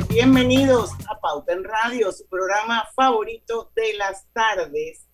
Bienvenidos 0.00 0.90
a 1.06 1.20
Pauta 1.20 1.52
en 1.52 1.64
Radio, 1.64 2.10
su 2.12 2.26
programa 2.26 2.88
favorito 2.96 3.70
de 3.76 3.92
las 3.94 4.26
tardes 4.32 5.06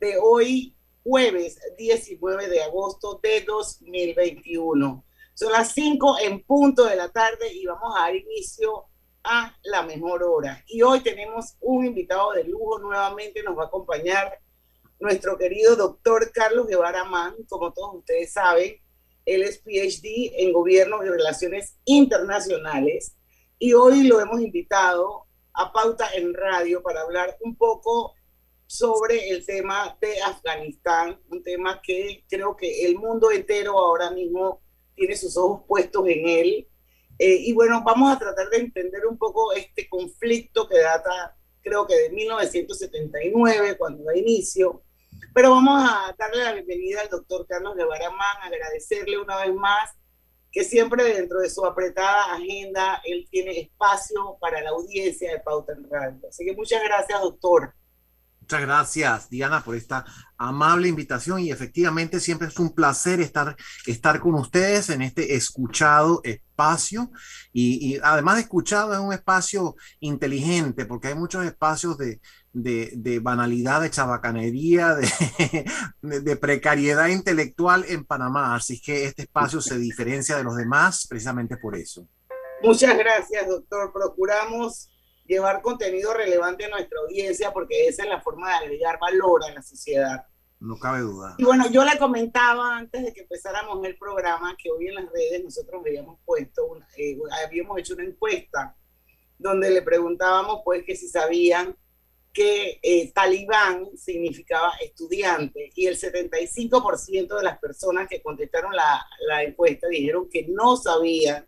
de 0.00 0.16
hoy, 0.16 0.74
jueves 1.04 1.60
19 1.76 2.48
de 2.48 2.62
agosto 2.62 3.20
de 3.22 3.42
2021. 3.42 5.04
Son 5.34 5.52
las 5.52 5.72
5 5.72 6.16
en 6.20 6.42
punto 6.44 6.84
de 6.84 6.96
la 6.96 7.10
tarde 7.10 7.52
y 7.52 7.66
vamos 7.66 7.94
a 7.94 8.04
dar 8.04 8.16
inicio 8.16 8.86
a 9.22 9.54
la 9.64 9.82
mejor 9.82 10.22
hora. 10.22 10.64
Y 10.66 10.80
hoy 10.80 11.00
tenemos 11.00 11.56
un 11.60 11.84
invitado 11.84 12.32
de 12.32 12.44
lujo, 12.44 12.78
nuevamente 12.78 13.42
nos 13.42 13.58
va 13.58 13.64
a 13.64 13.66
acompañar 13.66 14.38
nuestro 14.98 15.36
querido 15.36 15.76
doctor 15.76 16.32
Carlos 16.32 16.68
Guevara 16.68 17.04
Mann, 17.04 17.34
como 17.50 17.72
todos 17.72 17.96
ustedes 17.96 18.32
saben, 18.32 18.80
él 19.26 19.42
es 19.42 19.58
PhD 19.58 20.32
en 20.42 20.54
Gobierno 20.54 21.04
y 21.04 21.08
Relaciones 21.08 21.76
Internacionales 21.84 23.14
y 23.62 23.74
hoy 23.74 24.02
lo 24.08 24.18
hemos 24.18 24.40
invitado 24.40 25.24
a 25.54 25.72
Pauta 25.72 26.08
en 26.16 26.34
Radio 26.34 26.82
para 26.82 27.02
hablar 27.02 27.38
un 27.42 27.54
poco 27.54 28.12
sobre 28.66 29.28
el 29.28 29.46
tema 29.46 29.96
de 30.00 30.20
Afganistán, 30.20 31.20
un 31.28 31.44
tema 31.44 31.80
que 31.80 32.24
creo 32.28 32.56
que 32.56 32.84
el 32.84 32.96
mundo 32.96 33.30
entero 33.30 33.78
ahora 33.78 34.10
mismo 34.10 34.60
tiene 34.96 35.14
sus 35.14 35.36
ojos 35.36 35.62
puestos 35.68 36.08
en 36.08 36.26
él. 36.26 36.68
Eh, 37.20 37.36
y 37.38 37.52
bueno, 37.52 37.84
vamos 37.84 38.12
a 38.12 38.18
tratar 38.18 38.50
de 38.50 38.56
entender 38.56 39.06
un 39.06 39.16
poco 39.16 39.52
este 39.52 39.88
conflicto 39.88 40.68
que 40.68 40.80
data, 40.80 41.36
creo 41.62 41.86
que 41.86 41.94
de 41.94 42.10
1979, 42.10 43.76
cuando 43.78 44.02
da 44.02 44.16
inicio. 44.16 44.82
Pero 45.32 45.52
vamos 45.52 45.88
a 45.88 46.12
darle 46.18 46.42
la 46.42 46.54
bienvenida 46.54 47.02
al 47.02 47.08
doctor 47.08 47.46
Carlos 47.46 47.76
Guevara 47.76 48.10
Mann, 48.10 48.42
agradecerle 48.42 49.20
una 49.20 49.36
vez 49.36 49.54
más 49.54 49.92
que 50.52 50.64
siempre 50.64 51.02
dentro 51.02 51.40
de 51.40 51.48
su 51.48 51.64
apretada 51.64 52.34
agenda 52.34 53.00
él 53.04 53.26
tiene 53.30 53.58
espacio 53.58 54.36
para 54.38 54.60
la 54.60 54.70
audiencia 54.70 55.32
de 55.32 55.40
Pauta 55.40 55.72
en 55.72 55.88
Radio. 55.88 56.28
Así 56.28 56.44
que 56.44 56.54
muchas 56.54 56.82
gracias, 56.84 57.20
doctor. 57.20 57.74
Muchas 58.52 58.66
gracias, 58.66 59.30
Diana, 59.30 59.64
por 59.64 59.76
esta 59.76 60.04
amable 60.36 60.86
invitación 60.86 61.40
y 61.40 61.50
efectivamente 61.50 62.20
siempre 62.20 62.48
es 62.48 62.58
un 62.58 62.74
placer 62.74 63.18
estar, 63.18 63.56
estar 63.86 64.20
con 64.20 64.34
ustedes 64.34 64.90
en 64.90 65.00
este 65.00 65.36
escuchado 65.36 66.20
espacio 66.22 67.10
y, 67.50 67.94
y 67.94 68.00
además 68.02 68.34
de 68.34 68.42
escuchado 68.42 68.92
es 68.92 68.98
un 69.00 69.14
espacio 69.14 69.74
inteligente 70.00 70.84
porque 70.84 71.08
hay 71.08 71.14
muchos 71.14 71.46
espacios 71.46 71.96
de, 71.96 72.20
de, 72.52 73.20
banalidad, 73.20 73.80
de 73.80 73.88
chabacanería, 73.88 74.96
de, 74.96 75.08
de, 76.02 76.20
de, 76.20 76.36
precariedad 76.36 77.06
intelectual 77.06 77.86
en 77.88 78.04
Panamá, 78.04 78.54
así 78.54 78.82
que 78.82 79.06
este 79.06 79.22
espacio 79.22 79.62
se 79.62 79.78
diferencia 79.78 80.36
de 80.36 80.44
los 80.44 80.56
demás 80.56 81.06
precisamente 81.08 81.56
por 81.56 81.74
eso. 81.74 82.06
Muchas 82.62 82.98
gracias, 82.98 83.48
doctor. 83.48 83.94
Procuramos 83.94 84.91
llevar 85.24 85.62
contenido 85.62 86.12
relevante 86.12 86.64
a 86.64 86.68
nuestra 86.68 87.00
audiencia 87.00 87.52
porque 87.52 87.86
esa 87.88 88.02
es 88.02 88.08
la 88.08 88.20
forma 88.20 88.48
de 88.48 88.54
agregar 88.66 88.98
valor 88.98 89.44
a 89.44 89.52
la 89.52 89.62
sociedad. 89.62 90.26
No 90.60 90.78
cabe 90.78 91.00
duda. 91.00 91.34
Y 91.38 91.44
bueno, 91.44 91.68
yo 91.70 91.84
le 91.84 91.98
comentaba 91.98 92.76
antes 92.76 93.04
de 93.04 93.12
que 93.12 93.22
empezáramos 93.22 93.84
el 93.84 93.96
programa 93.98 94.56
que 94.56 94.70
hoy 94.70 94.88
en 94.88 94.94
las 94.94 95.06
redes 95.12 95.42
nosotros 95.42 95.82
habíamos 95.84 96.20
puesto, 96.24 96.66
una, 96.66 96.86
eh, 96.96 97.18
habíamos 97.44 97.78
hecho 97.78 97.94
una 97.94 98.04
encuesta 98.04 98.76
donde 99.38 99.70
le 99.70 99.82
preguntábamos 99.82 100.60
pues 100.64 100.84
que 100.84 100.94
si 100.94 101.08
sabían 101.08 101.76
que 102.32 102.78
eh, 102.82 103.12
talibán 103.12 103.96
significaba 103.96 104.72
estudiante 104.80 105.70
y 105.74 105.86
el 105.86 105.98
75% 105.98 107.36
de 107.36 107.42
las 107.42 107.58
personas 107.58 108.08
que 108.08 108.22
contestaron 108.22 108.74
la, 108.74 109.04
la 109.26 109.42
encuesta 109.42 109.88
dijeron 109.88 110.30
que 110.30 110.46
no 110.48 110.76
sabían 110.76 111.46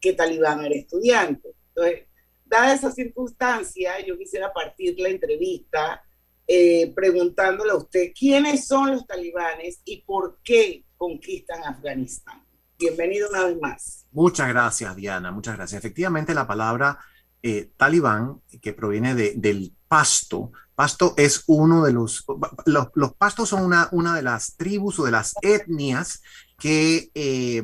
que 0.00 0.12
talibán 0.12 0.64
era 0.64 0.74
estudiante. 0.74 1.54
Entonces, 1.68 2.06
dada 2.46 2.74
esa 2.74 2.92
circunstancia, 2.92 3.92
yo 4.06 4.16
quisiera 4.16 4.52
partir 4.52 4.94
la 4.98 5.08
entrevista 5.08 6.02
eh, 6.46 6.92
preguntándole 6.94 7.72
a 7.72 7.76
usted 7.76 8.12
quiénes 8.16 8.66
son 8.66 8.92
los 8.92 9.06
talibanes 9.06 9.80
y 9.84 10.02
por 10.02 10.38
qué 10.44 10.84
conquistan 10.96 11.64
Afganistán. 11.64 12.42
Bienvenido 12.78 13.28
una 13.30 13.46
vez 13.46 13.60
más. 13.60 14.06
Muchas 14.12 14.48
gracias, 14.48 14.94
Diana. 14.94 15.32
Muchas 15.32 15.56
gracias. 15.56 15.78
Efectivamente, 15.78 16.34
la 16.34 16.46
palabra 16.46 16.98
eh, 17.42 17.70
talibán, 17.76 18.42
que 18.62 18.72
proviene 18.72 19.14
de, 19.14 19.34
del 19.36 19.74
pasto, 19.88 20.52
pasto 20.74 21.14
es 21.16 21.42
uno 21.46 21.84
de 21.84 21.92
los, 21.92 22.24
los, 22.66 23.14
pastos 23.14 23.48
son 23.48 23.64
una, 23.64 23.88
una, 23.92 24.14
de 24.14 24.22
las 24.22 24.56
tribus 24.56 25.00
o 25.00 25.04
de 25.04 25.10
las 25.10 25.34
etnias 25.42 26.22
que 26.58 27.10
eh, 27.14 27.62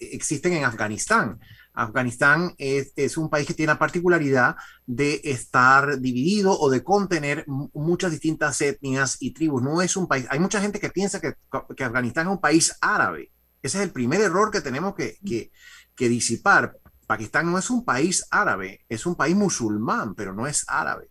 existen 0.00 0.54
en 0.54 0.64
Afganistán. 0.64 1.38
Afganistán 1.74 2.54
es, 2.56 3.16
un 3.16 3.28
país 3.28 3.46
que 3.46 3.54
tiene 3.54 3.72
la 3.72 3.78
particularidad 3.78 4.56
de 4.86 5.20
estar 5.24 6.00
dividido 6.00 6.58
o 6.58 6.70
de 6.70 6.84
contener 6.84 7.44
muchas 7.46 8.12
distintas 8.12 8.60
etnias 8.60 9.16
y 9.20 9.32
tribus. 9.32 9.62
No 9.62 9.82
es 9.82 9.96
un 9.96 10.06
país, 10.06 10.26
hay 10.30 10.38
mucha 10.38 10.60
gente 10.60 10.80
que 10.80 10.90
piensa 10.90 11.20
que, 11.20 11.34
que 11.76 11.84
Afganistán 11.84 12.26
es 12.28 12.32
un 12.32 12.40
país 12.40 12.76
árabe. 12.80 13.32
Ese 13.60 13.78
es 13.78 13.84
el 13.84 13.90
primer 13.90 14.20
error 14.20 14.50
que 14.50 14.60
tenemos 14.60 14.94
que, 14.94 15.18
que, 15.24 15.50
que 15.96 16.08
disipar. 16.08 16.78
Pakistán 17.06 17.50
no 17.50 17.58
es 17.58 17.68
un 17.70 17.84
país 17.84 18.26
árabe, 18.30 18.84
es 18.88 19.04
un 19.04 19.14
país 19.16 19.34
musulmán, 19.34 20.14
pero 20.14 20.32
no 20.32 20.46
es 20.46 20.64
árabe. 20.68 21.10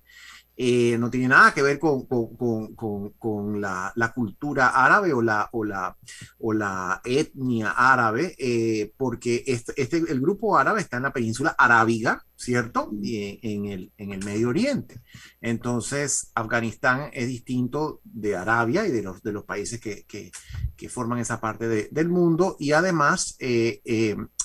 Eh, 0.56 0.98
no 1.00 1.10
tiene 1.10 1.30
nada 1.30 1.52
que 1.52 1.64
ver 1.64 1.80
con, 1.80 2.06
con, 2.06 2.36
con, 2.76 3.10
con 3.14 3.60
la, 3.60 3.92
la, 3.96 4.14
cultura 4.14 4.68
árabe 4.68 5.12
o 5.12 5.22
la, 5.22 5.50
o 5.52 5.64
la, 5.66 5.98
o 6.38 6.54
la 6.54 7.02
etnia 7.04 7.72
árabe, 7.72 8.36
eh, 8.38 8.94
porque 8.96 9.44
este, 9.48 9.74
este, 9.82 9.98
el 9.98 10.22
grupo 10.22 10.56
árabe 10.56 10.82
está 10.82 10.98
en 10.98 11.04
la 11.04 11.14
península 11.14 11.56
arábiga, 11.58 12.24
¿cierto? 12.36 12.92
Y 13.02 13.40
en, 13.42 13.66
el, 13.66 13.92
en 13.98 14.12
el 14.12 14.24
Medio 14.24 14.50
Oriente. 14.50 15.02
Entonces, 15.42 16.32
Afganistán 16.36 17.10
es 17.14 17.28
distinto 17.28 18.02
de 18.04 18.36
Arabia 18.36 18.86
y 18.86 18.92
de 18.92 19.02
los, 19.02 19.24
de 19.24 19.32
los 19.32 19.46
países 19.46 19.80
que, 19.80 20.04
que, 20.04 20.32
que 20.76 20.90
forman 20.90 21.18
esa 21.18 21.42
parte 21.42 21.68
de, 21.68 21.88
del 21.92 22.10
mundo, 22.10 22.58
y 22.60 22.74
además 22.74 23.36
eh, 23.40 23.82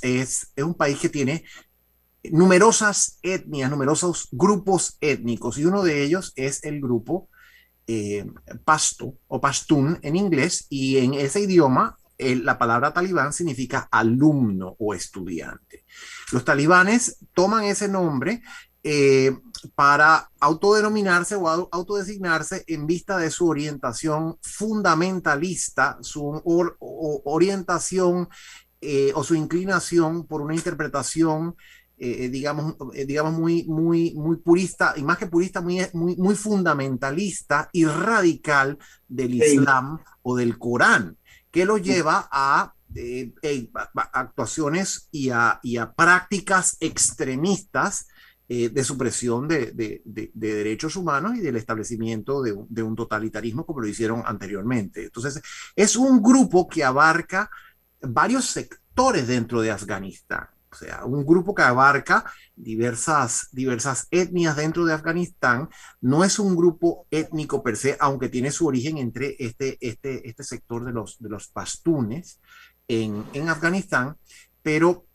es, 0.01 0.53
es 0.57 0.65
un 0.65 0.75
país 0.75 0.99
que 0.99 1.11
tiene 1.11 1.45
numerosas 2.25 3.19
etnias, 3.23 3.71
numerosos 3.71 4.29
grupos 4.33 4.97
étnicos, 5.01 5.59
y 5.59 5.65
uno 5.65 5.83
de 5.83 6.03
ellos 6.03 6.33
es 6.37 6.65
el 6.65 6.81
grupo 6.81 7.29
eh, 7.87 8.27
pasto 8.65 9.15
o 9.29 9.41
pastún 9.41 9.99
en 10.03 10.17
inglés, 10.17 10.67
y 10.69 10.99
en 10.99 11.15
ese 11.15 11.41
idioma 11.41 11.99
la 12.19 12.59
palabra 12.59 12.93
talibán 12.93 13.33
significa 13.33 13.89
alumno 13.93 14.75
o 14.81 14.93
estudiante. 14.93 15.84
Los 16.33 16.45
talibanes 16.45 17.19
toman 17.33 17.65
ese 17.65 17.89
nombre 17.89 18.43
eh, 18.83 19.37
para 19.75 20.31
autodenominarse 20.41 21.37
o 21.37 21.49
autodesignarse 21.49 22.65
en 22.67 22.87
vista 22.87 23.19
de 23.19 23.31
su 23.31 23.49
orientación 23.49 24.38
fundamentalista, 24.43 25.99
su 26.00 26.43
orientación 27.25 28.29
eh, 28.81 29.12
o 29.15 29.25
su 29.25 29.35
inclinación 29.35 30.26
por 30.26 30.41
una 30.41 30.55
interpretación 30.55 31.56
eh, 32.00 32.29
digamos, 32.29 32.77
eh, 32.95 33.05
digamos 33.06 33.33
muy, 33.33 33.65
muy, 33.65 34.15
muy 34.15 34.37
purista, 34.37 34.95
y 34.97 35.03
más 35.03 35.19
que 35.19 35.27
purista, 35.27 35.61
muy, 35.61 35.81
muy, 35.95 36.17
muy 36.17 36.37
fundamentalista 36.37 37.69
y 37.73 37.87
radical 37.87 38.79
del 39.09 39.35
Islam 39.35 39.99
sí. 39.99 40.05
o 40.23 40.37
del 40.37 40.59
Corán, 40.59 41.17
que 41.50 41.65
lo 41.65 41.77
lleva 41.77 42.29
a, 42.31 42.73
eh, 42.95 43.33
a 43.75 44.11
actuaciones 44.12 45.09
y 45.11 45.31
a, 45.31 45.59
y 45.62 45.77
a, 45.77 45.93
prácticas 45.93 46.77
extremistas 46.81 48.06
de 48.49 48.83
supresión 48.83 49.47
de, 49.47 49.73
de, 49.73 50.01
de, 50.06 50.31
de, 50.33 50.55
derechos 50.55 50.97
humanos 50.97 51.37
y 51.37 51.41
del 51.41 51.56
establecimiento 51.56 52.41
de, 52.41 52.56
de 52.71 52.83
un 52.83 52.97
totalitarismo 52.97 53.67
como 53.67 53.83
lo 53.83 53.87
hicieron 53.87 54.23
anteriormente. 54.25 55.05
Entonces, 55.05 55.43
es 55.77 55.97
un 55.97 56.23
grupo 56.23 56.67
que 56.67 56.83
abarca 56.83 57.51
varios 58.01 58.47
sectores 58.47 59.27
dentro 59.27 59.61
de 59.61 59.71
Afganistán 59.71 60.49
o 60.70 60.75
sea, 60.75 61.05
un 61.05 61.25
grupo 61.25 61.55
que 61.55 61.62
abarca 61.62 62.25
diversas, 62.55 63.49
diversas 63.53 64.06
etnias 64.11 64.56
dentro 64.56 64.85
de 64.85 64.93
Afganistán, 64.93 65.69
no 66.00 66.25
es 66.25 66.38
un 66.38 66.56
grupo 66.56 67.06
étnico 67.11 67.62
per 67.62 67.76
se, 67.76 67.97
aunque 68.00 68.29
tiene 68.29 68.50
su 68.50 68.67
origen 68.67 68.99
entre 68.99 69.37
este, 69.38 69.79
este, 69.81 70.29
este 70.29 70.44
sector 70.44 70.85
de 70.85 70.93
los, 70.93 71.19
de 71.19 71.29
los 71.29 71.49
pastunes 71.49 72.41
en, 72.87 73.25
en 73.32 73.49
Afganistán, 73.49 74.17
pero 74.62 75.06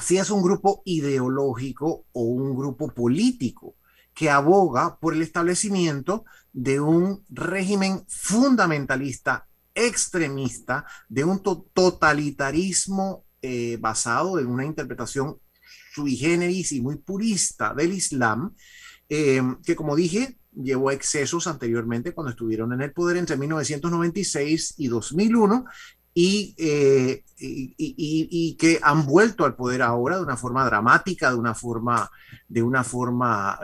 sí 0.00 0.18
es 0.18 0.30
un 0.30 0.42
grupo 0.42 0.82
ideológico 0.84 2.06
o 2.12 2.22
un 2.22 2.56
grupo 2.56 2.88
político 2.88 3.76
que 4.14 4.30
aboga 4.30 4.98
por 4.98 5.14
el 5.14 5.22
establecimiento 5.22 6.24
de 6.52 6.80
un 6.80 7.24
régimen 7.28 8.04
fundamentalista, 8.08 9.46
extremista, 9.74 10.86
de 11.08 11.22
un 11.22 11.40
totalitarismo 11.40 13.24
eh, 13.40 13.76
basado 13.80 14.40
en 14.40 14.48
una 14.48 14.64
interpretación 14.64 15.38
sui 15.94 16.16
generis 16.16 16.72
y 16.72 16.80
muy 16.80 16.96
purista 16.96 17.72
del 17.72 17.92
Islam, 17.92 18.52
eh, 19.08 19.40
que 19.64 19.76
como 19.76 19.94
dije, 19.94 20.38
llevó 20.52 20.88
a 20.88 20.94
excesos 20.94 21.46
anteriormente 21.46 22.12
cuando 22.12 22.30
estuvieron 22.30 22.72
en 22.72 22.80
el 22.80 22.92
poder 22.92 23.16
entre 23.16 23.36
1996 23.36 24.74
y 24.78 24.88
2001 24.88 25.66
eh, 26.16 27.22
y, 27.38 27.74
y, 27.78 28.56
que 28.56 28.80
han 28.82 29.06
vuelto 29.06 29.44
al 29.44 29.54
poder 29.54 29.82
ahora 29.82 30.16
de 30.16 30.24
una 30.24 30.36
forma 30.36 30.64
dramática, 30.64 31.30
de 31.30 31.36
una 31.36 31.54
forma, 31.54 32.10
de 32.48 32.60
una 32.60 32.82
forma 32.82 33.60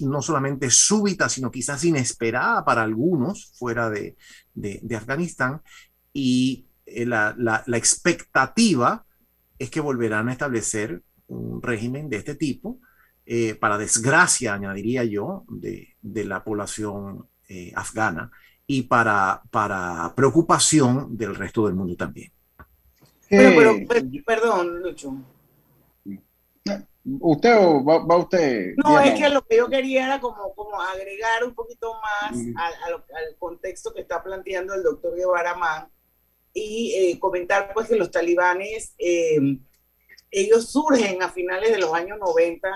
no 0.00 0.22
solamente 0.22 0.70
súbita, 0.70 1.28
sino 1.28 1.50
quizás 1.50 1.82
inesperada 1.82 2.64
para 2.64 2.84
algunos 2.84 3.52
fuera 3.58 3.90
de, 3.90 4.16
de, 4.54 4.96
Afganistán. 4.96 5.62
Y 6.12 6.68
la, 6.86 7.34
la, 7.36 7.64
la 7.66 7.76
expectativa 7.76 9.05
es 9.58 9.70
que 9.70 9.80
volverán 9.80 10.28
a 10.28 10.32
establecer 10.32 11.02
un 11.28 11.62
régimen 11.62 12.08
de 12.08 12.16
este 12.16 12.34
tipo, 12.34 12.78
eh, 13.24 13.54
para 13.56 13.78
desgracia, 13.78 14.54
añadiría 14.54 15.04
yo, 15.04 15.44
de, 15.48 15.96
de 16.00 16.24
la 16.24 16.44
población 16.44 17.28
eh, 17.48 17.72
afgana 17.74 18.30
y 18.66 18.82
para, 18.82 19.42
para 19.50 20.12
preocupación 20.14 21.16
del 21.16 21.34
resto 21.34 21.66
del 21.66 21.74
mundo 21.74 21.96
también. 21.96 22.32
pero, 23.28 23.76
perdón, 24.24 24.82
Lucho. 24.82 25.14
¿Usted 27.20 27.56
o 27.60 27.84
va, 27.84 28.16
usted? 28.16 28.74
No, 28.76 28.98
es 28.98 29.14
que 29.14 29.28
lo 29.28 29.46
que 29.46 29.58
yo 29.58 29.68
quería 29.68 30.06
era 30.06 30.20
como, 30.20 30.52
como 30.54 30.80
agregar 30.80 31.44
un 31.44 31.54
poquito 31.54 31.94
más 32.02 32.36
mm. 32.36 32.58
al, 32.58 32.94
al, 32.94 33.36
contexto 33.38 33.94
que 33.94 34.00
está 34.00 34.24
planteando 34.24 34.74
el 34.74 34.82
doctor 34.82 35.14
Guevara 35.14 35.54
Mann 35.54 35.88
y 36.58 36.94
eh, 36.94 37.18
comentar 37.20 37.70
pues 37.74 37.86
que 37.86 37.96
los 37.96 38.10
talibanes, 38.10 38.94
eh, 38.96 39.58
ellos 40.30 40.70
surgen 40.70 41.22
a 41.22 41.30
finales 41.30 41.70
de 41.70 41.78
los 41.78 41.92
años 41.92 42.18
90 42.18 42.66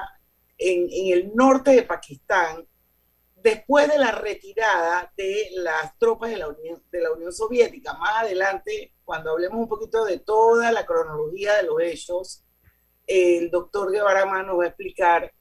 en, 0.58 0.86
en, 0.90 1.12
el 1.14 1.34
norte 1.34 1.70
de 1.70 1.82
Pakistán, 1.84 2.68
después 3.36 3.88
de 3.88 3.96
la 3.96 4.12
retirada 4.12 5.10
de 5.16 5.48
las 5.54 5.96
tropas 5.98 6.28
de 6.28 6.36
la, 6.36 6.48
Unión, 6.48 6.82
de 6.92 7.00
la 7.00 7.10
Unión 7.12 7.32
Soviética. 7.32 7.94
Más 7.94 8.24
adelante, 8.24 8.92
cuando 9.02 9.30
hablemos 9.30 9.58
un 9.58 9.68
poquito 9.68 10.04
de 10.04 10.18
toda 10.18 10.70
la 10.72 10.84
cronología 10.84 11.54
de 11.54 11.62
los 11.62 11.80
hechos, 11.80 12.44
el 13.06 13.50
doctor 13.50 13.90
Guevara 13.90 14.26
nos 14.42 14.58
va 14.58 14.64
a 14.64 14.68
explicar 14.68 15.32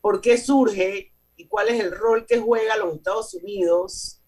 por 0.00 0.20
qué 0.20 0.38
surge 0.38 1.12
y 1.36 1.48
cuál 1.48 1.68
es 1.68 1.80
el 1.80 1.90
rol 1.90 2.26
que 2.26 2.38
juega 2.38 2.76
los 2.76 2.94
Estados 2.94 3.34
Unidos 3.34 4.22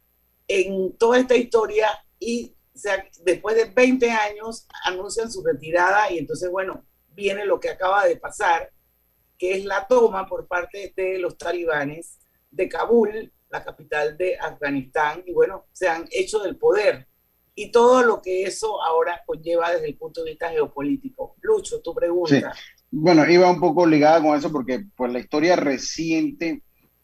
en 0.49 0.97
toda 0.97 1.21
esta 1.21 1.37
historia 1.37 1.89
y 2.19 2.57
sea, 2.81 3.05
después 3.25 3.57
de 3.57 3.67
20 3.67 4.11
años 4.11 4.67
anuncian 4.85 5.31
su 5.31 5.45
retirada 5.45 6.11
y 6.11 6.19
entonces, 6.19 6.51
bueno, 6.51 6.85
viene 7.15 7.45
lo 7.45 7.61
que 7.61 7.71
acaba 7.71 8.07
de 8.07 8.17
pasar, 8.17 8.71
que 9.39 9.53
es 9.57 9.65
la 9.65 9.87
toma 9.87 10.27
por 10.27 10.47
parte 10.47 10.93
de 10.97 11.19
los 11.19 11.37
talibanes 11.39 12.19
de 12.51 12.69
Kabul, 12.69 13.33
la 13.51 13.65
capital 13.65 14.17
de 14.17 14.39
Afganistán, 14.39 15.23
y 15.27 15.33
bueno, 15.33 15.67
se 15.73 15.89
han 15.89 16.07
hecho 16.11 16.41
del 16.41 16.57
poder. 16.57 17.07
Y 17.55 17.71
todo 17.71 18.03
lo 18.03 18.23
que 18.23 18.45
eso 18.45 18.83
ahora 18.83 19.23
conlleva 19.27 19.73
desde 19.73 19.89
el 19.89 19.97
punto 19.97 20.23
de 20.23 20.31
vista 20.31 20.51
geopolítico. 20.51 21.37
Lucho, 21.41 21.81
tu 21.81 21.95
pregunta. 21.95 22.55
Bueno, 22.91 23.29
iba 23.31 23.51
un 23.51 23.61
poco 23.61 23.87
ligada 23.87 24.23
con 24.23 24.37
eso 24.37 24.51
porque 24.51 24.85
pues 24.97 25.13
la 25.13 25.19
historia 25.19 25.57
reciente 25.57 26.63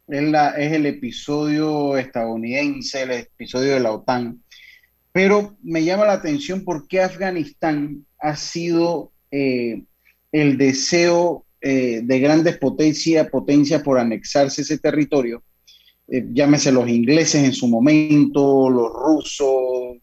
es, 0.08 0.22
la, 0.22 0.50
es 0.50 0.72
el 0.72 0.87
episodio 0.87 1.96
estadounidense, 1.96 3.02
el 3.02 3.11
episodio 3.12 3.75
de 3.75 3.81
la 3.81 3.93
OTAN, 3.93 4.43
pero 5.16 5.56
me 5.62 5.82
llama 5.82 6.04
la 6.04 6.12
atención 6.12 6.62
por 6.62 6.86
qué 6.86 7.00
Afganistán 7.00 8.04
ha 8.18 8.36
sido 8.36 9.12
eh, 9.30 9.82
el 10.30 10.58
deseo 10.58 11.46
eh, 11.62 12.02
de 12.04 12.20
grandes 12.20 12.58
potencias 12.58 13.30
potencia 13.30 13.82
por 13.82 13.98
anexarse 13.98 14.60
ese 14.60 14.76
territorio. 14.76 15.42
Eh, 16.06 16.26
llámese 16.34 16.70
los 16.70 16.86
ingleses 16.86 17.42
en 17.42 17.54
su 17.54 17.66
momento, 17.66 18.68
los 18.68 18.92
rusos. 18.92 19.96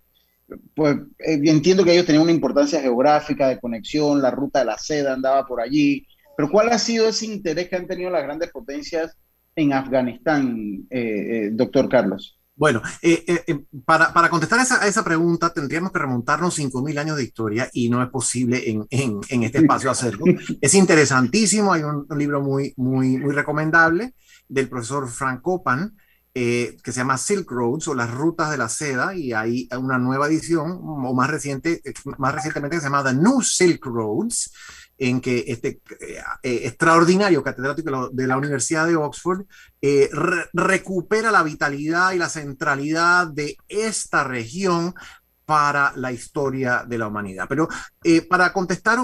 Pues 0.75 0.97
entiendo 1.19 1.85
que 1.85 1.93
ellos 1.93 2.07
tenían 2.07 2.23
una 2.23 2.31
importancia 2.31 2.81
geográfica 2.81 3.49
de 3.49 3.59
conexión, 3.59 4.19
la 4.19 4.31
ruta 4.31 4.61
de 4.61 4.65
la 4.65 4.79
seda 4.79 5.13
andaba 5.13 5.45
por 5.45 5.61
allí. 5.61 6.07
Pero 6.35 6.49
¿cuál 6.49 6.69
ha 6.69 6.79
sido 6.79 7.07
ese 7.07 7.27
interés 7.27 7.69
que 7.69 7.75
han 7.75 7.85
tenido 7.85 8.09
las 8.09 8.23
grandes 8.23 8.49
potencias 8.49 9.15
en 9.55 9.73
Afganistán, 9.73 10.87
doctor 11.51 11.87
Carlos? 11.87 12.39
Bueno, 12.63 12.81
eh, 13.01 13.25
eh, 13.27 13.43
eh, 13.45 13.65
para, 13.83 14.13
para, 14.13 14.29
contestar 14.29 14.57
esa, 14.61 14.81
a 14.81 14.87
esa 14.87 15.03
pregunta 15.03 15.51
tendríamos 15.51 15.91
que 15.91 15.99
remontarnos 15.99 16.57
5.000 16.57 16.97
años 16.97 17.17
de 17.17 17.25
historia 17.25 17.69
y 17.73 17.89
no 17.89 18.01
es 18.01 18.07
posible 18.07 18.69
en, 18.69 18.87
en, 18.89 19.19
en 19.27 19.43
este 19.43 19.57
espacio 19.57 19.91
hacerlo. 19.91 20.23
es 20.61 20.73
interesantísimo, 20.73 21.73
hay 21.73 21.83
un, 21.83 22.07
libro 22.17 22.41
muy, 22.41 22.73
muy, 22.77 23.17
muy 23.17 23.33
recomendable 23.33 24.13
del 24.47 24.69
profesor 24.69 25.09
Frank 25.09 25.41
Copan 25.41 25.97
que 26.33 26.79
se 26.85 26.93
llama 26.93 27.17
Silk 27.17 27.51
Roads 27.51 27.89
o 27.89 27.95
las 27.95 28.09
rutas 28.09 28.49
de 28.49 28.57
la 28.57 28.69
seda 28.69 29.13
y 29.13 29.33
hay 29.33 29.67
una 29.77 29.99
nueva 29.99 30.27
edición 30.27 30.79
o 30.81 31.13
más 31.13 31.29
reciente, 31.29 31.81
más 32.17 32.33
recientemente 32.33 32.77
que 32.77 32.81
se 32.81 32.87
llama 32.87 33.03
The 33.03 33.13
New 33.13 33.41
Silk 33.41 33.85
Roads 33.85 34.51
en 35.03 35.19
que 35.19 35.43
este 35.47 35.81
eh, 35.99 36.23
eh, 36.43 36.61
extraordinario 36.63 37.43
catedrático 37.43 38.09
de 38.09 38.27
la 38.27 38.37
Universidad 38.37 38.87
de 38.87 38.95
Oxford 38.95 39.45
eh, 39.81 40.09
recupera 40.53 41.29
la 41.29 41.43
vitalidad 41.43 42.13
y 42.13 42.17
la 42.17 42.29
centralidad 42.29 43.27
de 43.27 43.57
esta 43.67 44.23
región 44.23 44.95
para 45.53 45.93
la 45.97 46.11
historia 46.11 46.83
de 46.83 46.97
la 46.97 47.05
humanidad. 47.05 47.45
Pero 47.47 47.67
eh, 48.03 48.23
para 48.23 48.51
contestar, 48.51 48.97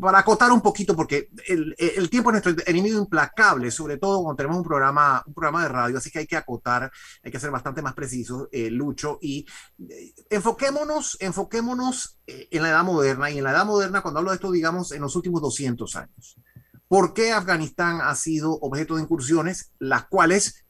para 0.00 0.20
acotar 0.20 0.52
un 0.52 0.60
poquito, 0.60 0.94
porque 0.94 1.28
el, 1.48 1.74
el, 1.76 2.08
tiempo 2.08 2.30
es 2.30 2.34
nuestro 2.34 2.64
enemigo 2.70 3.00
implacable, 3.00 3.68
sobre 3.72 3.96
todo 3.96 4.22
cuando 4.22 4.36
tenemos 4.36 4.58
un 4.58 4.62
programa, 4.62 5.20
un 5.26 5.34
programa 5.34 5.64
de 5.64 5.68
radio, 5.70 5.98
así 5.98 6.08
que 6.12 6.20
hay 6.20 6.28
que 6.28 6.36
acotar, 6.36 6.88
hay 7.20 7.32
que 7.32 7.40
ser 7.40 7.50
bastante 7.50 7.82
más 7.82 7.94
preciso, 7.94 8.48
eh, 8.52 8.70
Lucho, 8.70 9.18
y 9.20 9.44
eh, 9.90 10.14
enfoquémonos, 10.30 11.16
enfoquémonos 11.18 12.20
en 12.24 12.62
la 12.62 12.68
edad 12.68 12.84
moderna, 12.84 13.28
y 13.32 13.38
en 13.38 13.44
la 13.44 13.50
edad 13.50 13.66
moderna, 13.66 14.00
cuando 14.00 14.18
hablo 14.18 14.30
de 14.30 14.36
esto, 14.36 14.52
digamos, 14.52 14.92
en 14.92 15.02
los 15.02 15.16
últimos 15.16 15.42
200 15.42 15.96
años. 15.96 16.36
¿Por 16.86 17.12
qué 17.12 17.32
Afganistán 17.32 18.02
ha 18.02 18.14
sido 18.14 18.52
objeto 18.52 18.94
de 18.94 19.02
incursiones, 19.02 19.72
las 19.80 20.06
cuales 20.06 20.64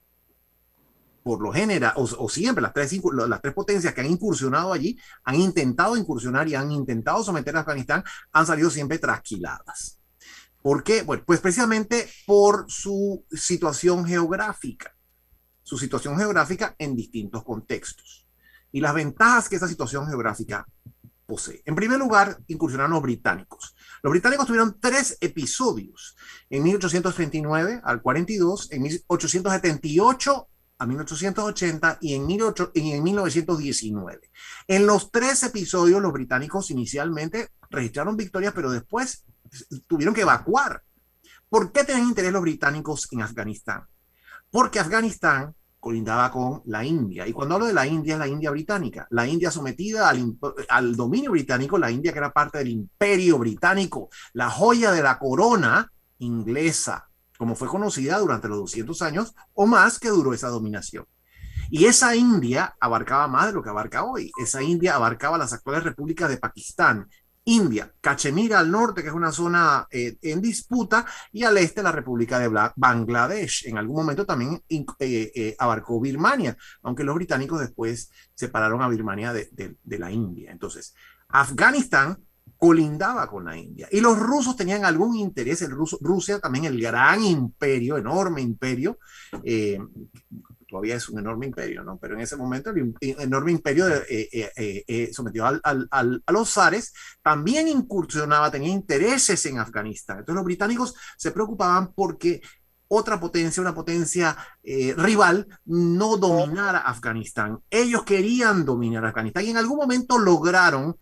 por 1.28 1.42
lo 1.42 1.52
general, 1.52 1.92
o, 1.96 2.28
siempre 2.30 2.62
las 2.62 2.72
tres, 2.72 2.90
las 3.28 3.42
tres 3.42 3.52
potencias 3.52 3.92
que 3.92 4.00
han 4.00 4.06
incursionado 4.06 4.72
allí, 4.72 4.98
han 5.24 5.34
intentado 5.34 5.94
incursionar 5.94 6.48
y 6.48 6.54
han 6.54 6.72
intentado 6.72 7.22
someter 7.22 7.54
a 7.54 7.60
Afganistán, 7.60 8.02
han 8.32 8.46
salido 8.46 8.70
siempre 8.70 8.98
trasquiladas. 8.98 10.00
¿Por 10.62 10.82
qué? 10.82 11.02
Bueno, 11.02 11.24
pues 11.26 11.40
precisamente 11.40 12.08
por 12.26 12.64
su 12.68 13.26
situación 13.30 14.06
geográfica, 14.06 14.96
su 15.62 15.76
situación 15.76 16.16
geográfica 16.16 16.74
en 16.78 16.96
distintos 16.96 17.44
contextos. 17.44 18.26
Y 18.72 18.80
las 18.80 18.94
ventajas 18.94 19.50
que 19.50 19.56
esa 19.56 19.68
situación 19.68 20.06
geográfica 20.06 20.66
posee. 21.26 21.60
En 21.66 21.74
primer 21.74 21.98
lugar, 21.98 22.38
incursionaron 22.46 22.92
los 22.92 23.02
británicos. 23.02 23.76
Los 24.02 24.12
británicos 24.12 24.46
tuvieron 24.46 24.80
tres 24.80 25.18
episodios, 25.20 26.16
en 26.48 26.62
1839 26.62 27.82
al 27.84 28.00
42, 28.00 28.72
en 28.72 28.80
1878 28.80 30.48
a 30.78 30.86
1880 30.86 31.98
y 32.00 32.14
en, 32.14 32.26
1919. 32.26 34.30
En 34.68 34.86
los 34.86 35.10
tres 35.10 35.42
episodios, 35.42 36.00
los 36.00 36.12
británicos 36.12 36.70
inicialmente 36.70 37.50
registraron 37.70 38.16
victorias, 38.16 38.52
pero 38.54 38.70
después 38.70 39.24
tuvieron 39.86 40.14
que 40.14 40.22
evacuar. 40.22 40.82
¿Por 41.48 41.72
qué 41.72 41.84
tenían 41.84 42.08
interés 42.08 42.32
los 42.32 42.42
británicos 42.42 43.08
en 43.10 43.22
Afganistán? 43.22 43.86
Porque 44.50 44.78
Afganistán 44.78 45.54
colindaba 45.80 46.30
con 46.30 46.62
la 46.66 46.84
India. 46.84 47.26
Y 47.26 47.32
cuando 47.32 47.54
hablo 47.54 47.66
de 47.66 47.72
la 47.72 47.86
India, 47.86 48.14
es 48.14 48.18
la 48.18 48.28
India 48.28 48.50
británica. 48.50 49.06
La 49.10 49.26
India 49.26 49.50
sometida 49.50 50.08
al, 50.08 50.36
al, 50.68 50.96
dominio 50.96 51.30
británico, 51.30 51.78
la 51.78 51.90
India 51.90 52.12
que 52.12 52.18
era 52.18 52.32
parte 52.32 52.58
del 52.58 52.68
imperio 52.68 53.38
británico, 53.38 54.10
la 54.32 54.50
joya 54.50 54.92
de 54.92 55.02
la 55.02 55.18
corona 55.18 55.90
inglesa 56.18 57.07
como 57.38 57.54
fue 57.54 57.68
conocida 57.68 58.18
durante 58.18 58.48
los 58.48 58.58
200 58.58 59.00
años 59.00 59.34
o 59.54 59.66
más 59.66 59.98
que 59.98 60.10
duró 60.10 60.34
esa 60.34 60.48
dominación. 60.48 61.06
Y 61.70 61.86
esa 61.86 62.16
India 62.16 62.76
abarcaba 62.80 63.28
más 63.28 63.46
de 63.46 63.52
lo 63.52 63.62
que 63.62 63.70
abarca 63.70 64.04
hoy. 64.04 64.30
Esa 64.42 64.62
India 64.62 64.96
abarcaba 64.96 65.38
las 65.38 65.52
actuales 65.52 65.84
repúblicas 65.84 66.28
de 66.28 66.38
Pakistán, 66.38 67.08
India, 67.44 67.92
Cachemira 68.00 68.58
al 68.58 68.70
norte, 68.70 69.02
que 69.02 69.08
es 69.08 69.14
una 69.14 69.32
zona 69.32 69.86
eh, 69.90 70.16
en 70.20 70.42
disputa, 70.42 71.06
y 71.32 71.44
al 71.44 71.56
este 71.58 71.82
la 71.82 71.92
República 71.92 72.38
de 72.38 72.50
Bangladesh. 72.76 73.66
En 73.66 73.78
algún 73.78 73.96
momento 73.96 74.26
también 74.26 74.62
eh, 74.68 74.86
eh, 74.98 75.56
abarcó 75.58 76.00
Birmania, 76.00 76.56
aunque 76.82 77.04
los 77.04 77.14
británicos 77.14 77.60
después 77.60 78.10
separaron 78.34 78.82
a 78.82 78.88
Birmania 78.88 79.32
de, 79.32 79.48
de 79.52 79.98
la 79.98 80.10
India. 80.10 80.50
Entonces, 80.50 80.94
Afganistán 81.28 82.18
colindaba 82.58 83.28
con 83.28 83.44
la 83.44 83.56
India. 83.56 83.88
Y 83.90 84.00
los 84.00 84.18
rusos 84.18 84.56
tenían 84.56 84.84
algún 84.84 85.16
interés, 85.16 85.62
el 85.62 85.70
Ruso, 85.70 85.96
Rusia 86.00 86.40
también, 86.40 86.64
el 86.64 86.80
gran 86.80 87.22
imperio, 87.22 87.96
enorme 87.96 88.42
imperio, 88.42 88.98
eh, 89.44 89.78
todavía 90.68 90.96
es 90.96 91.08
un 91.08 91.20
enorme 91.20 91.46
imperio, 91.46 91.84
¿no? 91.84 91.98
Pero 91.98 92.14
en 92.14 92.20
ese 92.20 92.36
momento 92.36 92.70
el 92.70 92.94
enorme 93.00 93.52
imperio 93.52 93.88
eh, 93.88 94.28
eh, 94.32 94.84
eh 94.86 95.10
sometido 95.12 95.46
al, 95.46 95.60
al, 95.62 96.22
a 96.26 96.32
los 96.32 96.52
zares 96.52 96.92
también 97.22 97.68
incursionaba, 97.68 98.50
tenía 98.50 98.70
intereses 98.70 99.46
en 99.46 99.58
Afganistán. 99.58 100.18
Entonces 100.18 100.36
los 100.36 100.44
británicos 100.44 100.94
se 101.16 101.30
preocupaban 101.30 101.92
porque 101.94 102.42
otra 102.88 103.20
potencia, 103.20 103.60
una 103.60 103.74
potencia 103.74 104.36
rival, 104.62 105.46
no 105.66 106.16
dominara 106.16 106.78
Afganistán. 106.78 107.60
Ellos 107.70 108.02
querían 108.02 108.64
dominar 108.64 109.04
Afganistán 109.04 109.44
y 109.44 109.50
en 109.50 109.58
algún 109.58 109.76
momento 109.76 110.18
lograron 110.18 110.96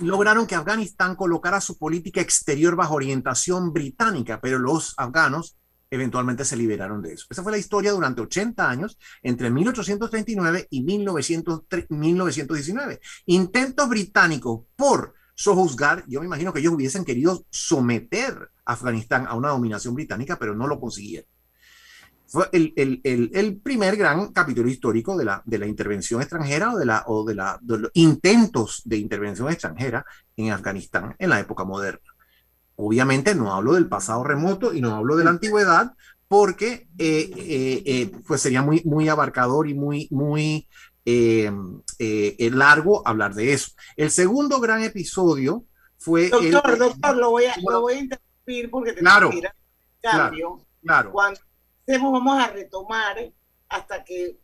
lograron 0.00 0.46
que 0.46 0.54
Afganistán 0.54 1.16
colocara 1.16 1.60
su 1.60 1.78
política 1.78 2.20
exterior 2.20 2.76
bajo 2.76 2.94
orientación 2.94 3.72
británica, 3.72 4.40
pero 4.40 4.58
los 4.58 4.94
afganos 4.96 5.56
eventualmente 5.90 6.44
se 6.44 6.56
liberaron 6.56 7.02
de 7.02 7.12
eso. 7.12 7.26
Esa 7.28 7.42
fue 7.42 7.52
la 7.52 7.58
historia 7.58 7.92
durante 7.92 8.22
80 8.22 8.68
años, 8.68 8.98
entre 9.22 9.50
1839 9.50 10.68
y 10.70 10.82
1919. 10.82 13.00
Intentos 13.26 13.88
británicos 13.88 14.62
por 14.74 15.14
sojuzgar, 15.34 16.04
yo 16.08 16.20
me 16.20 16.26
imagino 16.26 16.52
que 16.52 16.60
ellos 16.60 16.72
hubiesen 16.72 17.04
querido 17.04 17.44
someter 17.50 18.50
Afganistán 18.64 19.26
a 19.26 19.34
una 19.34 19.50
dominación 19.50 19.94
británica, 19.94 20.38
pero 20.38 20.54
no 20.54 20.66
lo 20.66 20.80
consiguieron. 20.80 21.28
Fue 22.32 22.48
el, 22.52 22.72
el, 22.76 23.30
el, 23.34 23.60
primer 23.60 23.94
gran 23.94 24.32
capítulo 24.32 24.66
histórico 24.66 25.18
de 25.18 25.26
la, 25.26 25.42
de 25.44 25.58
la 25.58 25.66
intervención 25.66 26.22
extranjera 26.22 26.72
o, 26.72 26.78
de, 26.78 26.86
la, 26.86 27.04
o 27.06 27.24
de, 27.24 27.34
la, 27.34 27.58
de 27.60 27.76
los 27.76 27.90
intentos 27.92 28.80
de 28.86 28.96
intervención 28.96 29.50
extranjera 29.50 30.02
en 30.34 30.50
Afganistán 30.50 31.14
en 31.18 31.28
la 31.28 31.40
época 31.40 31.64
moderna. 31.64 32.00
Obviamente 32.76 33.34
no 33.34 33.52
hablo 33.52 33.74
del 33.74 33.86
pasado 33.86 34.24
remoto 34.24 34.72
y 34.72 34.80
no 34.80 34.96
hablo 34.96 35.16
de 35.16 35.24
la 35.24 35.30
antigüedad 35.30 35.92
porque 36.26 36.88
eh, 36.96 37.30
eh, 37.36 37.82
eh, 37.84 38.12
pues 38.26 38.40
sería 38.40 38.62
muy, 38.62 38.80
muy 38.86 39.10
abarcador 39.10 39.68
y 39.68 39.74
muy, 39.74 40.08
muy 40.10 40.66
largo 42.38 43.06
hablar 43.06 43.34
de 43.34 43.52
eso. 43.52 43.72
El 43.94 44.10
segundo 44.10 44.58
gran 44.58 44.82
episodio 44.82 45.66
fue... 45.98 46.30
Doctor, 46.30 46.78
doctor, 46.78 47.14
lo 47.14 47.28
voy 47.28 47.44
a, 47.44 47.54
lo 47.60 47.82
voy 47.82 47.92
a 47.92 47.98
interrumpir 47.98 48.70
porque 48.70 48.94
te 48.94 49.00
claro, 49.00 49.30
cambio. 50.00 50.66
Claro, 50.82 51.12
Cuando 51.12 51.38
vamos 52.00 52.38
a 52.38 52.48
retomar 52.48 53.32
hasta 53.68 54.04
que 54.04 54.38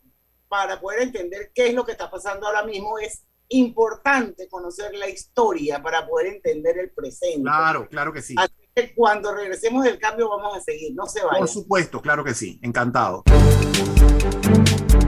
para 0.47 0.79
poder 0.79 1.03
entender 1.03 1.51
qué 1.53 1.67
es 1.67 1.73
lo 1.73 1.85
que 1.85 1.91
está 1.93 2.09
pasando 2.09 2.47
ahora 2.47 2.63
mismo 2.63 2.97
es 2.99 3.23
importante 3.49 4.47
conocer 4.47 4.93
la 4.95 5.09
historia 5.09 5.81
para 5.81 6.07
poder 6.07 6.27
entender 6.27 6.77
el 6.77 6.91
presente. 6.91 7.41
Claro, 7.41 7.87
claro 7.87 8.13
que 8.13 8.21
sí. 8.21 8.35
Así 8.37 8.53
que 8.75 8.93
cuando 8.93 9.33
regresemos 9.33 9.83
del 9.83 9.99
cambio 9.99 10.29
vamos 10.29 10.57
a 10.57 10.61
seguir, 10.61 10.93
no 10.93 11.05
se 11.05 11.23
vayan. 11.23 11.39
Por 11.39 11.49
supuesto, 11.49 12.01
claro 12.01 12.23
que 12.23 12.33
sí, 12.33 12.59
encantado. 12.61 13.23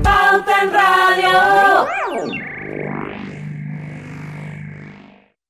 Pauta 0.03 0.63
en 0.63 0.73
Radio. 0.73 2.50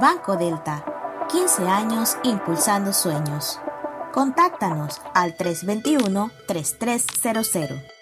Banco 0.00 0.38
Delta, 0.38 0.82
15 1.30 1.68
años 1.68 2.16
impulsando 2.22 2.94
sueños. 2.94 3.60
Contáctanos 4.10 5.02
al 5.12 5.36
321-3300. 5.36 8.01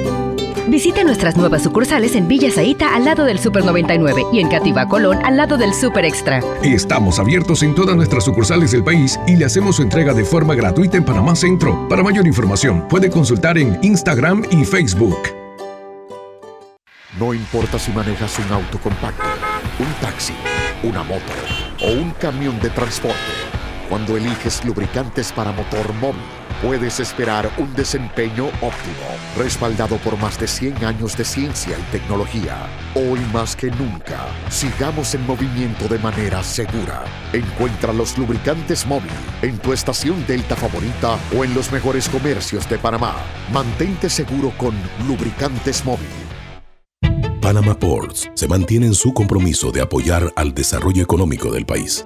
Visite 0.71 1.03
nuestras 1.03 1.35
nuevas 1.35 1.63
sucursales 1.63 2.15
en 2.15 2.29
Villa 2.29 2.49
Zaita 2.49 2.95
al 2.95 3.03
lado 3.03 3.25
del 3.25 3.39
Super 3.39 3.65
99 3.65 4.23
y 4.31 4.39
en 4.39 4.47
Cativa 4.47 4.87
Colón 4.87 5.19
al 5.25 5.35
lado 5.35 5.57
del 5.57 5.73
Super 5.73 6.05
Extra. 6.05 6.39
Estamos 6.63 7.19
abiertos 7.19 7.61
en 7.63 7.75
todas 7.75 7.93
nuestras 7.93 8.23
sucursales 8.23 8.71
del 8.71 8.81
país 8.81 9.19
y 9.27 9.35
le 9.35 9.43
hacemos 9.43 9.75
su 9.75 9.81
entrega 9.81 10.13
de 10.13 10.23
forma 10.23 10.55
gratuita 10.55 10.95
en 10.95 11.03
Panamá 11.03 11.35
Centro. 11.35 11.89
Para 11.89 12.03
mayor 12.03 12.25
información, 12.25 12.87
puede 12.87 13.09
consultar 13.09 13.57
en 13.57 13.79
Instagram 13.81 14.45
y 14.49 14.63
Facebook. 14.63 15.19
No 17.19 17.33
importa 17.33 17.77
si 17.77 17.91
manejas 17.91 18.39
un 18.39 18.53
auto 18.53 18.79
compacto, 18.79 19.25
un 19.77 19.93
taxi, 19.99 20.33
una 20.83 21.03
moto 21.03 21.33
o 21.83 21.91
un 21.91 22.11
camión 22.11 22.57
de 22.61 22.69
transporte, 22.69 23.17
cuando 23.89 24.15
eliges 24.15 24.63
lubricantes 24.63 25.33
para 25.33 25.51
motor 25.51 25.93
móvil 25.95 26.40
puedes 26.61 26.99
esperar 26.99 27.51
un 27.57 27.73
desempeño 27.73 28.45
óptimo, 28.61 29.07
respaldado 29.37 29.97
por 29.97 30.17
más 30.17 30.39
de 30.39 30.47
100 30.47 30.85
años 30.85 31.17
de 31.17 31.25
ciencia 31.25 31.77
y 31.77 31.91
tecnología. 31.91 32.67
Hoy 32.95 33.19
más 33.33 33.55
que 33.55 33.71
nunca, 33.71 34.27
sigamos 34.49 35.13
en 35.15 35.25
movimiento 35.25 35.87
de 35.87 35.99
manera 35.99 36.43
segura. 36.43 37.03
Encuentra 37.33 37.93
los 37.93 38.17
lubricantes 38.17 38.85
móvil 38.85 39.11
en 39.41 39.57
tu 39.57 39.73
estación 39.73 40.25
Delta 40.27 40.55
favorita 40.55 41.17
o 41.35 41.43
en 41.43 41.53
los 41.53 41.71
mejores 41.71 42.07
comercios 42.09 42.69
de 42.69 42.77
Panamá. 42.77 43.15
Mantente 43.51 44.09
seguro 44.09 44.53
con 44.57 44.75
lubricantes 45.07 45.83
móvil. 45.83 46.07
Panama 47.41 47.77
Ports 47.77 48.29
se 48.35 48.47
mantiene 48.47 48.85
en 48.85 48.93
su 48.93 49.13
compromiso 49.13 49.71
de 49.71 49.81
apoyar 49.81 50.31
al 50.35 50.53
desarrollo 50.53 51.01
económico 51.01 51.51
del 51.51 51.65
país. 51.65 52.05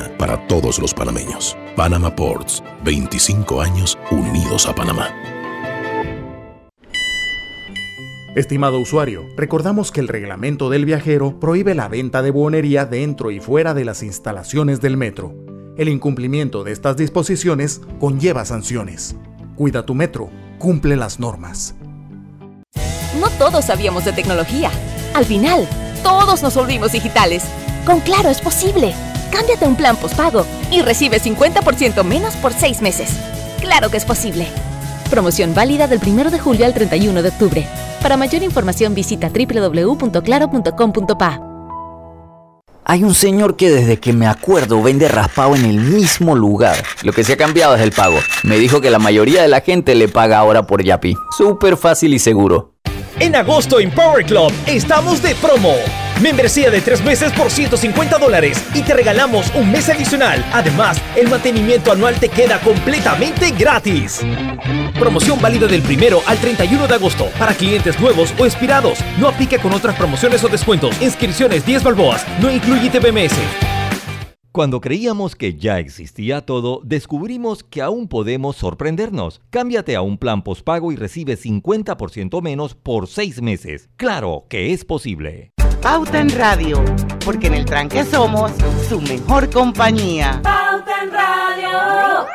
mañana 0.01 0.17
para 0.17 0.47
todos 0.47 0.79
los 0.79 0.93
panameños. 0.93 1.57
Panama 1.75 2.15
Ports, 2.15 2.63
25 2.83 3.61
años 3.61 3.97
unidos 4.11 4.67
a 4.67 4.75
Panamá. 4.75 5.09
Estimado 8.35 8.79
usuario, 8.79 9.25
recordamos 9.35 9.91
que 9.91 9.99
el 9.99 10.07
reglamento 10.07 10.69
del 10.69 10.85
viajero 10.85 11.39
prohíbe 11.39 11.75
la 11.75 11.89
venta 11.89 12.21
de 12.21 12.31
buonería 12.31 12.85
dentro 12.85 13.29
y 13.29 13.41
fuera 13.41 13.73
de 13.73 13.83
las 13.83 14.03
instalaciones 14.03 14.79
del 14.79 14.95
metro. 14.95 15.35
El 15.77 15.89
incumplimiento 15.89 16.63
de 16.63 16.71
estas 16.71 16.95
disposiciones 16.95 17.81
conlleva 17.99 18.45
sanciones. 18.45 19.15
Cuida 19.57 19.85
tu 19.85 19.95
metro, 19.95 20.29
cumple 20.59 20.95
las 20.95 21.19
normas. 21.19 21.75
No 23.19 23.29
todos 23.37 23.65
sabíamos 23.65 24.05
de 24.05 24.13
tecnología. 24.13 24.71
Al 25.13 25.25
final, 25.25 25.67
todos 26.01 26.41
nos 26.41 26.55
volvimos 26.55 26.93
digitales. 26.93 27.43
Con 27.85 27.99
Claro 27.99 28.29
es 28.29 28.39
posible. 28.39 28.93
Cámbiate 29.31 29.65
a 29.65 29.67
un 29.67 29.75
plan 29.75 29.95
postpago 29.95 30.45
y 30.69 30.81
recibe 30.81 31.19
50% 31.19 32.03
menos 32.03 32.35
por 32.35 32.53
seis 32.53 32.81
meses. 32.81 33.17
Claro 33.61 33.89
que 33.89 33.97
es 33.97 34.05
posible. 34.05 34.47
Promoción 35.09 35.53
válida 35.53 35.87
del 35.87 35.99
1 36.05 36.31
de 36.31 36.39
julio 36.39 36.65
al 36.65 36.73
31 36.73 37.21
de 37.21 37.29
octubre. 37.29 37.65
Para 38.01 38.17
mayor 38.17 38.43
información 38.43 38.93
visita 38.93 39.29
www.claro.com.pa. 39.29 41.47
Hay 42.83 43.03
un 43.03 43.13
señor 43.13 43.55
que 43.55 43.69
desde 43.69 43.99
que 43.99 44.11
me 44.11 44.27
acuerdo 44.27 44.81
vende 44.81 45.07
raspado 45.07 45.55
en 45.55 45.65
el 45.65 45.79
mismo 45.79 46.35
lugar. 46.35 46.75
Lo 47.03 47.13
que 47.13 47.23
se 47.23 47.33
ha 47.33 47.37
cambiado 47.37 47.75
es 47.75 47.81
el 47.81 47.91
pago. 47.91 48.17
Me 48.43 48.57
dijo 48.57 48.81
que 48.81 48.89
la 48.89 48.99
mayoría 48.99 49.43
de 49.43 49.47
la 49.47 49.61
gente 49.61 49.95
le 49.95 50.07
paga 50.07 50.39
ahora 50.39 50.63
por 50.63 50.83
Yapi. 50.83 51.15
Súper 51.37 51.77
fácil 51.77 52.13
y 52.13 52.19
seguro. 52.19 52.73
En 53.19 53.35
agosto 53.35 53.79
en 53.79 53.91
Power 53.91 54.25
Club 54.25 54.51
estamos 54.65 55.21
de 55.21 55.35
promo. 55.35 55.75
Membresía 56.19 56.69
de 56.69 56.81
tres 56.81 57.03
meses 57.03 57.31
por 57.33 57.49
150 57.49 58.17
dólares 58.17 58.63
y 58.73 58.81
te 58.81 58.93
regalamos 58.93 59.51
un 59.55 59.71
mes 59.71 59.89
adicional. 59.89 60.45
Además, 60.51 61.01
el 61.15 61.29
mantenimiento 61.29 61.91
anual 61.91 62.19
te 62.19 62.29
queda 62.29 62.59
completamente 62.59 63.51
gratis. 63.51 64.21
Promoción 64.99 65.41
válida 65.41 65.67
del 65.67 65.81
primero 65.81 66.21
al 66.27 66.37
31 66.37 66.87
de 66.87 66.95
agosto 66.95 67.27
para 67.39 67.53
clientes 67.53 67.99
nuevos 67.99 68.33
o 68.39 68.45
expirados. 68.45 68.99
No 69.17 69.27
aplica 69.27 69.59
con 69.59 69.73
otras 69.73 69.95
promociones 69.95 70.43
o 70.43 70.47
descuentos. 70.47 71.01
Inscripciones 71.01 71.65
10 71.65 71.83
balboas. 71.83 72.25
No 72.39 72.51
incluye 72.51 72.89
TBMS. 72.89 73.37
Cuando 74.53 74.81
creíamos 74.81 75.37
que 75.37 75.55
ya 75.55 75.79
existía 75.79 76.41
todo, 76.41 76.81
descubrimos 76.83 77.63
que 77.63 77.81
aún 77.81 78.09
podemos 78.09 78.57
sorprendernos. 78.57 79.39
Cámbiate 79.49 79.95
a 79.95 80.01
un 80.01 80.17
plan 80.17 80.43
postpago 80.43 80.91
y 80.91 80.97
recibe 80.97 81.37
50% 81.37 82.41
menos 82.41 82.75
por 82.75 83.07
6 83.07 83.41
meses. 83.41 83.89
Claro 83.95 84.47
que 84.49 84.73
es 84.73 84.83
posible. 84.83 85.50
Pauta 85.81 86.19
en 86.19 86.29
Radio, 86.37 86.85
porque 87.25 87.47
en 87.47 87.55
el 87.55 87.65
tranque 87.65 88.03
somos 88.05 88.51
su 88.87 89.01
mejor 89.01 89.49
compañía. 89.49 90.39
Pauta 90.43 91.01
en 91.01 91.11
Radio. 91.11 92.27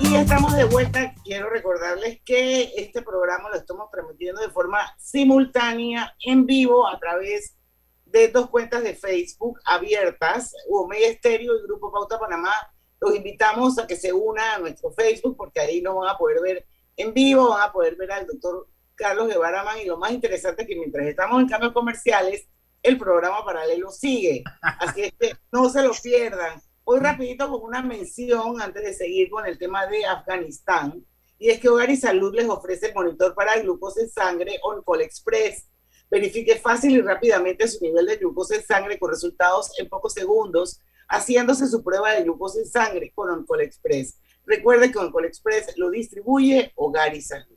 Y 0.00 0.16
estamos 0.16 0.54
de 0.54 0.64
vuelta. 0.64 1.14
Quiero 1.24 1.48
recordarles 1.48 2.20
que 2.26 2.74
este 2.76 3.00
programa 3.00 3.48
lo 3.48 3.56
estamos 3.56 3.90
transmitiendo 3.90 4.42
de 4.42 4.50
forma 4.50 4.94
simultánea, 4.98 6.14
en 6.26 6.44
vivo, 6.44 6.86
a 6.86 6.98
través 6.98 7.56
de 8.04 8.28
dos 8.28 8.50
cuentas 8.50 8.82
de 8.82 8.94
Facebook 8.94 9.58
abiertas, 9.64 10.52
Media 10.90 11.08
Estéreo 11.08 11.56
y 11.56 11.62
Grupo 11.62 11.90
Pauta 11.90 12.18
Panamá. 12.18 12.52
Los 13.00 13.16
invitamos 13.16 13.78
a 13.78 13.86
que 13.86 13.96
se 13.96 14.12
unan 14.12 14.56
a 14.56 14.58
nuestro 14.58 14.90
Facebook 14.90 15.38
porque 15.38 15.60
ahí 15.60 15.80
nos 15.80 15.96
van 15.96 16.10
a 16.10 16.18
poder 16.18 16.42
ver 16.42 16.66
en 16.96 17.12
vivo, 17.12 17.50
van 17.50 17.68
a 17.68 17.72
poder 17.72 17.96
ver 17.96 18.12
al 18.12 18.26
doctor 18.26 18.68
Carlos 18.94 19.28
Guevara 19.28 19.62
Man 19.62 19.78
y 19.78 19.84
lo 19.84 19.98
más 19.98 20.12
interesante 20.12 20.62
es 20.62 20.68
que 20.68 20.76
mientras 20.76 21.06
estamos 21.06 21.40
en 21.40 21.48
cambios 21.48 21.72
comerciales, 21.72 22.48
el 22.82 22.98
programa 22.98 23.44
paralelo 23.44 23.90
sigue. 23.90 24.42
Así 24.62 25.02
es 25.02 25.12
que 25.18 25.32
no 25.52 25.68
se 25.68 25.82
lo 25.82 25.92
pierdan. 26.02 26.60
Hoy 26.84 27.00
rapidito 27.00 27.50
con 27.50 27.62
una 27.62 27.82
mención 27.82 28.60
antes 28.62 28.82
de 28.82 28.94
seguir 28.94 29.28
con 29.28 29.44
el 29.44 29.58
tema 29.58 29.86
de 29.86 30.06
Afganistán. 30.06 31.04
Y 31.38 31.50
es 31.50 31.60
que 31.60 31.68
Hogar 31.68 31.90
y 31.90 31.96
Salud 31.96 32.34
les 32.34 32.48
ofrece 32.48 32.86
el 32.86 32.94
monitor 32.94 33.34
para 33.34 33.58
glucosa 33.58 34.00
en 34.00 34.08
sangre 34.08 34.58
OnCall 34.62 35.02
Express. 35.02 35.68
Verifique 36.10 36.56
fácil 36.56 36.92
y 36.92 37.02
rápidamente 37.02 37.66
su 37.68 37.84
nivel 37.84 38.06
de 38.06 38.16
glucosa 38.16 38.54
en 38.54 38.64
sangre 38.64 38.98
con 38.98 39.10
resultados 39.10 39.72
en 39.78 39.88
pocos 39.88 40.14
segundos, 40.14 40.80
haciéndose 41.08 41.66
su 41.66 41.82
prueba 41.82 42.12
de 42.12 42.22
glucosa 42.22 42.60
en 42.60 42.66
sangre 42.66 43.12
con 43.14 43.30
OnCall 43.30 43.62
Express. 43.62 44.18
Recuerde 44.46 44.92
que 44.92 44.98
Oncol 44.98 45.24
Express 45.24 45.76
lo 45.76 45.90
distribuye 45.90 46.72
Hogar 46.76 47.14
y 47.14 47.20
Salud. 47.20 47.56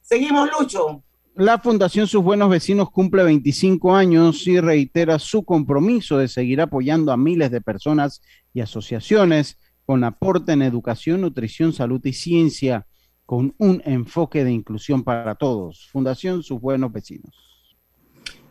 Seguimos, 0.00 0.48
Lucho. 0.58 1.02
La 1.34 1.58
Fundación 1.58 2.06
Sus 2.06 2.22
Buenos 2.22 2.48
Vecinos 2.48 2.92
cumple 2.92 3.24
25 3.24 3.96
años 3.96 4.46
y 4.46 4.60
reitera 4.60 5.18
su 5.18 5.44
compromiso 5.44 6.16
de 6.16 6.28
seguir 6.28 6.60
apoyando 6.60 7.10
a 7.10 7.16
miles 7.16 7.50
de 7.50 7.60
personas 7.60 8.22
y 8.52 8.60
asociaciones 8.60 9.58
con 9.84 10.04
aporte 10.04 10.52
en 10.52 10.62
educación, 10.62 11.22
nutrición, 11.22 11.72
salud 11.72 12.00
y 12.04 12.12
ciencia, 12.12 12.86
con 13.26 13.54
un 13.58 13.82
enfoque 13.84 14.44
de 14.44 14.52
inclusión 14.52 15.02
para 15.02 15.34
todos. 15.34 15.88
Fundación 15.90 16.44
Sus 16.44 16.60
Buenos 16.60 16.92
Vecinos. 16.92 17.34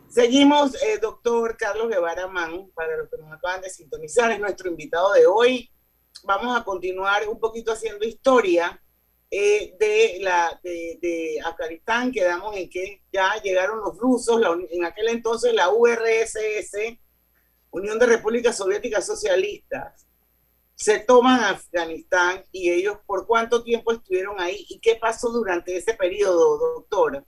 Seguimos, 0.08 0.74
eh, 0.82 0.98
doctor 1.00 1.56
Carlos 1.56 1.88
Guevara 1.88 2.28
Man, 2.28 2.70
para 2.74 2.96
los 2.98 3.08
que 3.08 3.16
nos 3.16 3.32
acaban 3.32 3.62
de 3.62 3.70
sintonizar, 3.70 4.30
es 4.30 4.38
nuestro 4.38 4.68
invitado 4.68 5.12
de 5.14 5.26
hoy 5.26 5.70
vamos 6.22 6.56
a 6.56 6.64
continuar 6.64 7.28
un 7.28 7.38
poquito 7.38 7.72
haciendo 7.72 8.04
historia 8.04 8.80
eh, 9.30 9.74
de, 9.78 10.18
la, 10.20 10.60
de, 10.62 11.38
Afganistán. 11.44 12.12
Quedamos 12.12 12.56
en 12.56 12.70
que 12.70 13.02
ya 13.12 13.34
llegaron 13.42 13.80
los 13.80 13.98
rusos, 13.98 14.40
en 14.70 14.84
aquel 14.84 15.08
entonces 15.08 15.52
la 15.52 15.70
URSS, 15.70 16.98
Unión 17.70 17.98
de 17.98 18.06
Repúblicas 18.06 18.56
Soviéticas 18.56 19.06
Socialistas, 19.06 20.06
se 20.76 21.00
toman 21.00 21.42
Afganistán 21.42 22.44
y 22.50 22.70
ellos 22.70 22.98
por 23.06 23.26
cuánto 23.26 23.62
tiempo 23.62 23.92
estuvieron 23.92 24.40
ahí 24.40 24.66
y 24.68 24.80
qué 24.80 24.96
pasó 24.96 25.30
durante 25.30 25.76
ese 25.76 25.94
periodo, 25.94 26.58
doctor. 26.58 27.24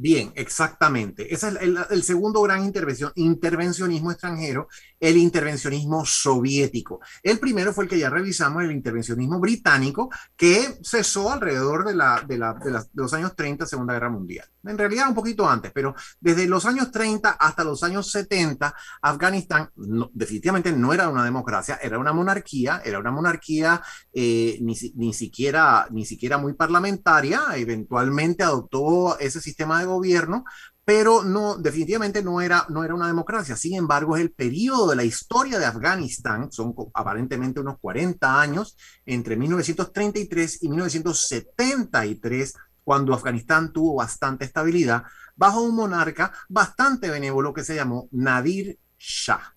Bien, 0.00 0.32
exactamente. 0.36 1.34
Ese 1.34 1.48
es 1.48 1.54
el, 1.90 2.02
segundo 2.04 2.40
gran 2.42 2.64
intervención, 2.64 3.10
intervencionismo 3.16 4.12
extranjero, 4.12 4.68
el 5.00 5.16
intervencionismo 5.16 6.06
soviético. 6.06 7.00
El 7.20 7.40
primero 7.40 7.72
fue 7.72 7.82
el 7.82 7.90
que 7.90 7.98
ya 7.98 8.08
revisamos, 8.08 8.62
el 8.62 8.70
intervencionismo 8.70 9.40
británico, 9.40 10.08
que 10.36 10.78
cesó 10.84 11.32
alrededor 11.32 11.84
de, 11.84 11.96
la, 11.96 12.22
de, 12.24 12.38
la, 12.38 12.54
de, 12.54 12.78
los 12.94 13.12
años 13.12 13.34
30, 13.34 13.66
Segunda 13.66 13.94
Guerra 13.94 14.08
Mundial. 14.08 14.46
En 14.62 14.78
realidad 14.78 15.08
un 15.08 15.16
poquito 15.16 15.48
antes, 15.48 15.72
pero 15.72 15.96
desde 16.20 16.46
los 16.46 16.64
años 16.64 16.92
30 16.92 17.30
hasta 17.30 17.64
los 17.64 17.82
años 17.82 18.08
70, 18.12 18.72
Afganistán 19.02 19.70
definitivamente 20.12 20.70
no 20.70 20.92
era 20.92 21.08
una 21.08 21.24
democracia, 21.24 21.80
era 21.82 21.98
una 21.98 22.12
monarquía, 22.12 22.82
era 22.84 23.00
una 23.00 23.10
monarquía 23.10 23.82
eh, 24.12 24.58
ni, 24.60 24.76
ni, 24.94 25.12
siquiera, 25.12 25.88
ni 25.90 26.04
siquiera 26.04 26.38
muy 26.38 26.52
parlamentaria, 26.52 27.40
eventualmente 27.56 28.44
adoptó 28.44 29.18
ese 29.18 29.40
sistema 29.40 29.80
de 29.80 29.87
gobierno, 29.88 30.44
pero 30.84 31.22
no, 31.22 31.56
definitivamente 31.56 32.22
no 32.22 32.40
era, 32.40 32.64
no 32.70 32.82
era 32.82 32.94
una 32.94 33.08
democracia. 33.08 33.56
Sin 33.56 33.74
embargo, 33.74 34.16
es 34.16 34.22
el 34.22 34.32
periodo 34.32 34.88
de 34.88 34.96
la 34.96 35.04
historia 35.04 35.58
de 35.58 35.66
Afganistán, 35.66 36.50
son 36.50 36.74
aparentemente 36.94 37.60
unos 37.60 37.78
40 37.78 38.40
años, 38.40 38.76
entre 39.04 39.36
1933 39.36 40.62
y 40.62 40.68
1973, 40.68 42.54
cuando 42.82 43.12
Afganistán 43.12 43.70
tuvo 43.70 43.96
bastante 43.96 44.46
estabilidad, 44.46 45.02
bajo 45.36 45.60
un 45.60 45.76
monarca 45.76 46.32
bastante 46.48 47.10
benévolo 47.10 47.52
que 47.52 47.64
se 47.64 47.74
llamó 47.74 48.08
Nadir 48.12 48.78
Shah. 48.98 49.54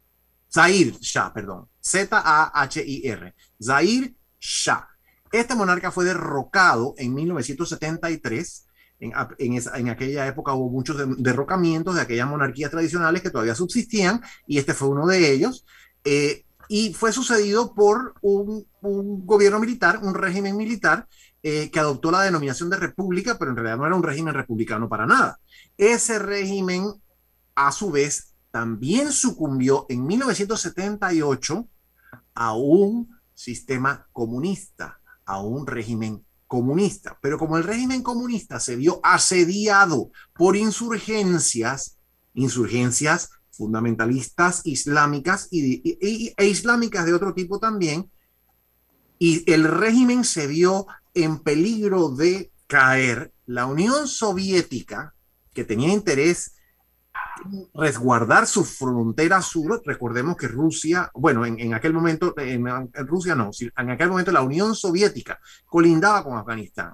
Zahir 0.53 0.97
Shah, 0.99 1.33
perdón. 1.33 1.69
Z-A-H-I-R. 1.81 3.35
Zahir 3.63 4.15
Shah. 4.37 4.85
Este 5.31 5.55
monarca 5.55 5.91
fue 5.91 6.03
derrocado 6.03 6.93
en 6.97 7.13
1973 7.13 8.67
en, 9.01 9.89
aquella 9.89 10.27
época 10.27 10.53
hubo 10.53 10.69
muchos 10.69 10.95
derrocamientos 11.17 11.95
de 11.95 12.01
aquellas 12.01 12.29
monarquías 12.29 12.69
tradicionales 12.69 13.21
que 13.21 13.31
todavía 13.31 13.55
subsistían 13.55 14.21
y 14.45 14.59
este 14.59 14.73
fue 14.73 14.89
uno 14.89 15.07
de 15.07 15.31
ellos. 15.31 15.65
Eh, 16.03 16.45
y 16.67 16.93
fue 16.93 17.11
sucedido 17.11 17.73
por 17.73 18.13
un, 18.21 18.65
gobierno 18.81 19.59
militar, 19.59 19.99
un 20.03 20.13
régimen 20.13 20.55
militar 20.55 21.07
eh, 21.43 21.69
que 21.69 21.79
adoptó 21.79 22.11
la 22.11 22.21
denominación 22.21 22.69
de 22.69 22.77
república, 22.77 23.37
pero 23.37 23.51
en 23.51 23.57
realidad 23.57 23.77
no 23.77 23.85
era 23.85 23.95
un 23.95 24.03
régimen 24.03 24.33
republicano 24.33 24.87
para 24.87 25.05
nada. 25.05 25.39
Ese 25.77 26.17
régimen, 26.17 26.93
a 27.55 27.71
su 27.71 27.91
vez, 27.91 28.35
también 28.51 29.11
sucumbió 29.11 29.85
en 29.89 30.05
1978 30.05 31.67
a 32.35 32.53
un 32.53 33.19
sistema 33.33 34.07
comunista, 34.13 34.99
a 35.25 35.41
un 35.41 35.67
régimen 35.67 36.23
comunista. 36.51 37.17
Pero 37.21 37.37
como 37.37 37.55
el 37.55 37.63
régimen 37.63 38.03
comunista 38.03 38.59
se 38.59 38.75
vio 38.75 38.99
asediado 39.03 40.11
por 40.33 40.57
insurgencias, 40.57 41.97
insurgencias 42.33 43.29
fundamentalistas 43.51 44.61
islámicas 44.65 45.47
y, 45.49 45.81
e 46.35 46.45
islámicas 46.45 47.05
de 47.05 47.13
otro 47.13 47.33
tipo 47.33 47.57
también, 47.57 48.11
y 49.17 49.49
el 49.49 49.63
régimen 49.63 50.25
se 50.25 50.45
vio 50.45 50.87
en 51.13 51.39
peligro 51.39 52.09
de 52.09 52.51
caer, 52.67 53.31
la 53.45 53.65
Unión 53.65 54.09
Soviética, 54.09 55.15
que 55.53 55.63
tenía 55.63 55.93
interés 55.93 56.55
resguardar 57.73 58.47
su 58.47 58.63
frontera 58.63 59.41
sur. 59.41 59.81
Recordemos 59.85 60.35
que 60.35 60.47
Rusia, 60.47 61.09
bueno, 61.13 61.45
en, 61.45 61.73
aquel 61.73 61.93
momento, 61.93 62.33
en, 62.37 62.65
Rusia 63.07 63.35
no, 63.35 63.51
en 63.77 63.89
aquel 63.89 64.09
momento 64.09 64.31
la 64.31 64.41
Unión 64.41 64.75
Soviética 64.75 65.39
colindaba 65.65 66.23
con 66.23 66.37
Afganistán. 66.37 66.93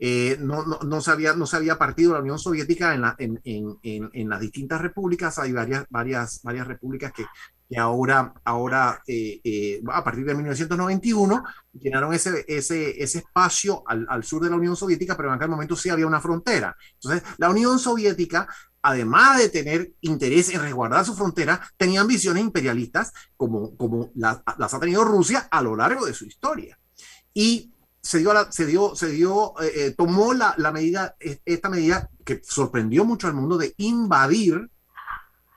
Eh, 0.00 0.36
no, 0.40 0.64
no, 0.64 0.78
no, 0.78 1.00
se 1.00 1.10
había, 1.10 1.34
no 1.34 1.44
se 1.44 1.56
había 1.56 1.76
partido 1.76 2.12
la 2.12 2.20
Unión 2.20 2.38
Soviética 2.38 2.94
en, 2.94 3.00
la, 3.00 3.16
en, 3.18 3.40
en, 3.42 3.78
en, 4.12 4.28
las 4.28 4.40
distintas 4.40 4.80
repúblicas. 4.80 5.38
Hay 5.38 5.52
varias, 5.52 5.86
varias, 5.90 6.40
varias 6.42 6.68
repúblicas 6.68 7.12
que, 7.12 7.24
que 7.68 7.78
ahora, 7.78 8.32
ahora 8.44 9.02
eh, 9.08 9.40
eh, 9.42 9.82
a 9.92 10.04
partir 10.04 10.24
de 10.24 10.34
1991, 10.34 11.42
llenaron 11.72 12.14
ese, 12.14 12.44
ese, 12.46 13.02
ese 13.02 13.18
espacio 13.18 13.82
al, 13.86 14.06
al, 14.08 14.22
sur 14.22 14.42
de 14.42 14.50
la 14.50 14.56
Unión 14.56 14.76
Soviética, 14.76 15.16
pero 15.16 15.30
en 15.30 15.34
aquel 15.34 15.48
momento 15.48 15.74
sí 15.74 15.90
había 15.90 16.06
una 16.06 16.20
frontera. 16.20 16.76
Entonces, 16.94 17.22
la 17.38 17.50
Unión 17.50 17.80
Soviética 17.80 18.46
además 18.82 19.38
de 19.38 19.48
tener 19.48 19.92
interés 20.00 20.50
en 20.50 20.60
resguardar 20.60 21.04
su 21.04 21.14
frontera, 21.14 21.60
tenía 21.76 22.00
ambiciones 22.00 22.42
imperialistas 22.42 23.12
como, 23.36 23.76
como 23.76 24.10
las, 24.14 24.40
ha 24.46 24.80
tenido 24.80 25.04
Rusia 25.04 25.48
a 25.50 25.62
lo 25.62 25.76
largo 25.76 26.06
de 26.06 26.14
su 26.14 26.24
historia. 26.26 26.78
Y 27.34 27.72
se 28.00 28.18
dio, 28.18 28.32
se 28.50 28.66
dio, 28.66 28.94
se 28.94 29.08
dio 29.10 29.60
eh, 29.60 29.72
eh, 29.74 29.94
tomó 29.96 30.32
la, 30.32 30.54
la, 30.56 30.72
medida, 30.72 31.16
esta 31.44 31.68
medida 31.68 32.08
que 32.24 32.40
sorprendió 32.42 33.04
mucho 33.04 33.26
al 33.26 33.34
mundo 33.34 33.58
de 33.58 33.74
invadir 33.78 34.70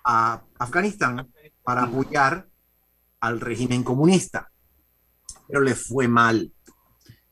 a 0.04 0.42
Afganistán 0.58 1.32
para 1.64 1.84
apoyar 1.84 2.48
al 3.20 3.40
régimen 3.40 3.84
comunista. 3.84 4.52
Pero 5.48 5.62
le 5.62 5.76
fue 5.76 6.08
mal. 6.08 6.52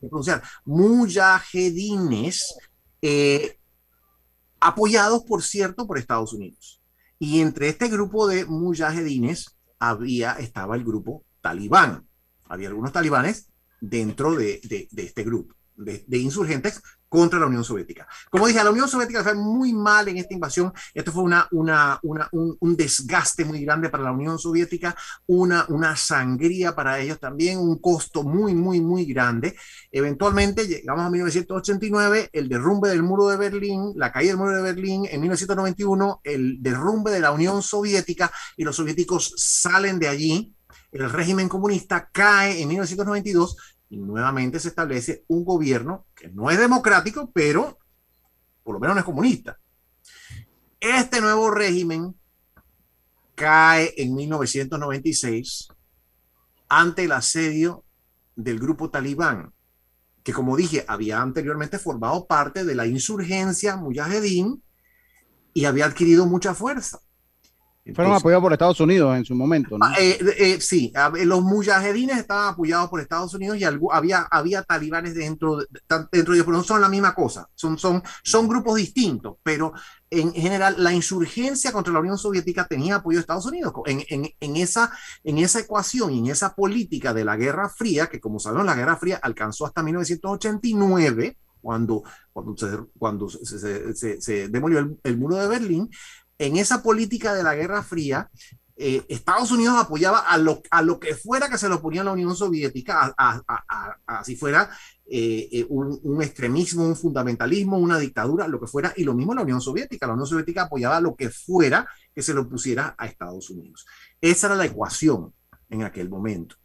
pronunciar. 0.00 0.42
Mujahedines, 0.64 2.54
eh, 3.02 3.58
apoyados, 4.60 5.24
por 5.24 5.42
cierto, 5.42 5.84
por 5.86 5.98
Estados 5.98 6.32
Unidos. 6.32 6.80
Y 7.18 7.40
entre 7.40 7.68
este 7.68 7.88
grupo 7.88 8.26
de 8.26 8.44
mujahedines 8.44 9.56
había, 9.78 10.32
estaba 10.32 10.76
el 10.76 10.84
grupo 10.84 11.24
talibán. 11.40 12.08
Había 12.44 12.68
algunos 12.68 12.92
talibanes 12.92 13.50
dentro 13.80 14.34
de, 14.34 14.60
de, 14.64 14.88
de 14.90 15.02
este 15.02 15.24
grupo 15.24 15.56
de, 15.76 16.18
insurgentes 16.18 16.82
contra 17.08 17.38
la 17.38 17.46
Unión 17.46 17.62
Soviética. 17.62 18.06
Como 18.30 18.46
dije, 18.46 18.62
la 18.62 18.70
Unión 18.70 18.88
Soviética 18.88 19.22
fue 19.22 19.34
muy 19.34 19.72
mal 19.72 20.08
en 20.08 20.18
esta 20.18 20.34
invasión. 20.34 20.72
Esto 20.92 21.12
fue 21.12 21.22
una, 21.22 21.46
una, 21.52 21.98
una 22.02 22.28
un, 22.32 22.76
desgaste 22.76 23.44
muy 23.44 23.64
grande 23.64 23.88
para 23.88 24.02
la 24.02 24.12
Unión 24.12 24.38
Soviética, 24.38 24.94
una, 25.26 25.64
una 25.68 25.96
sangría 25.96 26.74
para 26.74 26.98
ellos 26.98 27.20
también, 27.20 27.58
un 27.58 27.78
costo 27.80 28.24
muy, 28.24 28.54
muy, 28.54 28.80
muy 28.80 29.04
grande. 29.04 29.56
Eventualmente 29.90 30.66
llegamos 30.66 31.04
a 31.04 31.10
1989, 31.10 32.30
el 32.32 32.48
derrumbe 32.48 32.88
del 32.88 33.02
muro 33.02 33.28
de 33.28 33.36
Berlín, 33.36 33.92
la 33.94 34.10
caída 34.12 34.32
del 34.32 34.38
muro 34.38 34.56
de 34.56 34.62
Berlín, 34.62 35.06
en 35.08 35.20
1991, 35.20 36.20
el 36.24 36.60
derrumbe 36.60 37.12
de 37.12 37.20
la 37.20 37.30
Unión 37.30 37.62
Soviética 37.62 38.32
y 38.56 38.64
los 38.64 38.76
soviéticos 38.76 39.32
salen 39.36 39.98
de 39.98 40.08
allí. 40.08 40.52
El 40.92 41.10
régimen 41.10 41.48
comunista 41.48 42.08
cae 42.10 42.62
en 42.62 42.68
1992 42.68 43.56
y 43.88 43.98
nuevamente 43.98 44.58
se 44.58 44.68
establece 44.68 45.24
un 45.28 45.44
gobierno 45.44 46.06
que 46.14 46.28
no 46.28 46.50
es 46.50 46.58
democrático, 46.58 47.30
pero 47.32 47.78
por 48.62 48.74
lo 48.74 48.80
menos 48.80 48.96
no 48.96 49.00
es 49.00 49.04
comunista. 49.04 49.58
Este 50.80 51.20
nuevo 51.20 51.50
régimen 51.50 52.14
cae 53.34 53.94
en 53.96 54.14
1996 54.14 55.68
ante 56.68 57.04
el 57.04 57.12
asedio 57.12 57.84
del 58.34 58.58
grupo 58.58 58.90
talibán, 58.90 59.52
que 60.22 60.32
como 60.32 60.56
dije, 60.56 60.84
había 60.88 61.20
anteriormente 61.20 61.78
formado 61.78 62.26
parte 62.26 62.64
de 62.64 62.74
la 62.74 62.86
insurgencia 62.86 63.76
mujahedin 63.76 64.62
y 65.54 65.64
había 65.64 65.86
adquirido 65.86 66.26
mucha 66.26 66.54
fuerza. 66.54 67.00
Fueron 67.94 68.14
apoyados 68.14 68.42
por 68.42 68.52
Estados 68.52 68.80
Unidos 68.80 69.16
en 69.16 69.24
su 69.24 69.34
momento, 69.34 69.78
¿no? 69.78 69.86
Eh, 69.98 70.18
eh, 70.38 70.60
sí, 70.60 70.92
los 71.24 71.42
mujahedines 71.42 72.18
estaban 72.18 72.54
apoyados 72.54 72.88
por 72.88 73.00
Estados 73.00 73.32
Unidos 73.34 73.58
y 73.58 73.64
había, 73.64 74.22
había 74.30 74.62
talibanes 74.62 75.14
dentro, 75.14 75.58
dentro 75.58 76.32
de 76.32 76.38
ellos, 76.38 76.46
pero 76.46 76.56
no 76.56 76.62
son 76.64 76.80
la 76.80 76.88
misma 76.88 77.14
cosa, 77.14 77.48
son, 77.54 77.78
son, 77.78 78.02
son 78.22 78.48
grupos 78.48 78.76
distintos, 78.76 79.36
pero 79.42 79.72
en 80.10 80.32
general 80.32 80.76
la 80.78 80.92
insurgencia 80.92 81.72
contra 81.72 81.92
la 81.92 82.00
Unión 82.00 82.18
Soviética 82.18 82.66
tenía 82.66 82.96
apoyo 82.96 83.18
de 83.18 83.20
Estados 83.20 83.46
Unidos. 83.46 83.72
En, 83.86 84.04
en, 84.08 84.30
en, 84.40 84.56
esa, 84.56 84.90
en 85.22 85.38
esa 85.38 85.60
ecuación 85.60 86.12
y 86.12 86.18
en 86.18 86.26
esa 86.26 86.54
política 86.54 87.14
de 87.14 87.24
la 87.24 87.36
Guerra 87.36 87.68
Fría, 87.68 88.06
que 88.08 88.20
como 88.20 88.38
sabemos 88.38 88.66
la 88.66 88.74
Guerra 88.74 88.96
Fría 88.96 89.20
alcanzó 89.22 89.66
hasta 89.66 89.82
1989, 89.82 91.36
cuando, 91.60 92.04
cuando, 92.32 92.56
se, 92.56 92.78
cuando 92.96 93.28
se, 93.28 94.20
se, 94.20 94.48
demolió 94.48 94.78
el, 94.78 94.98
el, 95.02 95.18
muro 95.18 95.34
de 95.34 95.48
Berlín, 95.48 95.90
en 96.38 96.56
esa 96.56 96.82
política 96.82 97.34
de 97.34 97.42
la 97.42 97.54
Guerra 97.54 97.82
Fría, 97.82 98.30
eh, 98.78 99.02
Estados 99.08 99.50
Unidos 99.52 99.74
apoyaba 99.78 100.18
a 100.18 100.36
lo, 100.36 100.60
a 100.70 100.82
lo 100.82 101.00
que 101.00 101.14
fuera 101.14 101.48
que 101.48 101.56
se 101.56 101.68
lo 101.68 101.80
ponía 101.80 102.04
la 102.04 102.12
Unión 102.12 102.36
Soviética, 102.36 103.14
así 104.06 104.36
fuera 104.36 104.68
eh, 105.06 105.48
eh, 105.50 105.66
un, 105.70 106.22
extremismo, 106.22 106.84
un 106.84 106.94
fundamentalismo, 106.94 107.78
una 107.78 107.98
dictadura, 107.98 108.46
lo 108.46 108.60
que 108.60 108.66
fuera, 108.66 108.92
y 108.94 109.04
lo 109.04 109.14
mismo 109.14 109.34
la 109.34 109.42
Unión 109.42 109.62
Soviética. 109.62 110.06
La 110.06 110.12
Unión 110.12 110.26
Soviética 110.26 110.62
apoyaba 110.64 111.00
lo 111.00 111.16
que 111.16 111.30
fuera 111.30 111.88
que 112.14 112.20
se 112.20 112.34
lo 112.34 112.46
pusiera 112.46 112.94
a 112.98 113.06
Estados 113.06 113.48
Unidos. 113.48 113.86
Esa 114.20 114.48
era 114.48 114.56
la 114.56 114.66
ecuación 114.66 115.32
en 115.70 115.82
aquel 115.82 116.10
momento. 116.10 116.56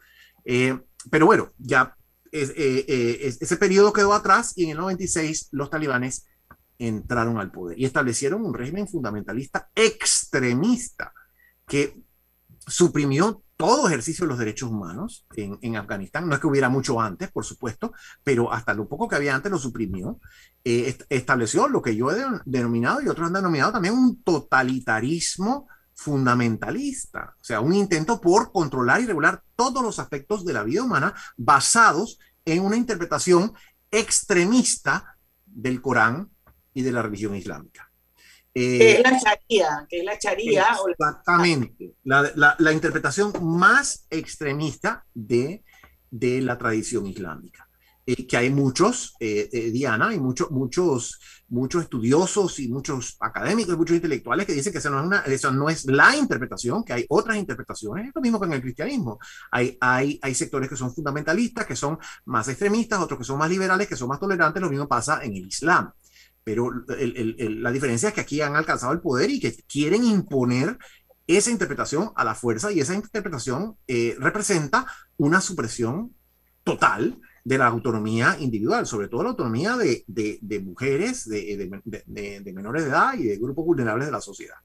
pero 0.44 1.26
bueno, 1.26 1.52
ya 1.58 1.96
ese 2.32 3.58
periodo 3.58 3.94
quedó 3.94 4.14
atrás 4.14 4.54
y 4.58 4.66
en 4.66 4.72
el 4.72 4.78
96 4.78 5.50
los 5.52 5.70
talibanes 5.70 6.26
entraron 6.88 7.38
al 7.38 7.52
poder 7.52 7.80
y 7.80 7.86
establecieron 7.86 8.44
un 8.44 8.54
régimen 8.54 8.88
fundamentalista 8.88 9.70
extremista 9.76 11.14
que 11.68 12.02
suprimió 12.68 13.44
todo 13.56 13.88
ejercicio 13.88 14.26
de 14.26 14.30
los 14.30 14.40
derechos 14.40 14.72
humanos 14.72 15.28
en, 15.36 15.76
Afganistán. 15.76 16.28
No 16.28 16.34
es 16.34 16.42
que 16.42 16.48
hubiera 16.48 16.70
mucho 16.70 17.00
antes, 17.00 17.30
por 17.30 17.46
supuesto, 17.46 17.94
pero 18.24 18.52
hasta 18.52 18.74
lo 18.74 18.88
poco 18.88 19.08
que 19.08 19.16
había 19.16 19.36
antes 19.36 19.52
lo 19.52 19.60
suprimió. 19.60 20.20
Eh, 20.64 20.98
estableció 21.10 21.68
lo 21.68 21.82
que 21.82 21.96
yo 21.96 22.12
he 22.12 22.26
denominado 22.46 23.02
y 23.02 23.08
otros 23.08 23.28
han 23.28 23.34
denominado 23.34 23.74
también 23.74 23.94
un 23.94 24.24
totalitarismo 24.24 25.68
fundamentalista, 25.94 27.36
o 27.40 27.44
sea, 27.44 27.62
un 27.62 27.76
intento 27.76 28.20
por 28.20 28.52
controlar 28.52 29.02
y 29.02 29.06
regular 29.06 29.44
todos 29.56 29.84
los 29.84 30.00
aspectos 30.00 30.44
de 30.44 30.54
la 30.54 30.64
vida 30.64 30.82
humana 30.82 31.14
basados 31.38 32.18
en 32.46 32.64
una 32.64 32.78
interpretación 32.78 33.54
extremista 33.92 35.18
del 35.46 35.82
Corán 35.82 36.32
y 36.74 36.82
de 36.82 36.92
la 36.92 37.02
religión 37.02 37.36
islámica. 37.36 37.92
Eh, 38.54 38.98
es 38.98 39.04
la 39.04 39.18
charía, 39.18 39.88
que 39.90 40.00
es 40.00 40.06
la 40.06 40.20
charía. 40.20 40.66
Exactamente, 40.90 41.96
la, 42.04 42.30
la, 42.36 42.56
la, 42.60 42.74
interpretación 42.74 43.32
más 43.42 44.06
extremista 44.10 45.06
de, 45.14 45.64
de 46.10 46.42
la 46.42 46.58
tradición 46.58 47.08
islámica. 47.08 47.68
Eh, 48.06 48.28
que 48.28 48.36
hay 48.36 48.50
muchos, 48.50 49.16
eh, 49.22 49.70
Diana, 49.72 50.10
hay 50.10 50.20
muchos, 50.20 50.52
muchos, 50.52 51.18
muchos 51.48 51.84
estudiosos 51.84 52.60
y 52.60 52.68
muchos 52.68 53.16
académicos, 53.22 53.78
muchos 53.78 53.96
intelectuales 53.96 54.46
que 54.46 54.54
dicen 54.54 54.74
que 54.74 54.80
esa 54.80 54.90
no 54.90 55.00
es, 55.00 55.06
una, 55.06 55.20
eso 55.20 55.52
no 55.52 55.70
es 55.70 55.86
la 55.86 56.14
interpretación, 56.18 56.84
que 56.84 56.94
hay 56.94 57.06
otras 57.08 57.38
interpretaciones, 57.38 58.08
es 58.08 58.12
lo 58.14 58.22
mismo 58.22 58.40
que 58.40 58.48
en 58.48 58.54
el 58.54 58.62
cristianismo. 58.62 59.18
Hay, 59.52 59.78
hay, 59.80 60.20
hay 60.22 60.36
sectores 60.36 60.68
que 60.68 60.76
son 60.76 60.94
fundamentalistas, 60.94 61.66
que 61.66 61.76
son 61.76 61.98
más 62.26 62.50
extremistas, 62.50 63.00
otros 63.00 63.20
que 63.20 63.26
son 63.26 63.38
más 63.38 63.50
liberales, 63.50 63.88
que 63.88 63.96
son 63.96 64.10
más 64.10 64.20
tolerantes, 64.20 64.62
lo 64.62 64.70
mismo 64.70 64.90
pasa 64.90 65.24
en 65.24 65.36
el 65.36 65.48
Islam. 65.48 65.94
Pero 66.44 66.72
la 66.88 67.72
diferencia 67.72 68.10
es 68.10 68.16
que 68.16 68.22
aquí 68.22 68.42
han 68.42 68.56
alcanzado 68.56 68.94
el 68.94 69.02
poder 69.02 69.30
y 69.30 69.40
que 69.40 69.56
quieren 69.68 70.04
imponer 70.04 70.78
esa 71.28 71.52
interpretación 71.52 72.12
a 72.16 72.24
la 72.24 72.36
fuerza 72.36 72.72
y 72.72 72.80
esa 72.80 72.96
interpretación 72.96 73.78
eh, 73.88 74.16
representa 74.20 74.86
una 75.18 75.40
supresión 75.40 76.16
total 76.64 77.20
de 77.44 77.58
la 77.58 77.68
autonomía 77.68 78.38
individual, 78.40 78.86
sobre 78.86 79.08
todo 79.08 79.24
la 79.24 79.30
autonomía 79.30 79.76
de, 79.78 80.04
mujeres, 80.64 81.28
de, 81.28 82.54
menores 82.54 82.84
de 82.84 82.90
edad 82.90 83.14
y 83.16 83.24
de 83.24 83.38
grupos 83.38 83.66
vulnerables 83.66 84.08
de 84.08 84.12
la 84.12 84.22
sociedad. 84.22 84.58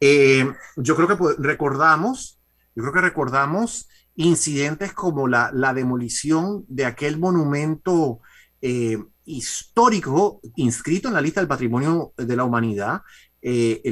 Eh, 0.00 0.46
yo 0.76 0.96
creo 0.96 1.08
que 1.08 1.16
recordamos, 1.38 2.40
yo 2.74 2.82
creo 2.82 2.92
que 2.92 3.00
recordamos 3.00 3.88
incidentes 4.14 4.92
como 4.92 5.28
la, 5.28 5.72
demolición 5.74 6.64
de 6.68 6.86
aquel 6.86 7.18
monumento 7.18 8.20
eh, 8.60 8.98
histórico 9.28 10.40
inscrito 10.56 11.08
en 11.08 11.14
la 11.14 11.20
lista 11.20 11.40
del 11.40 11.48
patrimonio 11.48 12.12
de 12.16 12.36
la 12.36 12.44
humanidad, 12.44 13.02
eh, 13.40 13.82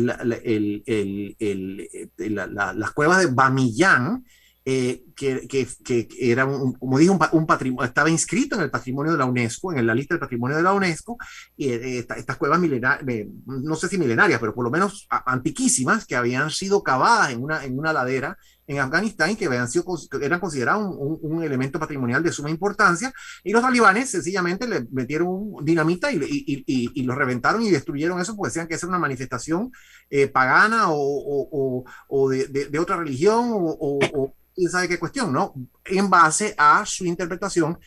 las 2.19 2.91
cuevas 2.93 3.21
de 3.21 3.27
Bamillán, 3.27 4.25
eh, 4.69 5.05
que, 5.15 5.47
que, 5.47 5.69
que, 5.85 6.09
era, 6.19 6.45
un, 6.45 6.73
como 6.73 6.99
dije, 6.99 7.11
un, 7.11 7.47
patrimonio, 7.47 7.87
estaba 7.87 8.11
inscrito 8.11 8.57
en 8.57 8.63
el 8.63 8.71
patrimonio 8.71 9.13
de 9.13 9.19
la 9.19 9.25
UNESCO, 9.25 9.73
en 9.73 9.87
la 9.87 9.95
lista 9.95 10.15
del 10.15 10.21
patrimonio 10.21 10.57
de 10.57 10.65
la 10.65 10.73
UNESCO, 10.73 11.17
y 11.57 11.69
eh, 11.69 11.99
estas 11.99 12.37
cuevas 12.37 12.59
milenarias, 12.59 13.29
no 13.47 13.77
sé 13.77 13.87
si 13.87 13.97
milenarias, 13.97 14.41
pero 14.41 14.53
por 14.53 14.65
lo 14.65 14.71
menos 14.73 15.07
antiquísimas, 15.09 16.05
que 16.05 16.17
habían 16.17 16.51
sido 16.51 16.83
cavadas 16.83 17.31
en 17.31 17.45
una, 17.45 17.65
en 17.65 17.79
una 17.79 17.93
ladera 17.93 18.37
en 18.67 18.79
Afganistán 18.79 19.37
que 19.37 19.47
habían 19.47 19.69
sido, 19.69 19.85
eran 20.21 20.41
considerados 20.41 20.95
un, 20.97 21.19
un, 21.23 21.43
elemento 21.43 21.79
patrimonial 21.79 22.23
de 22.23 22.33
suma 22.33 22.51
importancia, 22.51 23.13
y 23.45 23.53
los 23.53 23.63
talibanes 23.63 24.11
sencillamente 24.11 24.67
le 24.67 24.87
metieron 24.91 25.55
dinamita 25.63 26.11
y, 26.13 26.17
y, 26.17 26.65
y, 26.67 26.91
y, 26.95 27.03
lo 27.05 27.15
reventaron 27.15 27.63
y 27.63 27.71
destruyeron 27.71 28.21
eso, 28.21 28.37
porque 28.37 28.49
decían 28.49 28.67
que 28.67 28.75
era 28.75 28.87
una 28.89 28.99
manifestación 28.99 29.71
eh, 30.11 30.29
pagana 30.29 30.91
o, 30.91 30.97
o, 30.99 31.85
o 32.09 32.29
de, 32.29 32.47
de, 32.47 32.67
de, 32.67 32.79
otra 32.79 32.97
religión 32.97 33.51
o 33.53 34.35
quién 34.55 34.71
sabe 34.71 34.89
qué 34.89 34.99
cuestión, 34.99 35.33
¿no? 35.33 35.55
En 35.85 36.11
base 36.11 36.55
a 36.57 36.85
su 36.87 37.05
interpretación 37.05 37.79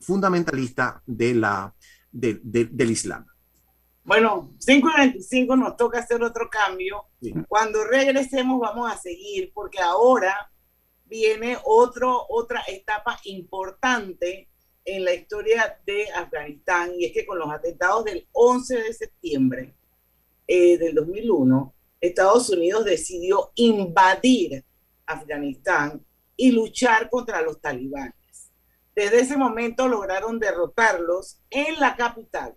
fundamentalista 0.00 1.02
de 1.06 1.34
la, 1.34 1.74
de, 2.10 2.40
del 2.42 2.90
Islam. 2.90 3.26
Bueno, 4.04 4.52
5 4.58 4.88
y 4.88 5.00
25 5.00 5.56
nos 5.56 5.76
toca 5.76 5.98
hacer 5.98 6.22
otro 6.22 6.50
cambio. 6.50 7.06
Sí. 7.22 7.32
Cuando 7.48 7.84
regresemos 7.84 8.60
vamos 8.60 8.92
a 8.92 8.98
seguir 8.98 9.50
porque 9.54 9.80
ahora 9.80 10.50
viene 11.06 11.56
otro, 11.64 12.26
otra 12.28 12.62
etapa 12.68 13.18
importante 13.24 14.48
en 14.84 15.04
la 15.04 15.14
historia 15.14 15.80
de 15.86 16.10
Afganistán 16.10 16.92
y 16.98 17.06
es 17.06 17.12
que 17.12 17.24
con 17.24 17.38
los 17.38 17.50
atentados 17.50 18.04
del 18.04 18.28
11 18.32 18.82
de 18.82 18.92
septiembre 18.92 19.74
eh, 20.46 20.76
del 20.76 20.94
2001, 20.94 21.74
Estados 22.00 22.50
Unidos 22.50 22.84
decidió 22.84 23.52
invadir 23.54 24.62
Afganistán 25.06 26.04
y 26.36 26.52
luchar 26.52 27.08
contra 27.08 27.40
los 27.40 27.60
talibanes. 27.60 28.14
Desde 28.94 29.20
ese 29.20 29.36
momento 29.38 29.88
lograron 29.88 30.38
derrotarlos 30.38 31.40
en 31.48 31.80
la 31.80 31.96
capital, 31.96 32.54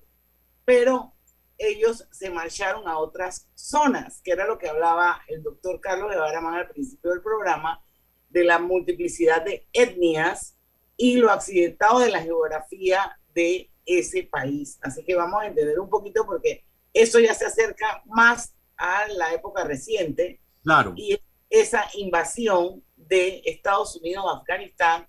pero 0.65 1.13
ellos 1.57 2.07
se 2.11 2.29
marcharon 2.29 2.87
a 2.87 2.97
otras 2.97 3.47
zonas, 3.55 4.21
que 4.23 4.31
era 4.31 4.45
lo 4.45 4.57
que 4.57 4.69
hablaba 4.69 5.21
el 5.27 5.41
doctor 5.41 5.79
Carlos 5.81 6.11
de 6.11 6.17
Baramán 6.17 6.55
al 6.55 6.69
principio 6.69 7.11
del 7.11 7.21
programa, 7.21 7.83
de 8.29 8.43
la 8.43 8.59
multiplicidad 8.59 9.43
de 9.43 9.67
etnias 9.73 10.55
y 10.95 11.17
lo 11.17 11.31
accidentado 11.31 11.99
de 11.99 12.11
la 12.11 12.21
geografía 12.21 13.17
de 13.33 13.69
ese 13.85 14.23
país. 14.23 14.77
Así 14.81 15.03
que 15.03 15.15
vamos 15.15 15.41
a 15.41 15.47
entender 15.47 15.79
un 15.79 15.89
poquito 15.89 16.25
porque 16.25 16.65
eso 16.93 17.19
ya 17.19 17.33
se 17.33 17.45
acerca 17.45 18.03
más 18.05 18.53
a 18.75 19.07
la 19.09 19.33
época 19.33 19.63
reciente. 19.63 20.39
Claro. 20.63 20.93
Y 20.95 21.19
esa 21.49 21.85
invasión 21.95 22.83
de 22.95 23.41
Estados 23.45 23.95
Unidos 23.95 24.25
a 24.27 24.39
Afganistán, 24.39 25.07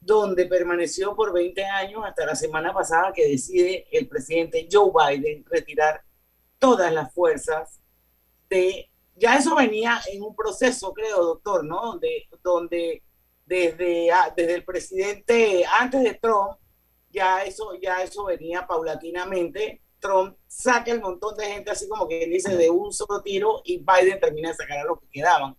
donde 0.00 0.46
permaneció 0.46 1.14
por 1.14 1.32
20 1.32 1.64
años 1.64 2.02
hasta 2.04 2.26
la 2.26 2.34
semana 2.34 2.72
pasada 2.72 3.12
que 3.12 3.28
decide 3.28 3.86
el 3.92 4.08
presidente 4.08 4.68
Joe 4.70 4.90
Biden 4.90 5.44
retirar 5.46 6.02
todas 6.58 6.92
las 6.92 7.12
fuerzas 7.12 7.80
de... 8.48 8.86
Ya 9.16 9.36
eso 9.36 9.54
venía 9.54 10.00
en 10.10 10.22
un 10.22 10.34
proceso, 10.34 10.94
creo, 10.94 11.22
doctor, 11.22 11.62
¿no? 11.62 11.82
Donde, 11.82 12.26
donde 12.42 13.02
desde, 13.44 14.10
ah, 14.10 14.32
desde 14.34 14.54
el 14.54 14.64
presidente, 14.64 15.64
antes 15.78 16.02
de 16.02 16.14
Trump, 16.14 16.56
ya 17.10 17.42
eso, 17.44 17.74
ya 17.82 18.02
eso 18.02 18.24
venía 18.24 18.66
paulatinamente. 18.66 19.82
Trump 19.98 20.36
saca 20.46 20.90
el 20.92 21.00
montón 21.00 21.36
de 21.36 21.46
gente 21.46 21.70
así 21.70 21.86
como 21.88 22.08
que 22.08 22.26
dice 22.26 22.56
de 22.56 22.70
un 22.70 22.92
solo 22.92 23.20
tiro 23.22 23.60
y 23.64 23.78
Biden 23.78 24.18
termina 24.20 24.50
de 24.50 24.54
sacar 24.54 24.78
a 24.78 24.84
los 24.84 25.00
que 25.00 25.08
quedaban. 25.10 25.56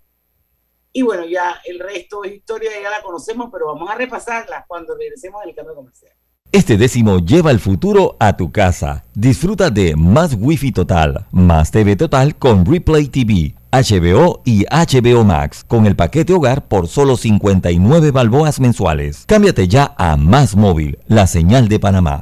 Y 0.94 1.02
bueno, 1.04 1.26
ya 1.26 1.62
el 1.66 1.80
resto 1.80 2.24
es 2.24 2.34
historia, 2.34 2.72
ya 2.82 2.90
la 2.90 3.02
conocemos, 3.02 3.50
pero 3.52 3.68
vamos 3.68 3.90
a 3.90 3.96
repasarla 3.96 4.66
cuando 4.68 4.96
regresemos 4.96 5.42
del 5.46 5.56
cambio 5.56 5.76
comercial. 5.76 6.12
Este 6.52 6.76
décimo 6.76 7.20
lleva 7.20 7.50
el 7.52 7.62
futuro 7.62 8.18
a 8.20 8.36
tu 8.36 8.52
casa. 8.52 9.06
Disfruta 9.14 9.70
de 9.70 9.96
más 9.96 10.36
Wi-Fi 10.38 10.74
total, 10.74 11.26
más 11.32 11.72
TV 11.72 11.96
total 11.96 12.36
con 12.36 12.66
Replay 12.66 13.08
TV, 13.08 13.56
HBO 13.72 14.42
y 14.44 14.66
HBO 14.66 15.24
Max 15.24 15.64
con 15.66 15.86
el 15.86 15.96
paquete 15.96 16.34
hogar 16.34 16.68
por 16.68 16.90
solo 16.90 17.16
59 17.16 18.12
balboas 18.12 18.60
mensuales. 18.60 19.24
Cámbiate 19.28 19.70
ya 19.70 19.96
a 19.98 20.18
Más 20.18 20.58
Móvil, 20.58 21.00
la 21.08 21.26
señal 21.26 21.70
de 21.70 21.80
Panamá. 21.80 22.22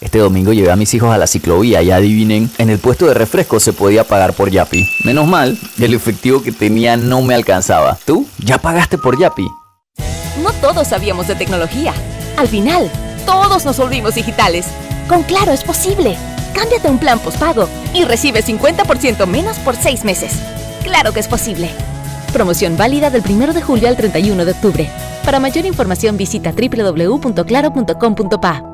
Este 0.00 0.18
domingo 0.18 0.52
llevé 0.52 0.70
a 0.70 0.76
mis 0.76 0.92
hijos 0.94 1.14
a 1.14 1.18
la 1.18 1.26
ciclovía 1.26 1.82
y 1.82 1.90
adivinen, 1.90 2.50
en 2.58 2.70
el 2.70 2.78
puesto 2.78 3.06
de 3.06 3.14
refresco 3.14 3.60
se 3.60 3.72
podía 3.72 4.04
pagar 4.04 4.34
por 4.34 4.50
Yapi. 4.50 4.86
Menos 5.04 5.26
mal, 5.26 5.58
el 5.78 5.94
efectivo 5.94 6.42
que 6.42 6.52
tenía 6.52 6.96
no 6.96 7.22
me 7.22 7.34
alcanzaba. 7.34 7.98
¿Tú? 8.04 8.26
¿Ya 8.38 8.58
pagaste 8.58 8.98
por 8.98 9.18
Yapi? 9.18 9.46
No 10.42 10.52
todos 10.60 10.88
sabíamos 10.88 11.28
de 11.28 11.36
tecnología. 11.36 11.94
Al 12.36 12.48
final, 12.48 12.90
todos 13.24 13.64
nos 13.64 13.78
volvimos 13.78 14.14
digitales. 14.14 14.66
Con 15.08 15.22
Claro 15.22 15.52
es 15.52 15.64
posible. 15.64 16.16
Cámbiate 16.54 16.88
un 16.88 16.98
plan 16.98 17.18
postpago 17.18 17.68
y 17.94 18.04
recibe 18.04 18.42
50% 18.42 19.26
menos 19.26 19.58
por 19.58 19.76
6 19.76 20.04
meses. 20.04 20.32
Claro 20.82 21.12
que 21.12 21.20
es 21.20 21.28
posible. 21.28 21.70
Promoción 22.32 22.76
válida 22.76 23.10
del 23.10 23.22
1 23.28 23.52
de 23.52 23.62
julio 23.62 23.88
al 23.88 23.96
31 23.96 24.44
de 24.44 24.52
octubre. 24.52 24.88
Para 25.24 25.40
mayor 25.40 25.66
información 25.66 26.16
visita 26.16 26.52
www.claro.com.pa. 26.52 28.73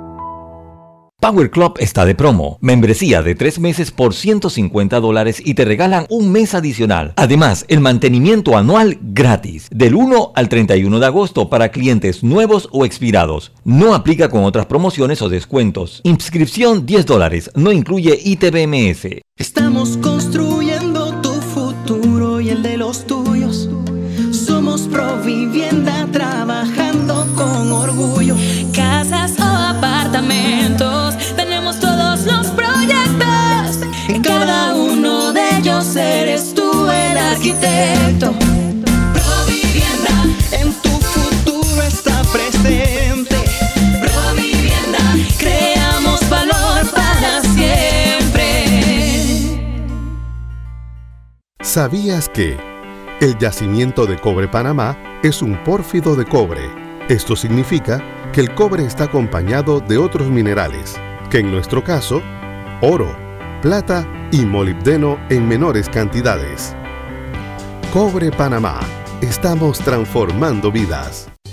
Power 1.21 1.51
Club 1.51 1.75
está 1.79 2.07
de 2.07 2.15
promo. 2.15 2.57
Membresía 2.63 3.23
de 3.23 3.35
tres 3.35 3.59
meses 3.59 3.91
por 3.91 4.15
150 4.15 4.99
dólares 5.01 5.43
y 5.45 5.53
te 5.53 5.67
regalan 5.67 6.07
un 6.09 6.33
mes 6.33 6.55
adicional. 6.55 7.13
Además, 7.17 7.67
el 7.69 7.81
mantenimiento 7.81 8.57
anual 8.57 8.97
gratis. 9.03 9.69
Del 9.71 9.97
1 9.97 10.33
al 10.35 10.49
31 10.49 10.99
de 10.99 11.07
agosto 11.07 11.51
para 11.51 11.69
clientes 11.69 12.23
nuevos 12.23 12.71
o 12.73 12.87
expirados. 12.87 13.53
No 13.65 13.95
aplica 13.95 14.31
con 14.31 14.45
otras 14.45 14.65
promociones 14.65 15.21
o 15.21 15.29
descuentos. 15.29 16.01
Inscripción 16.05 16.87
10 16.87 17.05
dólares. 17.05 17.51
No 17.55 17.71
incluye 17.71 18.19
ITBMS. 18.25 19.21
Estamos 19.37 19.99
construyendo 19.99 20.50
arquitecto. 37.51 38.33
Provivienda, 39.13 40.25
en 40.53 40.73
tu 40.83 40.89
futuro 40.89 41.83
está 41.83 42.23
presente. 42.33 43.37
Provivienda, 44.01 44.99
creamos 45.39 46.29
valor 46.29 46.91
para 46.95 47.43
siempre. 47.43 48.45
¿Sabías 51.61 52.29
que 52.29 52.57
el 53.21 53.37
yacimiento 53.39 54.07
de 54.07 54.19
cobre 54.19 54.49
Panamá 54.49 54.97
es 55.23 55.43
un 55.43 55.63
pórfido 55.65 56.17
de 56.17 56.25
cobre? 56.25 56.71
Esto 57.09 57.37
significa 57.37 58.03
que 58.33 58.41
el 58.41 58.55
cobre 58.55 58.85
está 58.87 59.05
acompañado 59.05 59.81
de 59.81 59.99
otros 59.99 60.29
minerales, 60.29 60.95
que 61.29 61.39
en 61.39 61.51
nuestro 61.51 61.83
caso, 61.83 62.23
oro, 62.81 63.17
plata 63.63 64.07
y 64.31 64.45
molibdeno 64.45 65.19
en 65.29 65.49
menores 65.49 65.89
cantidades. 65.89 66.77
Cobre 67.93 68.31
Panamá. 68.31 68.79
Estamos 69.21 69.81
transformando 69.81 70.71
vidas. 70.71 71.30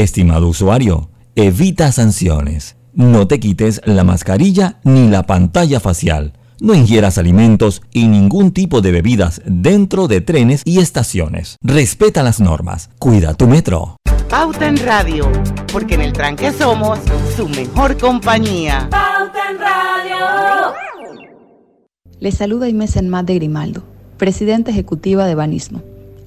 Estimado 0.00 0.48
usuario, 0.48 1.10
evita 1.34 1.92
sanciones. 1.92 2.76
No 2.94 3.28
te 3.28 3.38
quites 3.38 3.82
la 3.84 4.02
mascarilla 4.02 4.80
ni 4.82 5.08
la 5.08 5.26
pantalla 5.26 5.78
facial. 5.78 6.32
No 6.58 6.72
ingieras 6.72 7.18
alimentos 7.18 7.82
y 7.92 8.08
ningún 8.08 8.52
tipo 8.52 8.80
de 8.80 8.92
bebidas 8.92 9.42
dentro 9.44 10.08
de 10.08 10.22
trenes 10.22 10.62
y 10.64 10.78
estaciones. 10.78 11.58
Respeta 11.60 12.22
las 12.22 12.40
normas. 12.40 12.88
Cuida 12.98 13.34
tu 13.34 13.46
metro. 13.46 13.98
Pauta 14.30 14.68
en 14.68 14.78
Radio, 14.78 15.30
porque 15.70 15.96
en 15.96 16.00
el 16.00 16.14
tranque 16.14 16.50
somos 16.50 16.98
su 17.36 17.46
mejor 17.50 17.98
compañía. 17.98 18.88
Pauta 18.90 19.50
en 19.50 19.58
Radio. 19.58 20.74
Les 22.20 22.36
saluda 22.36 22.70
Inés 22.70 22.96
Enmat 22.96 23.26
de 23.26 23.34
Grimaldo, 23.34 23.82
presidenta 24.16 24.70
ejecutiva 24.70 25.26
de 25.26 25.34
Banismo. 25.34 25.89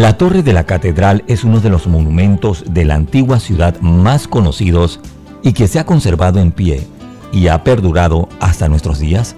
la 0.00 0.16
Torre 0.16 0.42
de 0.42 0.54
la 0.54 0.64
Catedral 0.64 1.24
es 1.26 1.44
uno 1.44 1.60
de 1.60 1.68
los 1.68 1.86
monumentos 1.86 2.64
de 2.66 2.86
la 2.86 2.94
antigua 2.94 3.38
ciudad 3.38 3.78
más 3.82 4.26
conocidos 4.26 4.98
y 5.42 5.52
que 5.52 5.68
se 5.68 5.78
ha 5.78 5.84
conservado 5.84 6.40
en 6.40 6.52
pie? 6.52 6.86
y 7.34 7.48
ha 7.48 7.62
perdurado 7.62 8.26
hasta 8.40 8.70
nuestros 8.70 8.98
días? 8.98 9.36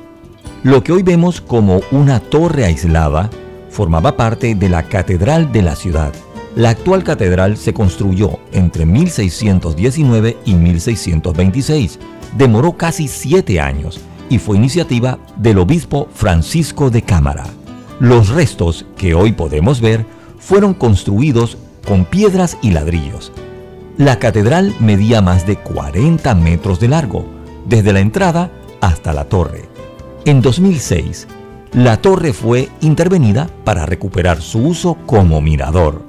Lo 0.62 0.84
que 0.84 0.92
hoy 0.92 1.02
vemos 1.02 1.40
como 1.40 1.80
una 1.90 2.20
torre 2.20 2.64
aislada 2.64 3.28
formaba 3.70 4.16
parte 4.16 4.54
de 4.54 4.68
la 4.68 4.84
catedral 4.84 5.50
de 5.50 5.62
la 5.62 5.74
ciudad. 5.74 6.12
La 6.54 6.70
actual 6.70 7.02
catedral 7.02 7.56
se 7.56 7.74
construyó 7.74 8.38
entre 8.52 8.86
1619 8.86 10.36
y 10.44 10.54
1626. 10.54 11.98
Demoró 12.38 12.76
casi 12.76 13.08
siete 13.08 13.60
años 13.60 14.00
y 14.30 14.38
fue 14.38 14.58
iniciativa 14.58 15.18
del 15.36 15.58
obispo 15.58 16.06
Francisco 16.14 16.88
de 16.88 17.02
Cámara. 17.02 17.46
Los 17.98 18.28
restos 18.28 18.86
que 18.96 19.14
hoy 19.14 19.32
podemos 19.32 19.80
ver 19.80 20.06
fueron 20.42 20.74
construidos 20.74 21.56
con 21.86 22.04
piedras 22.04 22.58
y 22.62 22.72
ladrillos. 22.72 23.32
La 23.96 24.18
catedral 24.18 24.74
medía 24.80 25.22
más 25.22 25.46
de 25.46 25.56
40 25.56 26.34
metros 26.34 26.80
de 26.80 26.88
largo 26.88 27.24
desde 27.66 27.92
la 27.92 28.00
entrada 28.00 28.50
hasta 28.80 29.12
la 29.12 29.26
torre. 29.26 29.68
En 30.24 30.42
2006, 30.42 31.28
la 31.72 31.96
torre 31.98 32.32
fue 32.32 32.68
intervenida 32.80 33.48
para 33.64 33.86
recuperar 33.86 34.42
su 34.42 34.58
uso 34.66 34.96
como 35.06 35.40
mirador, 35.40 36.02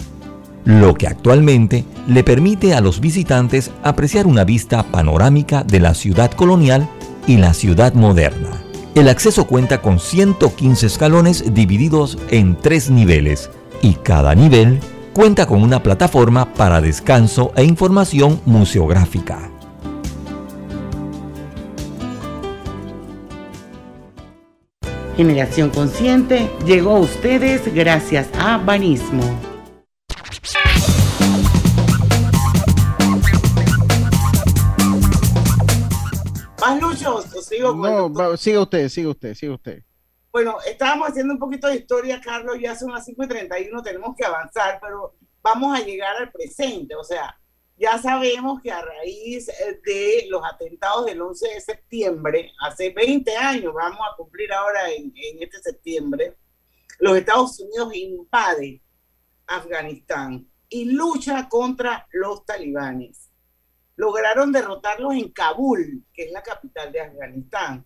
lo 0.65 0.93
que 0.95 1.07
actualmente 1.07 1.85
le 2.07 2.23
permite 2.23 2.73
a 2.73 2.81
los 2.81 2.99
visitantes 2.99 3.71
apreciar 3.83 4.25
una 4.25 4.43
vista 4.43 4.83
panorámica 4.83 5.63
de 5.63 5.79
la 5.79 5.93
ciudad 5.93 6.31
colonial 6.31 6.89
y 7.27 7.37
la 7.37 7.53
ciudad 7.53 7.93
moderna. 7.93 8.63
El 8.95 9.09
acceso 9.09 9.45
cuenta 9.45 9.81
con 9.81 9.99
115 9.99 10.85
escalones 10.85 11.53
divididos 11.53 12.17
en 12.29 12.55
tres 12.55 12.89
niveles 12.89 13.49
y 13.83 13.95
cada 13.95 14.33
nivel 14.33 14.79
cuenta 15.11 15.45
con 15.45 15.61
una 15.61 15.83
plataforma 15.83 16.53
para 16.53 16.79
descanso 16.79 17.51
e 17.55 17.65
información 17.65 18.41
museográfica. 18.45 19.51
Generación 25.17 25.69
Consciente 25.69 26.49
llegó 26.65 26.95
a 26.95 26.99
ustedes 27.01 27.71
gracias 27.75 28.29
a 28.39 28.57
Banismo. 28.57 29.21
¿Más 36.61 36.81
Lucho? 36.81 37.21
sigo 37.41 37.75
no, 37.75 38.37
sigue 38.37 38.57
usted, 38.57 38.89
sigue 38.89 39.07
usted, 39.07 39.33
sigue 39.35 39.51
usted. 39.51 39.83
Bueno, 40.33 40.57
estábamos 40.65 41.09
haciendo 41.09 41.35
un 41.35 41.39
poquito 41.39 41.67
de 41.67 41.75
historia, 41.75 42.19
Carlos, 42.19 42.57
ya 42.59 42.75
son 42.75 42.91
las 42.91 43.05
5 43.05 43.23
y 43.23 43.27
31, 43.27 43.83
tenemos 43.83 44.15
que 44.15 44.25
avanzar, 44.25 44.79
pero 44.81 45.15
vamos 45.43 45.79
a 45.79 45.83
llegar 45.85 46.15
al 46.15 46.31
presente, 46.31 46.95
o 46.95 47.03
sea, 47.03 47.39
ya 47.77 47.99
sabemos 47.99 48.59
que 48.59 48.71
a 48.71 48.81
raíz 48.81 49.47
eh, 49.49 49.79
de 49.85 50.25
los 50.29 50.41
atentados 50.43 51.05
del 51.05 51.21
11 51.21 51.49
de 51.49 51.61
septiembre, 51.61 52.51
hace 52.61 52.89
20 52.89 53.37
años, 53.37 53.75
vamos 53.75 53.99
a 54.11 54.15
cumplir 54.17 54.51
ahora 54.51 54.89
en, 54.89 55.13
este 55.39 55.59
septiembre, 55.59 56.35
los 56.97 57.15
Estados 57.15 57.59
Unidos 57.59 57.93
invade 57.93 58.81
Afganistán 59.45 60.49
y 60.67 60.85
lucha 60.85 61.47
contra 61.47 62.07
los 62.11 62.43
talibanes. 62.43 63.29
Lograron 63.97 64.51
derrotarlos 64.51 65.13
en 65.13 65.31
Kabul, 65.31 66.03
que 66.11 66.23
es 66.23 66.31
la 66.31 66.41
capital 66.41 66.91
de 66.91 67.01
Afganistán, 67.01 67.85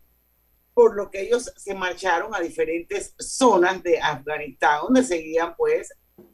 por 0.78 0.96
lo 0.96 1.10
que 1.10 1.22
ellos 1.22 1.52
se 1.58 1.74
marcharon 1.74 2.36
a 2.36 2.40
diferentes 2.40 3.16
zonas 3.18 3.82
de 3.82 4.00
Afganistán, 4.00 4.82
donde 4.84 5.04
seguían 5.04 5.56
pues 5.58 5.92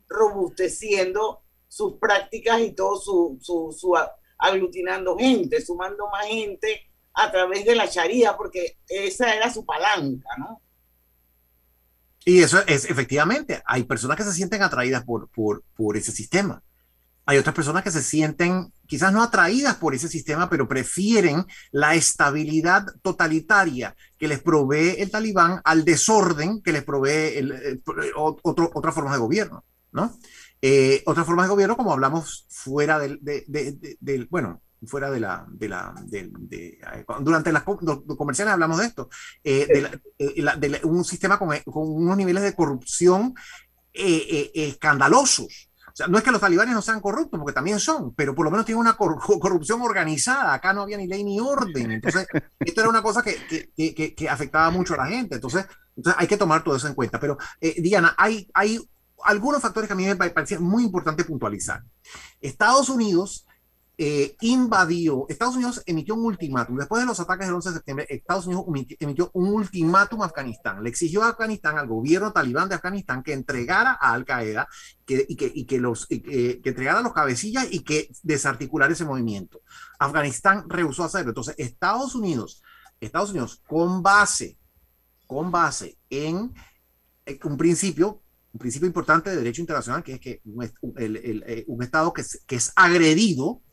robusteciendo 0.10 1.44
sus 1.70 1.94
prácticas 1.94 2.60
y 2.60 2.74
todo 2.74 3.00
su, 3.00 3.38
su, 3.42 3.98
aglutinando 4.38 5.18
gente, 5.18 5.62
sumando 5.62 6.10
más 6.10 6.26
gente 6.26 6.92
a 7.14 7.32
través 7.32 7.64
de 7.64 7.74
la 7.74 7.90
charía, 7.90 8.36
porque 8.36 8.80
esa 8.90 9.34
era 9.34 9.50
su 9.50 9.66
palanca, 9.66 10.28
¿no? 10.38 10.62
Y 12.26 12.42
eso 12.42 12.60
es 12.68 12.90
efectivamente, 12.90 13.64
hay 13.66 13.84
personas 13.84 14.18
que 14.18 14.24
se 14.24 14.34
sienten 14.34 14.62
atraídas 14.62 15.06
por, 15.06 15.30
por, 15.30 15.64
por 15.74 15.96
ese 15.96 16.12
sistema. 16.12 16.62
Hay 17.26 17.38
otras 17.38 17.56
personas 17.56 17.82
que 17.82 17.92
se 17.92 18.04
sienten 18.04 18.74
quizás 18.94 19.12
no 19.12 19.24
atraídas 19.24 19.78
por 19.78 19.96
ese 19.96 20.08
sistema, 20.08 20.48
pero 20.48 20.68
prefieren 20.68 21.48
la 21.72 21.96
estabilidad 21.96 22.86
totalitaria 23.02 23.96
que 24.20 24.28
les 24.28 24.40
provee 24.40 24.98
el 25.00 25.10
talibán 25.10 25.62
al 25.64 25.84
desorden 25.84 26.62
que 26.62 26.72
les 26.72 26.84
provee 26.84 27.38
el, 27.38 27.82
otro, 28.16 28.70
otra 28.72 28.92
forma 28.92 29.14
de 29.14 29.18
gobierno, 29.18 29.66
¿no? 29.92 30.16
Eh, 30.62 31.02
otras 31.08 31.26
formas 31.26 31.48
de 31.48 31.50
gobierno, 31.50 31.76
como 31.76 31.92
hablamos 31.92 32.46
fuera 32.50 33.00
del, 33.00 33.20
del 33.24 34.28
bueno, 34.28 34.62
fuera 34.86 35.10
de 35.10 35.20
la, 35.20 35.44
de 35.50 35.70
la, 35.70 35.96
de, 36.04 36.78
durante 37.22 37.52
las 37.52 37.64
comerciales 37.64 38.54
hablamos 38.54 38.78
de 38.78 38.86
esto, 38.86 39.10
eh, 39.44 39.90
de, 40.20 40.82
un 40.84 41.04
sistema 41.04 41.40
con, 41.40 41.50
con, 41.66 41.90
unos 41.90 42.16
niveles 42.16 42.44
de 42.44 42.54
corrupción 42.54 43.34
eh, 43.92 44.52
escandalosos. 44.54 45.72
No 46.08 46.18
es 46.18 46.24
que 46.24 46.32
los 46.32 46.42
talibanes 46.42 46.74
no 46.74 46.82
sean 46.82 47.00
corruptos, 47.00 47.40
porque 47.40 47.54
también 47.54 47.80
son, 47.80 48.16
pero 48.16 48.34
por 48.34 48.46
lo 48.46 48.52
menos 48.52 48.66
tienen 48.66 48.82
una 48.82 48.94
corrupción 48.98 49.82
organizada. 49.82 50.54
Acá 50.54 50.74
no 50.74 50.82
había 50.82 50.98
ni 50.98 51.08
ley 51.08 51.24
ni 51.24 51.40
orden. 51.40 51.92
Entonces, 51.92 52.28
esto 52.60 52.82
era 52.82 52.90
una 52.90 53.04
cosa 53.04 53.22
que, 53.22 53.38
que, 53.76 54.16
que, 54.16 54.30
afectaba 54.30 54.72
mucho 54.72 54.96
a 54.96 54.98
la 54.98 55.08
gente. 55.08 55.36
Entonces, 55.36 55.66
entonces, 55.96 56.20
hay 56.20 56.28
que 56.28 56.38
tomar 56.38 56.64
todo 56.64 56.76
eso 56.76 56.88
en 56.88 56.96
cuenta. 56.96 57.20
Pero, 57.20 57.38
Diana, 57.62 58.16
hay, 58.18 58.50
hay 58.54 58.80
algunos 59.24 59.62
factores 59.62 59.88
que 59.88 59.94
a 59.94 59.96
mí 59.96 60.06
me 60.06 60.16
parecían 60.16 60.64
muy 60.64 60.84
importante 60.84 61.26
puntualizar. 61.26 61.84
Estados 62.42 62.90
Unidos 62.90 63.46
eh, 63.96 64.36
invadió, 64.42 65.28
Estados 65.30 65.56
Unidos 65.56 65.84
emitió 65.86 66.16
un 66.16 66.26
ultimátum. 66.26 66.78
Después 66.78 67.02
de 67.02 67.06
los 67.06 67.20
ataques 67.20 67.46
del 67.46 67.56
11 67.56 67.70
de 67.70 67.76
septiembre, 67.76 68.08
Estados 68.10 68.48
Unidos 68.48 68.66
emitió 69.00 69.30
un 69.34 69.54
ultimátum 69.54 70.24
a 70.24 70.26
Afganistán. 70.26 70.82
Le 70.82 70.90
exigió 70.90 71.22
a 71.22 71.30
Afganistán, 71.30 71.78
al 71.78 71.88
gobierno 71.88 72.32
talibán 72.32 72.70
de 72.70 72.76
Afganistán, 72.76 73.22
que 73.22 73.34
entregara 73.34 73.98
a 74.02 74.14
Al 74.14 74.26
Qaeda 74.26 74.68
que, 75.06 75.26
y, 75.28 75.36
que, 75.36 75.52
y 75.54 75.66
que 75.66 75.76
entregara 76.64 77.02
los 77.02 77.14
cabecillas 77.14 77.68
y 77.70 77.84
que 77.84 78.10
desarticulara 78.24 78.94
ese 78.94 79.06
movimiento. 79.06 79.62
Afganistán 80.00 80.68
rehusó 80.68 81.04
hacerlo. 81.04 81.30
Entonces, 81.30 81.56
Estados 81.60 82.16
Unidos, 82.16 82.64
Estados 83.00 83.30
Unidos, 83.30 83.62
con 83.68 84.02
base, 84.02 84.58
con 85.28 85.52
base 85.52 86.00
en 86.10 86.52
un 87.44 87.58
principio 87.58 88.24
un 88.54 88.60
principio 88.60 88.86
importante 88.86 89.32
de 89.32 89.38
derecho 89.38 89.62
internacional, 89.62 90.04
que 90.04 90.14
es 90.14 90.20
que 90.20 90.42
un, 90.46 90.64
eh, 90.64 91.66
Estado 91.82 92.14
que 92.14 92.22
es, 92.22 92.44
que 92.46 92.56
es, 92.56 92.72
agredido 92.76 93.64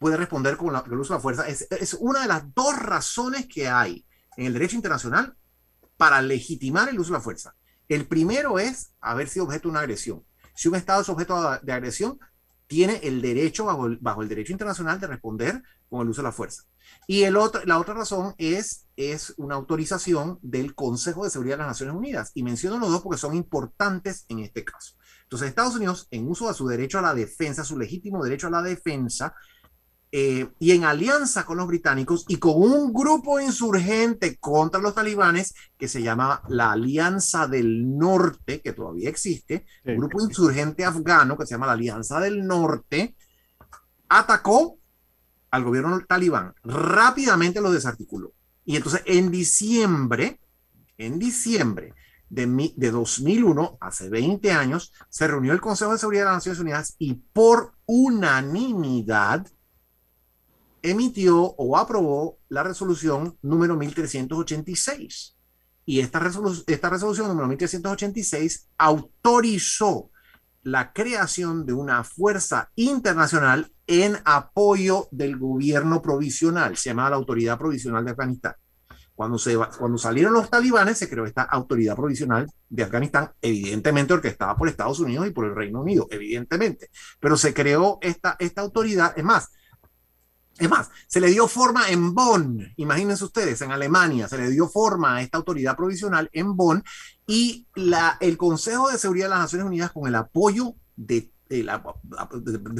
puede 0.00 0.16
responder 0.16 0.56
con, 0.56 0.74
el 0.74 0.98
uso 0.98 1.12
de 1.12 1.18
la 1.18 1.22
fuerza. 1.22 1.46
Es, 1.46 1.68
es, 1.70 1.94
una 1.94 2.22
de 2.22 2.26
las 2.26 2.52
dos 2.54 2.76
razones 2.76 3.46
que 3.46 3.68
hay 3.68 4.04
en 4.36 4.46
el 4.46 4.54
derecho 4.54 4.74
internacional 4.74 5.36
para 5.98 6.22
legitimar 6.22 6.88
el 6.88 6.98
uso 6.98 7.12
de 7.12 7.18
la 7.18 7.22
fuerza. 7.22 7.54
El 7.86 8.06
primero 8.06 8.58
es 8.58 8.94
haber 9.00 9.28
sido 9.28 9.44
objeto 9.44 9.68
de 9.68 9.72
una 9.72 9.80
agresión. 9.80 10.24
Si 10.54 10.68
un 10.68 10.76
Estado 10.76 11.02
es 11.02 11.08
objeto 11.10 11.58
de 11.62 11.72
agresión, 11.72 12.18
tiene 12.66 13.00
el 13.02 13.20
derecho, 13.20 13.66
bajo 13.66 13.86
el, 13.86 13.98
bajo 13.98 14.22
el 14.22 14.28
derecho 14.28 14.52
internacional, 14.52 14.98
de 14.98 15.06
responder 15.06 15.62
con 15.90 16.00
el 16.00 16.08
uso 16.08 16.22
de 16.22 16.28
la 16.28 16.32
fuerza. 16.32 16.62
Y 17.06 17.24
el 17.24 17.36
otro, 17.36 17.60
la 17.66 17.78
otra 17.78 17.92
razón 17.92 18.34
es, 18.38 18.86
es 18.96 19.34
una 19.36 19.56
autorización 19.56 20.38
del 20.40 20.74
Consejo 20.74 21.24
de 21.24 21.30
Seguridad 21.30 21.56
de 21.56 21.64
las 21.64 21.72
Naciones 21.72 21.94
Unidas. 21.94 22.30
Y 22.32 22.42
menciono 22.42 22.78
los 22.78 22.90
dos 22.90 23.02
porque 23.02 23.18
son 23.18 23.34
importantes 23.34 24.24
en 24.28 24.38
este 24.38 24.64
caso. 24.64 24.94
Entonces, 25.24 25.48
Estados 25.48 25.76
Unidos, 25.76 26.08
en 26.10 26.26
uso 26.26 26.48
de 26.48 26.54
su 26.54 26.66
derecho 26.66 26.98
a 26.98 27.02
la 27.02 27.14
defensa, 27.14 27.64
su 27.64 27.78
legítimo 27.78 28.24
derecho 28.24 28.46
a 28.46 28.50
la 28.50 28.62
defensa, 28.62 29.34
eh, 30.12 30.48
y 30.58 30.72
en 30.72 30.82
alianza 30.82 31.44
con 31.44 31.58
los 31.58 31.68
británicos 31.68 32.24
y 32.26 32.38
con 32.38 32.60
un 32.60 32.92
grupo 32.92 33.38
insurgente 33.38 34.38
contra 34.38 34.80
los 34.80 34.92
talibanes 34.92 35.54
que 35.78 35.86
se 35.86 36.02
llama 36.02 36.42
la 36.48 36.72
Alianza 36.72 37.46
del 37.46 37.96
Norte, 37.96 38.60
que 38.60 38.72
todavía 38.72 39.08
existe, 39.08 39.66
un 39.84 39.98
grupo 39.98 40.20
insurgente 40.20 40.84
afgano 40.84 41.38
que 41.38 41.46
se 41.46 41.54
llama 41.54 41.66
la 41.66 41.74
Alianza 41.74 42.18
del 42.18 42.44
Norte, 42.44 43.14
atacó 44.08 44.78
al 45.52 45.62
gobierno 45.62 46.00
talibán, 46.08 46.54
rápidamente 46.64 47.60
lo 47.60 47.70
desarticuló. 47.70 48.32
Y 48.64 48.74
entonces 48.74 49.02
en 49.06 49.30
diciembre, 49.30 50.40
en 50.98 51.20
diciembre 51.20 51.94
de, 52.28 52.72
de 52.76 52.90
2001, 52.90 53.78
hace 53.80 54.08
20 54.08 54.50
años, 54.50 54.92
se 55.08 55.28
reunió 55.28 55.52
el 55.52 55.60
Consejo 55.60 55.92
de 55.92 55.98
Seguridad 55.98 56.22
de 56.22 56.30
las 56.30 56.36
Naciones 56.38 56.60
Unidas 56.60 56.96
y 56.98 57.14
por 57.14 57.74
unanimidad 57.86 59.46
emitió 60.82 61.54
o 61.56 61.76
aprobó 61.76 62.38
la 62.48 62.62
resolución 62.62 63.36
número 63.42 63.76
1386. 63.76 65.36
Y 65.86 66.00
esta, 66.00 66.20
esta 66.66 66.90
resolución 66.90 67.28
número 67.28 67.48
1386 67.48 68.68
autorizó 68.78 70.10
la 70.62 70.92
creación 70.92 71.64
de 71.64 71.72
una 71.72 72.04
fuerza 72.04 72.70
internacional 72.76 73.72
en 73.86 74.18
apoyo 74.24 75.08
del 75.10 75.36
gobierno 75.36 76.00
provisional, 76.00 76.76
se 76.76 76.90
llama 76.90 77.10
la 77.10 77.16
Autoridad 77.16 77.58
Provisional 77.58 78.04
de 78.04 78.10
Afganistán. 78.12 78.54
Cuando, 79.14 79.36
se, 79.36 79.56
cuando 79.78 79.98
salieron 79.98 80.32
los 80.32 80.48
talibanes, 80.48 80.96
se 80.96 81.08
creó 81.08 81.26
esta 81.26 81.42
Autoridad 81.42 81.96
Provisional 81.96 82.46
de 82.68 82.82
Afganistán, 82.84 83.32
evidentemente 83.42 84.14
orquestada 84.14 84.56
por 84.56 84.68
Estados 84.68 85.00
Unidos 85.00 85.26
y 85.26 85.30
por 85.30 85.46
el 85.46 85.54
Reino 85.54 85.80
Unido, 85.82 86.06
evidentemente. 86.10 86.88
Pero 87.18 87.36
se 87.36 87.52
creó 87.52 87.98
esta, 88.00 88.36
esta 88.38 88.62
autoridad, 88.62 89.12
es 89.16 89.24
más, 89.24 89.50
es 90.60 90.68
más, 90.68 90.90
se 91.06 91.20
le 91.20 91.28
dio 91.28 91.48
forma 91.48 91.88
en 91.88 92.14
Bonn, 92.14 92.72
imagínense 92.76 93.24
ustedes, 93.24 93.60
en 93.62 93.72
Alemania, 93.72 94.28
se 94.28 94.36
le 94.36 94.50
dio 94.50 94.68
forma 94.68 95.16
a 95.16 95.22
esta 95.22 95.38
autoridad 95.38 95.74
provisional 95.74 96.28
en 96.32 96.54
Bonn 96.54 96.84
y 97.26 97.66
el 98.20 98.36
Consejo 98.36 98.90
de 98.90 98.98
Seguridad 98.98 99.26
de 99.26 99.30
las 99.30 99.40
Naciones 99.40 99.66
Unidas 99.66 99.90
con 99.90 100.06
el 100.06 100.14
apoyo 100.14 100.74
de 100.96 101.32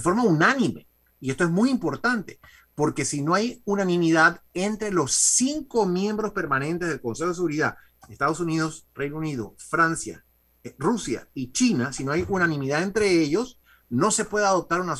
forma 0.02 0.24
unánime. 0.24 0.86
Y 1.20 1.30
esto 1.30 1.44
es 1.44 1.50
muy 1.50 1.70
importante, 1.70 2.38
porque 2.74 3.04
si 3.04 3.22
no 3.22 3.34
hay 3.34 3.62
unanimidad 3.64 4.42
entre 4.52 4.90
los 4.90 5.12
cinco 5.12 5.86
miembros 5.86 6.32
permanentes 6.32 6.88
del 6.88 7.00
Consejo 7.00 7.30
de 7.30 7.34
Seguridad, 7.34 7.76
Estados 8.08 8.40
Unidos, 8.40 8.86
Reino 8.94 9.16
Unido, 9.16 9.54
Francia, 9.56 10.24
eh, 10.64 10.74
Rusia 10.78 11.28
y 11.32 11.52
China, 11.52 11.92
si 11.92 12.04
no 12.04 12.12
hay 12.12 12.26
unanimidad 12.28 12.82
entre 12.82 13.10
ellos, 13.10 13.59
no 13.90 14.10
se 14.10 14.24
puede 14.24 14.46
adoptar 14.46 14.80
una, 14.80 14.94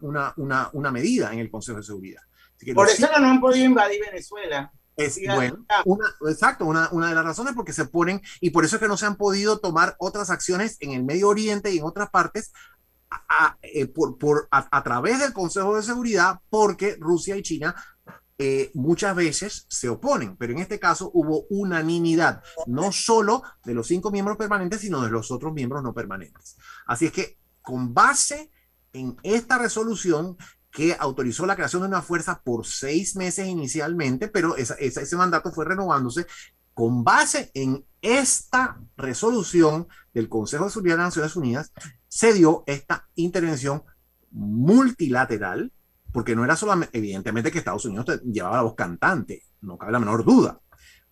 una, 0.00 0.32
una, 0.36 0.70
una 0.72 0.90
medida 0.90 1.32
en 1.32 1.40
el 1.40 1.50
Consejo 1.50 1.78
de 1.78 1.84
Seguridad. 1.84 2.22
Por 2.74 2.88
eso 2.88 3.08
no 3.20 3.26
han 3.26 3.40
podido 3.40 3.66
invadir 3.66 4.00
Venezuela. 4.00 4.72
Es, 4.94 5.18
bueno, 5.26 5.64
exacto, 6.28 6.66
una, 6.66 6.88
una, 6.92 7.08
de 7.08 7.14
las 7.14 7.24
razones 7.24 7.54
porque 7.54 7.72
se 7.72 7.86
ponen, 7.86 8.20
y 8.40 8.50
por 8.50 8.64
eso 8.64 8.76
es 8.76 8.82
que 8.82 8.88
no 8.88 8.98
se 8.98 9.06
han 9.06 9.16
podido 9.16 9.58
tomar 9.58 9.96
otras 9.98 10.28
acciones 10.30 10.76
en 10.80 10.92
el 10.92 11.02
Medio 11.02 11.28
Oriente 11.28 11.72
y 11.72 11.78
en 11.78 11.84
otras 11.84 12.10
partes 12.10 12.52
a, 13.10 13.56
eh, 13.62 13.86
por, 13.86 14.18
por, 14.18 14.48
a, 14.50 14.82
través 14.82 15.18
del 15.18 15.32
Consejo 15.32 15.76
de 15.76 15.82
Seguridad, 15.82 16.40
porque 16.50 16.96
Rusia 17.00 17.36
y 17.36 17.42
China 17.42 17.74
eh, 18.38 18.70
muchas 18.74 19.16
veces 19.16 19.66
se 19.68 19.88
oponen, 19.88 20.36
pero 20.36 20.52
en 20.52 20.58
este 20.58 20.78
caso 20.78 21.10
hubo 21.14 21.46
unanimidad, 21.48 22.42
no 22.66 22.92
solo 22.92 23.42
de 23.64 23.74
los 23.74 23.86
cinco 23.86 24.10
miembros 24.10 24.36
permanentes, 24.36 24.80
sino 24.80 25.00
de 25.00 25.10
los 25.10 25.30
otros 25.30 25.54
miembros 25.54 25.82
no 25.82 25.94
permanentes. 25.94 26.56
Así 26.86 27.06
es 27.06 27.12
que 27.12 27.38
con 27.62 27.94
base 27.94 28.50
en 28.92 29.16
esta 29.22 29.58
resolución 29.58 30.36
que 30.70 30.96
autorizó 30.98 31.46
la 31.46 31.54
creación 31.54 31.82
de 31.82 31.88
una 31.88 32.02
fuerza 32.02 32.42
por 32.42 32.66
seis 32.66 33.14
meses 33.16 33.46
inicialmente, 33.46 34.28
pero 34.28 34.56
ese 34.56 35.16
mandato 35.16 35.52
fue 35.52 35.64
renovándose. 35.64 36.26
Con 36.74 37.04
base 37.04 37.50
en 37.54 37.84
esta 38.00 38.80
resolución 38.96 39.86
del 40.14 40.28
Consejo 40.28 40.64
de 40.64 40.70
Seguridad 40.70 40.96
de 40.96 41.02
las 41.02 41.08
Naciones 41.08 41.36
Unidas, 41.36 41.72
se 42.08 42.32
dio 42.32 42.64
esta 42.66 43.08
intervención 43.14 43.84
multilateral, 44.30 45.72
porque 46.12 46.34
no 46.34 46.44
era 46.44 46.56
solamente, 46.56 46.96
evidentemente 46.96 47.50
que 47.50 47.58
Estados 47.58 47.84
Unidos 47.84 48.20
llevaba 48.24 48.56
la 48.56 48.62
voz 48.62 48.74
cantante, 48.74 49.42
no 49.60 49.76
cabe 49.76 49.92
la 49.92 50.00
menor 50.00 50.24
duda, 50.24 50.60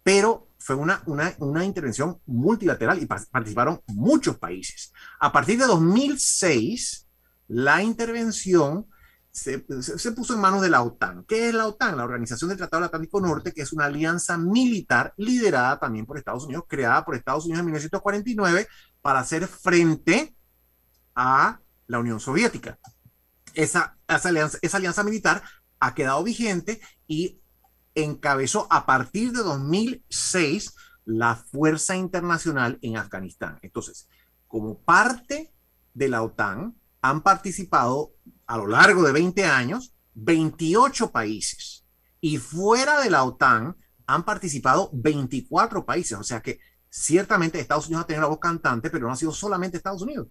pero 0.03 0.50
fue 0.61 0.77
una, 0.77 1.03
una, 1.07 1.65
intervención 1.65 2.21
multilateral 2.27 3.03
y 3.03 3.07
participaron 3.07 3.81
muchos 3.89 4.37
países. 4.37 4.93
A 5.19 5.33
partir 5.33 5.59
de 5.59 5.67
2006, 5.67 7.09
la 7.49 7.83
intervención 7.83 8.87
se, 9.31 9.65
se, 9.81 10.13
puso 10.13 10.35
en 10.35 10.41
manos 10.41 10.61
de 10.61 10.69
la 10.69 10.83
OTAN. 10.83 11.25
¿Qué 11.25 11.49
es 11.49 11.55
la 11.55 11.67
OTAN? 11.67 11.97
La 11.97 12.05
Organización 12.05 12.51
del 12.51 12.59
Tratado 12.59 12.83
del 12.83 12.89
Atlántico 12.89 13.23
Norte, 13.23 13.53
que 13.53 13.63
es 13.63 13.73
una 13.73 13.87
alianza 13.87 14.37
militar 14.37 15.15
liderada 15.17 15.79
también 15.79 16.05
por 16.05 16.19
Estados 16.19 16.45
Unidos, 16.45 16.65
creada 16.69 17.07
por 17.07 17.17
Estados 17.17 17.47
Unidos 17.47 17.61
en 17.61 17.67
1949 17.67 18.69
para 19.01 19.21
hacer 19.21 19.47
frente 19.47 20.37
a 21.15 21.59
la 21.87 21.99
Unión 21.99 22.21
Soviética. 22.21 22.79
Esa, 23.55 23.97
esa, 24.07 24.29
alianza, 24.29 24.59
esa 24.61 24.77
alianza 24.77 25.05
militar 25.05 25.43
ha 25.79 25.95
quedado 25.95 26.23
vigente 26.23 26.83
y 27.07 27.40
encabezó 28.05 28.67
a 28.71 28.87
partir 28.87 29.33
de 29.33 29.43
2006 29.43 30.75
la 31.05 31.37
Fuerza 31.37 31.97
Internacional 31.97 32.79
en 32.83 32.97
Afganistán. 32.97 33.59
Entonces, 33.63 34.09
como 34.47 34.79
parte 34.81 35.53
de 35.95 36.09
la 36.09 36.23
OTAN, 36.23 36.77
han 37.03 37.23
participado 37.23 38.15
a 38.47 38.59
lo 38.59 38.67
largo 38.67 39.03
de 39.03 39.13
20 39.13 39.45
años 39.45 39.95
28 40.15 41.11
países 41.11 41.87
y 42.21 42.37
fuera 42.39 43.01
de 43.01 43.11
la 43.11 43.25
OTAN 43.25 43.77
han 44.07 44.25
participado 44.25 44.91
24 44.93 45.85
países. 45.87 46.19
O 46.19 46.25
sea 46.25 46.43
que 46.43 46.61
ciertamente 46.89 47.61
Estados 47.61 47.87
Unidos 47.87 48.05
ha 48.05 48.07
tenido 48.07 48.23
la 48.23 48.29
voz 48.29 48.41
cantante, 48.41 48.91
pero 48.91 49.07
no 49.07 49.13
ha 49.13 49.17
sido 49.17 49.33
solamente 49.33 49.77
Estados 49.77 50.03
Unidos. 50.03 50.29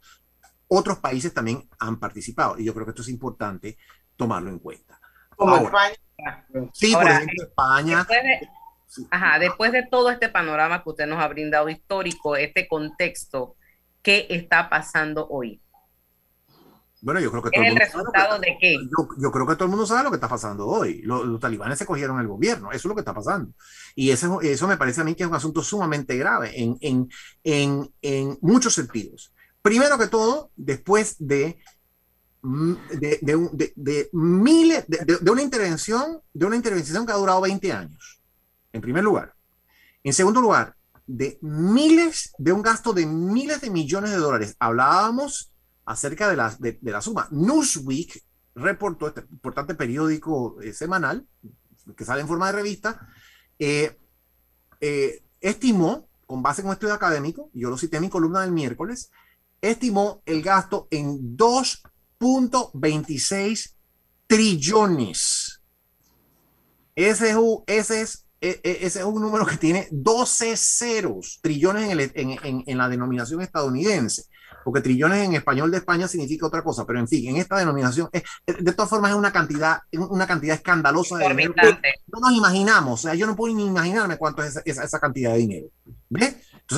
Otros 0.67 0.99
países 0.99 1.33
también 1.33 1.67
han 1.79 1.99
participado 1.99 2.59
y 2.59 2.65
yo 2.65 2.73
creo 2.73 2.85
que 2.85 2.91
esto 2.91 3.01
es 3.01 3.09
importante 3.09 3.77
tomarlo 4.15 4.49
en 4.49 4.59
cuenta. 4.59 4.99
Como 5.35 5.55
España 5.55 5.95
Sí, 6.73 6.93
por 6.93 7.07
ejemplo, 7.07 7.43
España. 7.43 7.97
Después 7.97 8.23
de, 8.23 8.49
ajá, 9.11 9.39
después 9.39 9.71
de 9.71 9.87
todo 9.87 10.09
este 10.09 10.29
panorama 10.29 10.83
que 10.83 10.89
usted 10.89 11.07
nos 11.07 11.19
ha 11.19 11.27
brindado 11.27 11.69
histórico, 11.69 12.35
este 12.35 12.67
contexto, 12.67 13.55
¿qué 14.01 14.27
está 14.29 14.69
pasando 14.69 15.27
hoy? 15.29 15.61
Bueno, 17.01 17.21
yo 17.21 17.31
creo 17.31 17.43
que 17.43 17.51
todo 17.51 17.63
el, 17.63 17.69
mundo 17.69 17.85
resultado 17.85 18.39
de 18.39 18.57
qué? 18.59 18.77
Yo, 19.21 19.31
creo 19.31 19.47
que 19.47 19.55
todo 19.55 19.65
el 19.65 19.69
mundo 19.69 19.85
sabe 19.85 20.03
lo 20.03 20.09
que 20.09 20.17
está 20.17 20.27
pasando 20.27 20.67
hoy. 20.67 21.01
Los, 21.03 21.39
talibanes 21.39 21.77
se 21.77 21.85
cogieron 21.85 22.19
el 22.19 22.27
gobierno, 22.27 22.71
eso 22.71 22.77
es 22.77 22.85
lo 22.85 22.95
que 22.95 23.01
está 23.01 23.13
pasando. 23.13 23.53
Y 23.95 24.11
eso, 24.11 24.41
eso 24.41 24.67
me 24.67 24.75
parece 24.75 25.01
a 25.01 25.03
mí 25.05 25.15
que 25.15 25.23
es 25.23 25.29
un 25.29 25.35
asunto 25.35 25.61
sumamente 25.61 26.17
grave 26.17 26.51
en, 26.61 26.77
en, 26.81 27.09
en, 27.43 27.89
en 28.01 28.37
muchos 28.41 28.73
sentidos. 28.73 29.33
Primero 29.61 29.97
que 29.97 30.07
todo, 30.07 30.51
después 30.55 31.15
de 31.19 31.59
de, 32.41 33.19
de, 33.21 33.73
de, 33.75 34.09
miles, 34.13 34.85
de, 34.87 35.31
una 35.31 35.41
intervención, 35.41 36.21
de 36.33 36.45
una 36.45 36.55
intervención 36.55 37.05
que 37.05 37.11
ha 37.11 37.17
durado 37.17 37.41
20 37.41 37.71
años, 37.73 38.21
en 38.71 38.81
primer 38.81 39.03
lugar. 39.03 39.33
En 40.03 40.13
segundo 40.13 40.41
lugar, 40.41 40.75
de 41.05 41.37
miles, 41.41 42.33
de 42.37 42.51
un 42.51 42.61
gasto 42.61 42.93
de 42.93 43.05
miles 43.05 43.61
de 43.61 43.69
millones 43.69 44.11
de 44.11 44.17
dólares. 44.17 44.55
Hablábamos 44.59 45.51
acerca 45.85 46.29
de 46.29 46.37
la, 46.37 46.55
de, 46.59 46.77
la 46.81 47.01
suma. 47.01 47.27
Newsweek 47.31 48.23
reportó, 48.55 49.07
este 49.07 49.21
importante 49.21 49.75
periódico 49.75 50.61
eh, 50.61 50.71
semanal, 50.73 51.27
que 51.97 52.05
sale 52.05 52.21
en 52.21 52.27
forma 52.27 52.47
de 52.47 52.53
revista, 52.53 53.07
eh, 53.57 53.97
eh, 54.79 55.23
estimó, 55.41 56.07
con 56.25 56.43
base 56.43 56.61
en 56.61 56.67
un 56.67 56.73
estudio 56.73 56.93
académico, 56.93 57.49
yo 57.53 57.69
lo 57.69 57.77
cité 57.77 57.97
en 57.97 58.03
mi 58.03 58.09
columna 58.09 58.41
del 58.41 58.51
miércoles, 58.51 59.11
estimó 59.61 60.21
el 60.25 60.41
gasto 60.41 60.87
en 60.91 61.35
2 61.35 61.83
1.26 62.19 63.75
trillones. 64.29 65.61
Ese 66.95 67.29
es, 67.31 67.37
ese, 67.65 68.01
es, 68.01 68.27
e, 68.41 68.59
e, 68.63 68.77
ese 68.81 68.99
es, 68.99 69.05
un 69.05 69.21
número 69.21 69.45
que 69.45 69.57
tiene 69.57 69.87
12 69.89 70.55
ceros, 70.55 71.39
trillones 71.41 71.89
en, 71.89 71.99
el, 71.99 72.11
en, 72.13 72.63
en, 72.67 72.77
la 72.77 72.89
denominación 72.89 73.41
estadounidense, 73.41 74.25
porque 74.63 74.81
trillones 74.81 75.25
en 75.25 75.33
español 75.33 75.71
de 75.71 75.77
España 75.77 76.07
significa 76.07 76.45
otra 76.45 76.61
cosa, 76.63 76.85
pero 76.85 76.99
en 76.99 77.07
fin, 77.07 77.29
en 77.29 77.37
esta 77.37 77.57
denominación, 77.57 78.09
de 78.11 78.73
todas 78.73 78.89
formas 78.89 79.11
es 79.11 79.17
una 79.17 79.31
cantidad, 79.31 79.79
una 79.93 80.27
cantidad 80.27 80.55
escandalosa 80.55 81.17
de 81.17 81.29
dinero. 81.29 81.55
No 82.07 82.19
nos 82.19 82.33
imaginamos, 82.33 82.99
o 82.99 83.01
sea, 83.01 83.15
yo 83.15 83.25
no 83.25 83.35
puedo 83.35 83.55
ni 83.55 83.65
imaginarme 83.65 84.17
cuánto 84.17 84.43
es 84.43 84.61
esa, 84.63 84.99
cantidad 84.99 85.31
de 85.31 85.37
dinero. 85.39 85.67
¿Ves? 86.09 86.35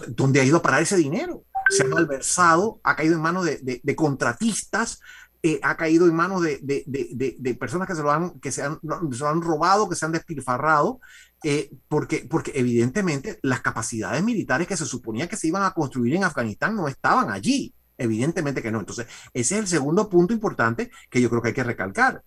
¿dónde 0.07 0.39
ha 0.39 0.45
ido 0.45 0.57
a 0.57 0.61
parar 0.61 0.83
ese 0.83 0.95
dinero? 0.95 1.43
Se 1.69 1.83
ha 1.83 1.87
malversado, 1.87 2.79
ha 2.83 2.95
caído 2.95 3.15
en 3.15 3.21
manos 3.21 3.45
de 3.45 3.95
contratistas, 3.95 4.99
eh, 5.43 5.59
ha 5.63 5.75
caído 5.75 6.07
en 6.07 6.15
manos 6.15 6.41
de, 6.41 6.59
de, 6.61 6.83
de, 6.85 7.35
de, 7.37 7.53
personas 7.55 7.87
que 7.87 7.95
se 7.95 8.03
lo 8.03 8.11
han, 8.11 8.39
que 8.39 8.51
se 8.51 8.61
han, 8.61 8.79
se 8.81 9.19
lo 9.19 9.27
han 9.27 9.41
robado, 9.41 9.89
que 9.89 9.95
se 9.95 10.05
han 10.05 10.11
despilfarrado, 10.11 10.99
eh, 11.43 11.71
porque, 11.87 12.27
porque 12.29 12.51
evidentemente 12.53 13.39
las 13.41 13.61
capacidades 13.61 14.23
militares 14.23 14.67
que 14.67 14.77
se 14.77 14.85
suponía 14.85 15.27
que 15.27 15.37
se 15.37 15.47
iban 15.47 15.63
a 15.63 15.71
construir 15.71 16.15
en 16.15 16.23
Afganistán 16.23 16.75
no 16.75 16.87
estaban 16.87 17.31
allí. 17.31 17.73
Evidentemente 17.97 18.61
que 18.61 18.71
no. 18.71 18.79
Entonces, 18.79 19.07
ese 19.33 19.55
es 19.55 19.61
el 19.61 19.67
segundo 19.67 20.09
punto 20.09 20.33
importante 20.33 20.89
que 21.09 21.21
yo 21.21 21.29
creo 21.29 21.41
que 21.41 21.49
hay 21.49 21.53
que 21.53 21.63
recalcar. 21.63 22.23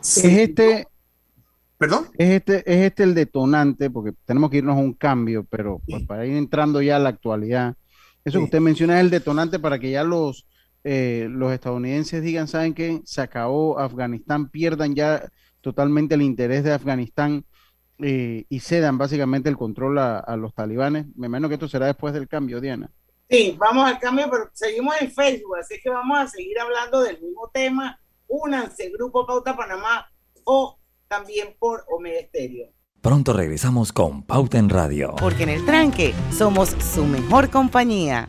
Es 0.00 0.24
este, 0.24 0.88
¿Perdón? 1.78 2.08
Es 2.16 2.30
este, 2.30 2.58
es 2.72 2.86
este 2.86 3.02
el 3.02 3.14
detonante, 3.14 3.90
porque 3.90 4.12
tenemos 4.24 4.50
que 4.50 4.58
irnos 4.58 4.76
a 4.76 4.80
un 4.80 4.94
cambio, 4.94 5.44
pero 5.50 5.80
pues, 5.86 6.04
para 6.04 6.26
ir 6.26 6.36
entrando 6.36 6.80
ya 6.80 6.96
a 6.96 7.00
la 7.00 7.08
actualidad, 7.08 7.76
eso 8.24 8.38
que 8.38 8.44
usted 8.44 8.60
menciona 8.60 8.98
es 8.98 9.04
el 9.04 9.10
detonante 9.10 9.58
para 9.58 9.78
que 9.78 9.90
ya 9.90 10.02
los, 10.02 10.46
eh, 10.84 11.28
los 11.30 11.52
estadounidenses 11.52 12.22
digan, 12.22 12.46
¿saben 12.46 12.74
qué? 12.74 13.00
Se 13.04 13.22
acabó 13.22 13.78
Afganistán, 13.78 14.50
pierdan 14.50 14.94
ya 14.94 15.30
totalmente 15.62 16.14
el 16.14 16.22
interés 16.22 16.62
de 16.62 16.72
Afganistán 16.72 17.46
eh, 17.98 18.44
y 18.48 18.60
cedan 18.60 18.98
básicamente 18.98 19.48
el 19.48 19.56
control 19.56 19.98
a, 19.98 20.18
a, 20.18 20.36
los 20.36 20.54
talibanes. 20.54 21.06
Me 21.16 21.26
imagino 21.26 21.48
que 21.48 21.54
esto 21.54 21.68
será 21.68 21.86
después 21.86 22.12
del 22.12 22.28
cambio, 22.28 22.60
Diana. 22.60 22.90
Sí, 23.30 23.56
vamos 23.58 23.86
al 23.86 23.98
cambio, 23.98 24.28
pero 24.30 24.50
seguimos 24.52 24.94
en 25.00 25.10
Facebook, 25.10 25.56
así 25.58 25.76
que 25.82 25.88
vamos 25.88 26.18
a 26.18 26.26
seguir 26.28 26.58
hablando 26.60 27.02
del 27.02 27.20
mismo 27.20 27.50
tema. 27.52 27.98
Únanse, 28.28 28.90
Grupo 28.90 29.26
Pauta 29.26 29.56
Panamá 29.56 30.06
o 30.44 30.78
también 31.08 31.56
por 31.58 31.84
Omega 31.88 32.20
Estéreo. 32.20 32.68
Pronto 33.00 33.32
regresamos 33.32 33.92
con 33.92 34.22
Pauta 34.22 34.58
en 34.58 34.68
Radio. 34.68 35.14
Porque 35.18 35.44
en 35.44 35.50
el 35.50 35.64
tranque 35.64 36.14
somos 36.30 36.70
su 36.70 37.04
mejor 37.04 37.50
compañía. 37.50 38.28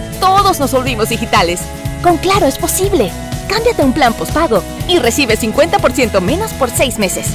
todos 0.21 0.61
nos 0.61 0.71
volvimos 0.71 1.09
digitales. 1.09 1.59
Con 2.01 2.15
Claro 2.17 2.45
es 2.45 2.57
posible. 2.57 3.11
Cámbiate 3.49 3.83
un 3.83 3.91
plan 3.91 4.13
postpago 4.13 4.63
y 4.87 4.99
recibe 4.99 5.37
50% 5.37 6.21
menos 6.21 6.53
por 6.53 6.69
seis 6.69 6.97
meses. 6.97 7.27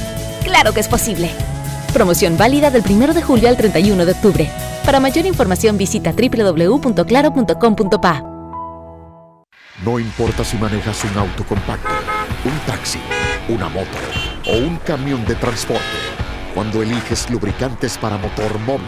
Claro 0.43 0.73
que 0.73 0.79
es 0.79 0.87
posible. 0.87 1.29
Promoción 1.93 2.35
válida 2.37 2.71
del 2.71 2.81
1 2.89 3.13
de 3.13 3.21
julio 3.21 3.49
al 3.49 3.57
31 3.57 4.05
de 4.05 4.13
octubre. 4.13 4.49
Para 4.83 4.99
mayor 4.99 5.27
información 5.27 5.77
visita 5.77 6.13
www.claro.com.pa. 6.13 8.23
No 9.83 9.99
importa 9.99 10.43
si 10.43 10.57
manejas 10.57 11.03
un 11.03 11.15
auto 11.19 11.45
compacto, 11.45 11.87
un 12.45 12.59
taxi, 12.65 12.97
una 13.47 13.69
moto 13.69 13.87
o 14.47 14.57
un 14.57 14.77
camión 14.77 15.23
de 15.25 15.35
transporte. 15.35 15.83
Cuando 16.55 16.81
eliges 16.81 17.29
lubricantes 17.29 17.95
para 17.99 18.17
motor 18.17 18.57
móvil, 18.59 18.87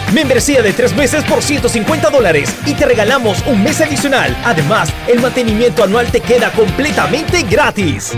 Membresía 0.13 0.61
de 0.61 0.73
tres 0.73 0.93
meses 0.93 1.23
por 1.23 1.41
150 1.41 2.09
dólares 2.09 2.53
y 2.65 2.73
te 2.73 2.85
regalamos 2.85 3.41
un 3.47 3.63
mes 3.63 3.79
adicional. 3.79 4.35
Además, 4.43 4.93
el 5.07 5.21
mantenimiento 5.21 5.85
anual 5.85 6.11
te 6.11 6.19
queda 6.19 6.51
completamente 6.51 7.43
gratis. 7.43 8.11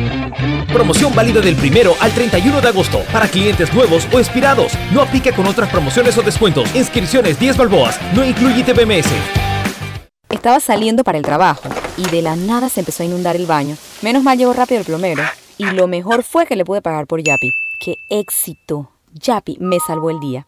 Promoción 0.71 1.13
válida 1.13 1.39
del 1.39 1.55
primero 1.55 1.93
al 1.99 2.11
31 2.11 2.61
de 2.61 2.67
agosto 2.67 3.03
para 3.11 3.27
clientes 3.27 3.71
nuevos 3.75 4.07
o 4.11 4.17
expirados. 4.17 4.73
No 4.91 5.03
aplica 5.03 5.35
con 5.35 5.45
otras 5.45 5.69
promociones 5.69 6.17
o 6.17 6.23
descuentos. 6.23 6.73
Inscripciones 6.73 7.39
10 7.39 7.57
balboas. 7.57 7.99
No 8.15 8.25
incluye 8.25 8.63
TBMS. 8.63 9.11
Estaba 10.31 10.59
saliendo 10.59 11.03
para 11.03 11.19
el 11.19 11.23
trabajo 11.23 11.69
y 11.95 12.09
de 12.09 12.23
la 12.23 12.35
nada 12.35 12.69
se 12.69 12.79
empezó 12.79 13.03
a 13.03 13.05
inundar 13.05 13.35
el 13.35 13.45
baño. 13.45 13.77
Menos 14.01 14.23
mal 14.23 14.35
llegó 14.35 14.53
rápido 14.53 14.79
el 14.79 14.85
plomero. 14.85 15.21
Y 15.59 15.65
lo 15.65 15.87
mejor 15.87 16.23
fue 16.23 16.47
que 16.47 16.55
le 16.55 16.65
pude 16.65 16.81
pagar 16.81 17.05
por 17.05 17.21
Yapi. 17.21 17.51
¡Qué 17.79 17.97
éxito! 18.09 18.89
Yapi 19.13 19.57
me 19.59 19.77
salvó 19.79 20.09
el 20.09 20.19
día. 20.19 20.47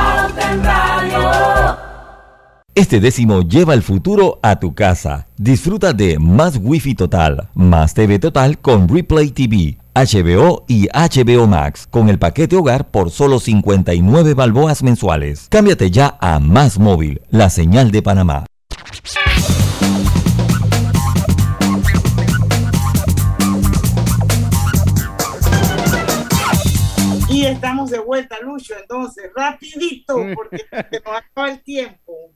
Este 2.73 2.99
décimo 2.99 3.41
lleva 3.41 3.73
el 3.73 3.83
futuro 3.83 4.39
a 4.41 4.59
tu 4.59 4.73
casa. 4.73 5.27
Disfruta 5.37 5.93
de 5.93 6.17
más 6.19 6.57
Wi-Fi 6.61 6.95
total, 6.95 7.49
más 7.53 7.93
TV 7.93 8.17
total 8.17 8.59
con 8.59 8.87
Replay 8.87 9.29
TV, 9.31 9.77
HBO 9.93 10.63
y 10.67 10.87
HBO 10.87 11.47
Max 11.47 11.85
con 11.89 12.07
el 12.07 12.17
paquete 12.17 12.55
hogar 12.55 12.89
por 12.89 13.11
solo 13.11 13.39
59 13.39 14.33
balboas 14.33 14.83
mensuales. 14.83 15.47
Cámbiate 15.49 15.91
ya 15.91 16.17
a 16.21 16.39
Más 16.39 16.79
Móvil, 16.79 17.21
la 17.29 17.49
señal 17.49 17.91
de 17.91 18.01
Panamá. 18.01 18.45
Estamos 27.43 27.89
de 27.89 27.99
vuelta, 27.99 28.37
Lucho, 28.41 28.75
entonces, 28.79 29.31
rapidito, 29.35 30.15
porque 30.35 30.57
se 30.69 31.01
nos 31.03 31.15
acaba 31.15 31.51
el 31.51 31.63
tiempo. 31.63 32.33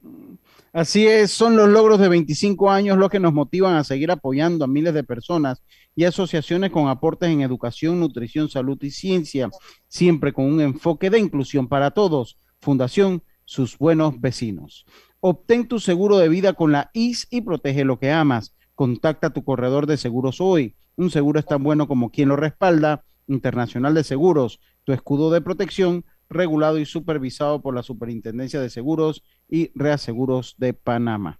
Así 0.73 1.05
es, 1.07 1.31
son 1.31 1.55
los 1.55 1.69
logros 1.69 1.99
de 1.99 2.09
25 2.09 2.71
años 2.71 2.97
los 2.97 3.09
que 3.09 3.19
nos 3.19 3.31
motivan 3.31 3.75
a 3.75 3.83
seguir 3.83 4.09
apoyando 4.11 4.65
a 4.65 4.67
miles 4.67 4.93
de 4.93 5.03
personas 5.03 5.63
y 5.95 6.05
asociaciones 6.05 6.71
con 6.71 6.87
aportes 6.87 7.29
en 7.29 7.41
educación, 7.41 7.99
nutrición, 7.99 8.49
salud 8.49 8.77
y 8.81 8.91
ciencia, 8.91 9.49
siempre 9.87 10.33
con 10.33 10.45
un 10.45 10.59
enfoque 10.59 11.09
de 11.09 11.19
inclusión 11.19 11.67
para 11.67 11.91
todos. 11.91 12.39
Fundación 12.59 13.23
Sus 13.45 13.77
Buenos 13.77 14.19
Vecinos. 14.19 14.85
Obtén 15.19 15.67
tu 15.67 15.79
seguro 15.79 16.17
de 16.17 16.29
vida 16.29 16.53
con 16.53 16.71
la 16.71 16.89
IS 16.93 17.27
y 17.29 17.41
protege 17.41 17.85
lo 17.85 17.99
que 17.99 18.11
amas. 18.11 18.55
Contacta 18.73 19.27
a 19.27 19.33
tu 19.33 19.43
corredor 19.43 19.85
de 19.85 19.97
seguros 19.97 20.41
hoy. 20.41 20.75
Un 20.95 21.11
seguro 21.11 21.39
es 21.39 21.45
tan 21.45 21.63
bueno 21.63 21.87
como 21.87 22.09
quien 22.09 22.29
lo 22.29 22.35
respalda. 22.35 23.05
Internacional 23.27 23.93
de 23.93 24.03
Seguros, 24.03 24.59
tu 24.85 24.93
escudo 24.93 25.31
de 25.31 25.41
protección, 25.41 26.05
regulado 26.29 26.77
y 26.77 26.85
supervisado 26.85 27.61
por 27.61 27.75
la 27.75 27.83
Superintendencia 27.83 28.61
de 28.61 28.69
Seguros 28.69 29.23
y 29.49 29.71
Reaseguros 29.75 30.55
de 30.57 30.73
Panamá. 30.73 31.39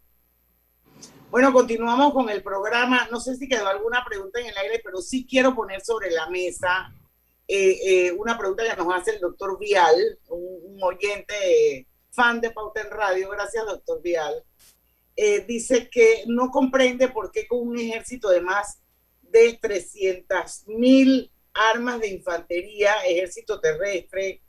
Bueno, 1.31 1.53
continuamos 1.53 2.13
con 2.13 2.29
el 2.29 2.43
programa. 2.43 3.07
No 3.11 3.19
sé 3.19 3.35
si 3.35 3.47
quedó 3.47 3.67
alguna 3.67 4.03
pregunta 4.05 4.39
en 4.39 4.47
el 4.47 4.57
aire, 4.57 4.81
pero 4.83 5.01
sí 5.01 5.25
quiero 5.29 5.55
poner 5.55 5.81
sobre 5.81 6.11
la 6.11 6.29
mesa 6.29 6.93
eh, 7.47 8.07
eh, 8.07 8.11
una 8.13 8.37
pregunta 8.37 8.63
que 8.63 8.81
nos 8.81 8.93
hace 8.93 9.11
el 9.11 9.19
doctor 9.19 9.59
Vial, 9.59 10.19
un, 10.29 10.81
oyente 10.81 11.87
fan 12.11 12.41
de 12.41 12.51
Pauta 12.51 12.81
en 12.81 12.89
Radio. 12.89 13.29
Gracias, 13.29 13.65
doctor 13.65 14.01
Vial. 14.01 14.43
Eh, 15.15 15.45
dice 15.45 15.89
que 15.89 16.23
no 16.27 16.49
comprende 16.49 17.09
por 17.09 17.31
qué 17.31 17.47
con 17.47 17.59
un 17.67 17.77
ejército 17.77 18.29
de 18.29 18.41
más 18.41 18.81
de 19.21 19.57
300 19.61 20.67
mil 20.67 21.31
armas 21.55 21.99
de 22.01 22.09
infantería, 22.09 22.93
ejército 23.05 23.59
terrestre, 23.59 24.41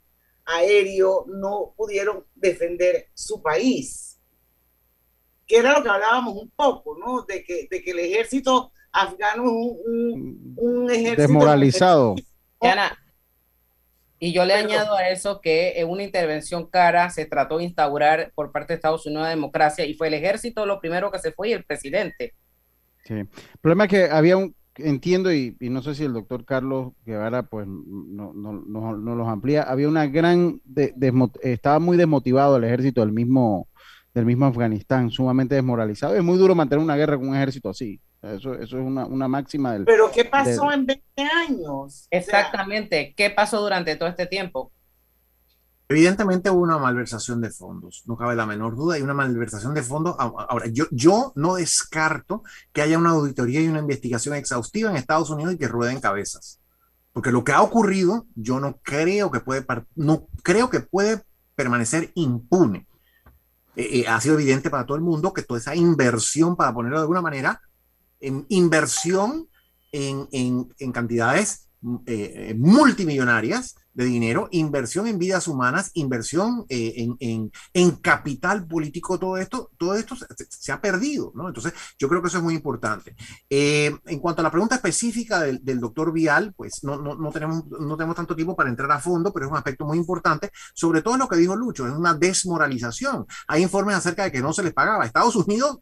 aéreo, 0.45 1.25
no 1.27 1.73
pudieron 1.75 2.25
defender 2.35 3.07
su 3.13 3.41
país. 3.41 4.19
Que 5.45 5.57
era 5.57 5.77
lo 5.77 5.83
que 5.83 5.89
hablábamos 5.89 6.35
un 6.35 6.51
poco, 6.51 6.97
¿no? 6.97 7.23
De 7.23 7.43
que, 7.43 7.67
de 7.71 7.81
que 7.81 7.91
el 7.91 7.99
ejército 7.99 8.71
afgano 8.91 9.43
es 9.43 9.49
un, 9.49 10.55
un, 10.57 10.91
ejército... 10.91 11.21
Desmoralizado. 11.21 12.15
y 14.19 14.33
yo 14.33 14.45
le 14.45 14.53
añado 14.53 14.95
a 14.95 15.09
eso 15.09 15.39
que 15.39 15.79
en 15.79 15.89
una 15.89 16.03
intervención 16.03 16.67
cara 16.69 17.09
se 17.09 17.25
trató 17.25 17.59
de 17.59 17.65
instaurar 17.65 18.31
por 18.35 18.51
parte 18.51 18.73
de 18.73 18.75
Estados 18.75 19.05
Unidos 19.05 19.23
la 19.23 19.29
democracia 19.29 19.85
y 19.85 19.93
fue 19.93 20.07
el 20.07 20.15
ejército 20.15 20.65
lo 20.65 20.81
primero 20.81 21.11
que 21.11 21.19
se 21.19 21.31
fue 21.31 21.49
y 21.49 21.53
el 21.53 21.63
presidente. 21.63 22.33
Sí. 23.05 23.13
El 23.13 23.29
problema 23.61 23.85
es 23.85 23.89
que 23.89 24.03
había 24.05 24.35
un, 24.35 24.53
entiendo 24.77 25.33
y, 25.33 25.55
no 25.59 25.81
sé 25.81 25.95
si 25.95 26.03
el 26.03 26.13
doctor 26.13 26.45
Carlos 26.45 26.93
Guevara 27.05 27.43
pues 27.43 27.67
no, 27.67 28.33
no, 28.33 28.53
no, 28.53 29.15
los 29.15 29.27
amplía, 29.27 29.63
había 29.63 29.87
una 29.87 30.07
gran, 30.07 30.61
estaba 31.41 31.79
muy 31.79 31.97
desmotivado 31.97 32.57
el 32.57 32.63
ejército 32.63 33.01
del 33.01 33.11
mismo, 33.11 33.67
del 34.13 34.25
mismo 34.25 34.45
Afganistán, 34.45 35.11
sumamente 35.11 35.55
desmoralizado. 35.55 36.15
Es 36.15 36.23
muy 36.23 36.37
duro 36.37 36.55
mantener 36.55 36.83
una 36.83 36.95
guerra 36.95 37.17
con 37.17 37.29
un 37.29 37.35
ejército 37.35 37.69
así. 37.69 37.99
Eso, 38.21 38.55
eso 38.55 38.79
es 38.79 38.85
una, 38.85 39.05
una 39.05 39.27
máxima 39.27 39.73
del... 39.73 39.85
Pero 39.85 40.11
¿qué 40.11 40.25
pasó 40.25 40.71
en 40.71 40.85
20 40.85 41.03
años? 41.47 42.07
Exactamente, 42.09 43.13
¿qué 43.15 43.29
pasó 43.29 43.61
durante 43.61 43.95
todo 43.95 44.09
este 44.09 44.25
tiempo? 44.25 44.71
Evidentemente 45.89 46.49
hubo 46.49 46.63
una 46.63 46.77
malversación 46.77 47.39
de 47.39 47.49
fondos, 47.49 48.03
no 48.07 48.17
cabe 48.17 48.35
la 48.35 48.45
menor 48.45 48.75
duda, 48.75 48.95
hay 48.95 49.01
una 49.01 49.13
malversación 49.13 49.73
de 49.73 49.81
fondos. 49.81 50.15
Ahora, 50.19 50.67
yo, 50.67 50.85
yo 50.91 51.31
no 51.35 51.55
descarto 51.55 52.43
que 52.73 52.81
haya 52.81 52.97
una 52.97 53.11
auditoría 53.11 53.61
y 53.61 53.69
una 53.69 53.79
investigación 53.79 54.35
exhaustiva 54.35 54.89
en 54.89 54.97
Estados 54.97 55.29
Unidos 55.29 55.53
y 55.53 55.57
que 55.57 55.69
rueden 55.69 56.01
cabezas. 56.01 56.59
Porque 57.13 57.31
lo 57.31 57.45
que 57.45 57.53
ha 57.53 57.61
ocurrido, 57.61 58.27
yo 58.35 58.59
no 58.59 58.79
creo 58.83 59.31
que 59.31 59.39
puede, 59.39 59.65
no 59.95 60.27
creo 60.43 60.69
que 60.69 60.81
puede 60.81 61.23
permanecer 61.55 62.11
impune. 62.15 62.85
Eh, 63.77 64.01
eh, 64.01 64.07
ha 64.07 64.19
sido 64.19 64.35
evidente 64.35 64.69
para 64.69 64.85
todo 64.85 64.97
el 64.97 65.03
mundo 65.03 65.31
que 65.31 65.41
toda 65.41 65.59
esa 65.59 65.73
inversión, 65.73 66.57
para 66.57 66.73
ponerlo 66.73 66.97
de 66.97 67.03
alguna 67.03 67.21
manera, 67.21 67.61
en 68.19 68.45
inversión 68.49 69.47
en, 69.93 70.27
en, 70.33 70.67
en 70.79 70.91
cantidades 70.91 71.69
eh, 72.05 72.53
multimillonarias, 72.57 73.75
de 73.97 74.05
dinero, 74.05 74.47
inversión 74.51 75.07
en 75.07 75.17
vidas 75.17 75.47
humanas, 75.47 75.89
inversión 75.95 76.67
eh, 76.69 76.93
en, 76.97 77.17
en, 77.19 77.51
en, 77.73 77.91
capital 77.95 78.67
político, 78.67 79.17
todo 79.17 79.37
esto, 79.37 79.71
todo 79.75 79.95
esto 79.95 80.15
se, 80.49 80.71
ha 80.71 80.79
perdido, 80.79 81.31
¿no? 81.33 81.47
Entonces, 81.47 81.73
yo 81.97 82.07
creo 82.07 82.21
que 82.21 82.27
eso 82.27 82.37
es 82.37 82.43
muy 82.43 82.53
importante. 82.53 83.15
Eh, 83.49 83.97
en 84.05 84.19
cuanto 84.19 84.41
a 84.41 84.43
la 84.43 84.51
pregunta 84.51 84.75
específica 84.75 85.39
del, 85.39 85.65
del 85.65 85.79
doctor 85.79 86.13
Vial, 86.13 86.53
pues 86.55 86.83
no, 86.83 87.01
no, 87.01 87.15
no, 87.15 87.31
tenemos, 87.31 87.65
no 87.65 87.97
tenemos 87.97 88.15
tanto 88.15 88.35
tiempo 88.35 88.55
para 88.55 88.69
entrar 88.69 88.91
a 88.91 88.99
fondo, 88.99 89.33
pero 89.33 89.47
es 89.47 89.51
un 89.51 89.57
aspecto 89.57 89.83
muy 89.83 89.97
importante, 89.97 90.51
sobre 90.75 91.01
todo 91.01 91.17
lo 91.17 91.27
que 91.27 91.35
dijo 91.35 91.55
Lucho, 91.55 91.87
es 91.87 91.93
una 91.93 92.13
desmoralización. 92.13 93.25
Hay 93.47 93.63
informes 93.63 93.95
acerca 93.95 94.25
de 94.25 94.31
que 94.31 94.41
no 94.41 94.53
se 94.53 94.61
les 94.61 94.73
pagaba. 94.73 95.05
Estados 95.05 95.35
Unidos 95.35 95.79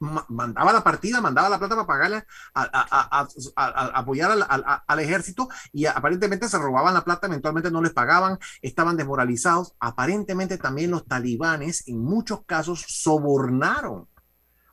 mandaba 0.00 0.72
la 0.72 0.82
partida, 0.82 1.20
mandaba 1.20 1.48
la 1.48 1.60
plata 1.60 1.76
para 1.76 1.86
pagarle, 1.86 2.24
a, 2.54 2.62
a, 2.64 3.28
a, 3.54 3.86
apoyar 4.00 4.32
al, 4.32 4.44
al, 4.48 4.64
al, 4.84 4.98
ejército 4.98 5.48
y 5.72 5.86
aparentemente 5.86 6.48
se 6.48 6.58
robaban 6.58 6.94
la 6.94 7.04
plata 7.04 7.28
eventualmente 7.28 7.51
no 7.52 7.82
les 7.82 7.92
pagaban, 7.92 8.38
estaban 8.60 8.96
desmoralizados. 8.96 9.74
Aparentemente 9.78 10.58
también 10.58 10.90
los 10.90 11.06
talibanes 11.06 11.86
en 11.86 11.98
muchos 11.98 12.44
casos 12.44 12.84
sobornaron 12.88 14.08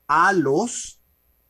a 0.08 0.34
los, 0.34 1.02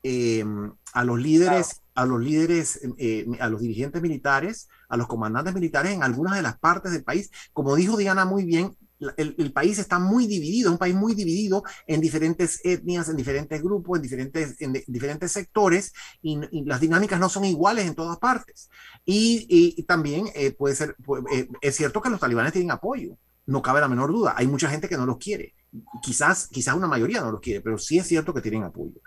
em, 0.03 0.73
a 0.93 1.03
los 1.03 1.19
líderes, 1.19 1.81
a 1.95 2.05
los 2.05 2.21
líderes, 2.21 2.79
eh, 2.97 3.25
a 3.39 3.49
los 3.49 3.61
dirigentes 3.61 4.01
militares, 4.01 4.67
a 4.87 4.97
los 4.97 5.07
comandantes 5.07 5.53
militares 5.53 5.93
en 5.93 6.03
algunas 6.03 6.35
de 6.35 6.41
las 6.41 6.57
partes 6.57 6.91
del 6.91 7.03
país. 7.03 7.29
Como 7.53 7.75
dijo 7.75 7.97
Diana 7.97 8.25
muy 8.25 8.45
bien, 8.45 8.75
el, 9.17 9.51
país 9.53 9.79
está 9.79 9.99
muy 9.99 10.27
dividido, 10.27 10.71
un 10.71 10.77
país 10.77 10.95
muy 10.95 11.15
dividido 11.15 11.63
en 11.87 12.01
diferentes 12.01 12.59
etnias, 12.63 13.09
en 13.09 13.15
diferentes 13.15 13.61
grupos, 13.61 13.97
en 13.97 14.01
diferentes, 14.01 14.61
en 14.61 14.73
diferentes 14.87 15.31
sectores, 15.31 15.93
y, 16.21 16.39
las 16.65 16.81
dinámicas 16.81 17.19
no 17.19 17.29
son 17.29 17.45
iguales 17.45 17.85
en 17.85 17.95
todas 17.95 18.17
partes. 18.17 18.69
Y, 19.05 19.83
también 19.83 20.29
eh, 20.35 20.51
puede 20.51 20.75
ser, 20.75 20.95
eh, 21.31 21.47
es 21.61 21.75
cierto 21.75 22.01
que 22.01 22.09
los 22.09 22.19
talibanes 22.19 22.53
tienen 22.53 22.71
apoyo, 22.71 23.17
no 23.45 23.61
cabe 23.61 23.81
la 23.81 23.87
menor 23.87 24.11
duda. 24.11 24.33
Hay 24.37 24.47
mucha 24.47 24.69
gente 24.69 24.87
que 24.87 24.97
no 24.97 25.05
los 25.05 25.17
quiere. 25.17 25.55
Quizás, 26.01 26.47
quizás 26.47 26.75
una 26.75 26.87
mayoría 26.87 27.21
no 27.21 27.31
los 27.31 27.41
quiere, 27.41 27.61
pero 27.61 27.77
sí 27.77 27.97
es 27.97 28.07
cierto 28.07 28.33
que 28.33 28.41
tienen 28.41 28.63
apoyo. 28.63 29.01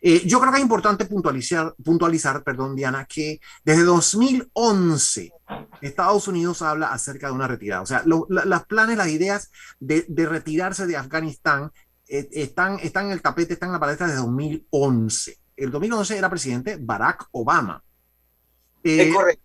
Eh, 0.00 0.22
yo 0.26 0.40
creo 0.40 0.52
que 0.52 0.58
es 0.58 0.62
importante 0.62 1.06
puntualizar, 1.06 1.74
puntualizar, 1.82 2.42
perdón, 2.42 2.76
Diana, 2.76 3.06
que 3.06 3.40
desde 3.64 3.84
2011 3.84 5.32
Estados 5.80 6.28
Unidos 6.28 6.62
habla 6.62 6.92
acerca 6.92 7.26
de 7.26 7.32
una 7.32 7.48
retirada. 7.48 7.82
O 7.82 7.86
sea, 7.86 8.02
los 8.04 8.26
planes, 8.66 8.96
las 8.96 9.08
ideas 9.08 9.50
de, 9.80 10.04
retirarse 10.08 10.86
de 10.86 10.96
Afganistán 10.96 11.70
eh, 12.08 12.28
están, 12.32 12.78
están 12.80 13.06
en 13.06 13.12
el 13.12 13.22
tapete, 13.22 13.54
están 13.54 13.68
en 13.70 13.74
la 13.74 13.80
palestra 13.80 14.06
desde 14.06 14.20
2011. 14.20 15.38
El 15.56 15.70
2011 15.70 16.18
era 16.18 16.30
presidente 16.30 16.78
Barack 16.80 17.28
Obama. 17.32 17.82
Eh, 18.82 19.10
correcto. 19.12 19.42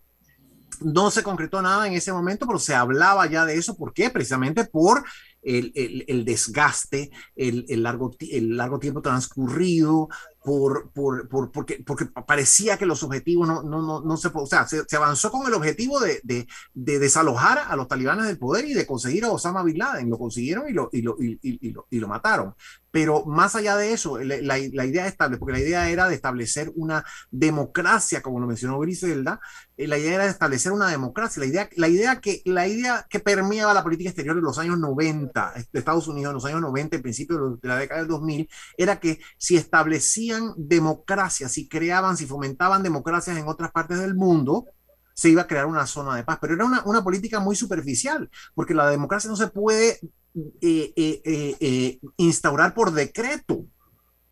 No 0.82 1.10
se 1.10 1.22
concretó 1.22 1.60
nada 1.60 1.86
en 1.86 1.92
ese 1.92 2.12
momento, 2.12 2.46
pero 2.46 2.58
se 2.58 2.74
hablaba 2.74 3.26
ya 3.26 3.44
de 3.44 3.56
eso. 3.56 3.76
¿Por 3.76 3.92
qué? 3.92 4.08
Precisamente 4.08 4.64
por 4.64 5.04
el, 5.42 5.72
el, 5.74 6.04
el 6.08 6.24
desgaste, 6.24 7.10
el, 7.36 7.66
el, 7.68 7.82
largo, 7.82 8.12
el 8.18 8.56
largo 8.56 8.78
tiempo 8.78 9.02
transcurrido, 9.02 10.08
por, 10.42 10.90
por, 10.92 11.28
por, 11.28 11.52
porque, 11.52 11.82
porque 11.84 12.06
parecía 12.06 12.78
que 12.78 12.86
los 12.86 13.02
objetivos 13.02 13.46
no, 13.46 13.62
no, 13.62 13.82
no, 13.82 14.00
no 14.00 14.16
se, 14.16 14.30
o 14.32 14.46
sea, 14.46 14.66
se, 14.66 14.84
se, 14.88 14.96
avanzó 14.96 15.30
con 15.30 15.46
el 15.46 15.52
objetivo 15.52 16.00
de, 16.00 16.20
de, 16.24 16.46
de, 16.72 16.98
desalojar 16.98 17.58
a 17.68 17.76
los 17.76 17.88
talibanes 17.88 18.26
del 18.26 18.38
poder 18.38 18.64
y 18.64 18.72
de 18.72 18.86
conseguir 18.86 19.24
a 19.24 19.32
Osama 19.32 19.62
Bin 19.62 19.78
Laden. 19.78 20.08
Lo 20.08 20.18
consiguieron 20.18 20.68
y 20.68 20.72
lo, 20.72 20.88
y 20.92 21.02
lo, 21.02 21.16
y, 21.20 21.38
y 21.42 21.70
lo, 21.72 21.86
y 21.90 21.98
lo 21.98 22.08
mataron. 22.08 22.54
Pero 22.90 23.24
más 23.24 23.54
allá 23.54 23.76
de 23.76 23.92
eso, 23.92 24.18
la, 24.18 24.36
la, 24.38 24.58
la, 24.72 24.86
idea 24.86 25.06
estable, 25.06 25.36
porque 25.36 25.52
la 25.52 25.60
idea 25.60 25.90
era 25.90 26.08
de 26.08 26.14
establecer 26.16 26.72
una 26.74 27.04
democracia, 27.30 28.20
como 28.20 28.40
lo 28.40 28.48
mencionó 28.48 28.80
Griselda, 28.80 29.40
eh, 29.76 29.86
la 29.86 29.96
idea 29.96 30.14
era 30.14 30.24
de 30.24 30.30
establecer 30.30 30.72
una 30.72 30.88
democracia, 30.88 31.40
la 31.40 31.46
idea, 31.46 31.68
la 31.76 31.88
idea, 31.88 32.20
que, 32.20 32.42
la 32.44 32.66
idea 32.66 33.06
que 33.08 33.20
permeaba 33.20 33.74
la 33.74 33.84
política 33.84 34.10
exterior 34.10 34.36
en 34.36 34.42
los 34.42 34.58
años 34.58 34.78
90 34.78 35.54
de 35.72 35.78
Estados 35.78 36.08
Unidos, 36.08 36.30
en 36.30 36.34
los 36.34 36.44
años 36.44 36.60
90, 36.62 36.96
en 36.96 37.02
principio 37.02 37.58
de 37.62 37.68
la 37.68 37.78
década 37.78 38.00
del 38.00 38.08
2000, 38.08 38.48
era 38.76 38.98
que 38.98 39.20
si 39.38 39.56
establecía 39.56 40.29
democracias, 40.56 41.52
si 41.52 41.68
creaban, 41.68 42.16
si 42.16 42.26
fomentaban 42.26 42.82
democracias 42.82 43.36
en 43.36 43.48
otras 43.48 43.70
partes 43.70 43.98
del 43.98 44.14
mundo, 44.14 44.66
se 45.14 45.28
iba 45.28 45.42
a 45.42 45.46
crear 45.46 45.66
una 45.66 45.86
zona 45.86 46.16
de 46.16 46.24
paz. 46.24 46.38
Pero 46.40 46.54
era 46.54 46.64
una, 46.64 46.82
una 46.84 47.04
política 47.04 47.40
muy 47.40 47.56
superficial, 47.56 48.30
porque 48.54 48.74
la 48.74 48.88
democracia 48.88 49.28
no 49.30 49.36
se 49.36 49.48
puede 49.48 50.00
eh, 50.34 50.92
eh, 50.96 51.56
eh, 51.60 52.00
instaurar 52.16 52.72
por 52.72 52.92
decreto. 52.92 53.66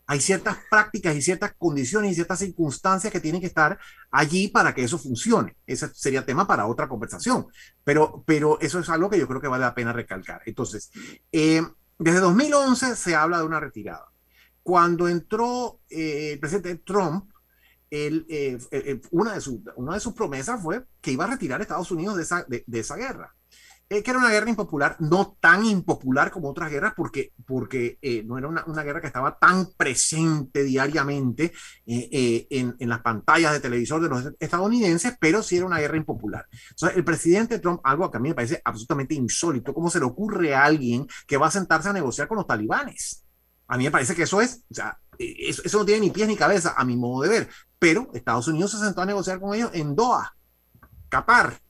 Hay 0.07 0.20
ciertas 0.20 0.57
prácticas 0.70 1.14
y 1.14 1.20
ciertas 1.20 1.53
condiciones 1.59 2.12
y 2.12 2.14
ciertas 2.14 2.38
circunstancias 2.38 3.12
que 3.12 3.20
tienen 3.20 3.42
que 3.42 3.49
estar 3.49 3.78
allí 4.11 4.49
para 4.49 4.74
que 4.74 4.82
eso 4.82 4.99
funcione. 4.99 5.57
Ese 5.66 5.92
sería 5.94 6.24
tema 6.24 6.46
para 6.46 6.66
otra 6.66 6.88
conversación. 6.88 7.49
Pero, 7.84 8.24
pero 8.26 8.59
eso 8.61 8.78
es 8.78 8.88
algo 8.88 9.11
que 9.11 9.18
yo 9.18 9.28
creo 9.28 9.40
que 9.40 9.49
vale 9.49 9.64
la 9.64 9.74
pena 9.74 9.92
recalcar. 9.92 10.40
Entonces, 10.46 10.90
desde 11.30 12.20
2011 12.20 12.96
se 12.96 13.14
habla 13.14 13.38
de 13.38 13.44
una 13.44 13.61
retirada 13.61 14.07
cuando 14.62 15.09
entró 15.09 15.80
eh, 15.88 16.32
el 16.32 16.40
presidente 16.40 16.76
Trump, 16.76 17.30
él, 17.90 18.26
eh, 18.28 18.59
eh, 18.70 19.00
una, 19.12 19.32
de 19.34 19.40
sus 19.40 20.12
promesas 20.12 20.61
fue 20.62 20.84
que 21.00 21.12
iba 21.12 21.24
a 21.24 21.28
retirar 21.28 21.59
a 21.59 21.62
Estados 21.62 21.90
Unidos 21.90 22.16
de 22.16 22.80
esa, 22.80 22.96
guerra. 22.96 23.34
que 23.88 24.02
era 24.04 24.18
una 24.18 24.28
guerra 24.28 24.50
impopular, 24.50 24.96
no 25.00 25.38
tan 25.40 25.64
impopular 25.64 26.30
como 26.30 26.50
otras 26.50 26.70
guerras, 26.70 26.92
porque, 26.94 27.32
no 28.26 28.36
era 28.36 28.46
una, 28.46 28.62
una, 28.66 28.82
guerra 28.82 29.00
que 29.00 29.06
estaba 29.06 29.38
tan 29.38 29.72
presente 29.72 30.64
diariamente 30.64 31.50
en, 31.86 32.76
en, 32.78 32.88
las 32.90 33.00
pantallas 33.00 33.54
de 33.54 33.61
televisor 33.61 34.02
de 34.02 34.11
los 34.11 34.32
estadounidenses, 34.38 35.16
pero 35.18 35.42
sí 35.42 35.56
era 35.56 35.64
una 35.64 35.78
guerra 35.78 35.96
impopular. 35.96 36.46
Entonces, 36.68 36.98
el 36.98 37.04
presidente 37.04 37.59
Trump, 37.59 37.80
algo 37.84 38.11
que 38.11 38.18
a 38.18 38.20
mí 38.20 38.28
me 38.28 38.34
parece 38.34 38.61
absolutamente 38.62 39.14
insólito, 39.14 39.72
¿cómo 39.72 39.88
se 39.88 39.98
le 39.98 40.04
ocurre 40.04 40.54
a 40.54 40.64
alguien 40.64 41.06
que 41.26 41.38
va 41.38 41.46
a 41.46 41.50
sentarse 41.50 41.88
a 41.88 41.94
negociar 41.94 42.28
con 42.28 42.36
los 42.36 42.46
talibanes? 42.46 43.24
A 43.69 43.77
mí 43.77 43.85
me 43.85 43.91
parece 43.91 44.14
que 44.14 44.23
eso 44.23 44.41
es, 44.41 44.64
o 44.71 44.75
sea, 44.75 44.99
eso, 45.19 45.62
eso, 45.64 45.79
no 45.79 45.85
tiene 45.85 46.01
ni 46.01 46.11
pies 46.11 46.27
ni 46.27 46.37
cabeza 46.37 46.75
a 46.77 46.85
mi 46.85 46.97
modo 46.97 47.23
de 47.23 47.29
ver. 47.29 47.49
Pero 47.79 48.11
Estados 48.14 48.49
Unidos 48.49 48.73
se 48.73 48.79
sentó 48.79 49.03
a 49.03 49.07
negociar 49.07 49.39
con 49.41 49.55
ellos 49.55 49.71
en 49.75 49.95
Doha, 49.95 50.35
Qatar, 51.09 51.61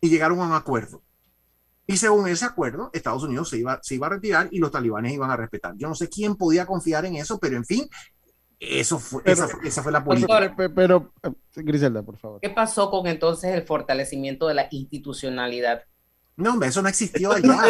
y 0.00 0.10
llegaron 0.10 0.40
a 0.40 0.46
un 0.46 0.52
acuerdo. 0.52 1.02
Y 1.86 1.96
según 1.96 2.28
ese 2.28 2.44
acuerdo, 2.44 2.90
Estados 2.92 3.22
Unidos 3.22 3.48
se 3.50 3.58
iba, 3.58 3.78
se 3.82 3.94
iba 3.94 4.06
a 4.06 4.10
retirar 4.10 4.48
y 4.50 4.58
los 4.58 4.70
talibanes 4.70 5.12
iban 5.12 5.30
a 5.30 5.36
respetar. 5.36 5.74
Yo 5.76 5.88
no 5.88 5.94
sé 5.94 6.08
quién 6.08 6.36
podía 6.36 6.66
confiar 6.66 7.04
en 7.04 7.16
eso, 7.16 7.38
pero 7.38 7.56
en 7.56 7.64
fin, 7.64 7.88
Eso 8.58 8.98
fue, 8.98 9.22
esa, 9.26 9.48
esa, 9.62 9.82
fue 9.82 9.92
la 9.92 10.02
política. 10.02 10.54
Pero, 10.56 10.74
pero, 10.74 11.12
Griselda, 11.54 12.02
por 12.02 12.16
favor. 12.16 12.40
¿Qué 12.40 12.50
pasó 12.50 12.90
con 12.90 13.06
entonces 13.06 13.52
el 13.52 13.62
fortalecimiento 13.64 14.48
de 14.48 14.54
la 14.54 14.68
institucionalidad? 14.70 15.82
No, 16.36 16.52
hombre, 16.52 16.68
eso 16.68 16.80
no 16.80 16.88
existió 16.88 17.32
allá. 17.32 17.68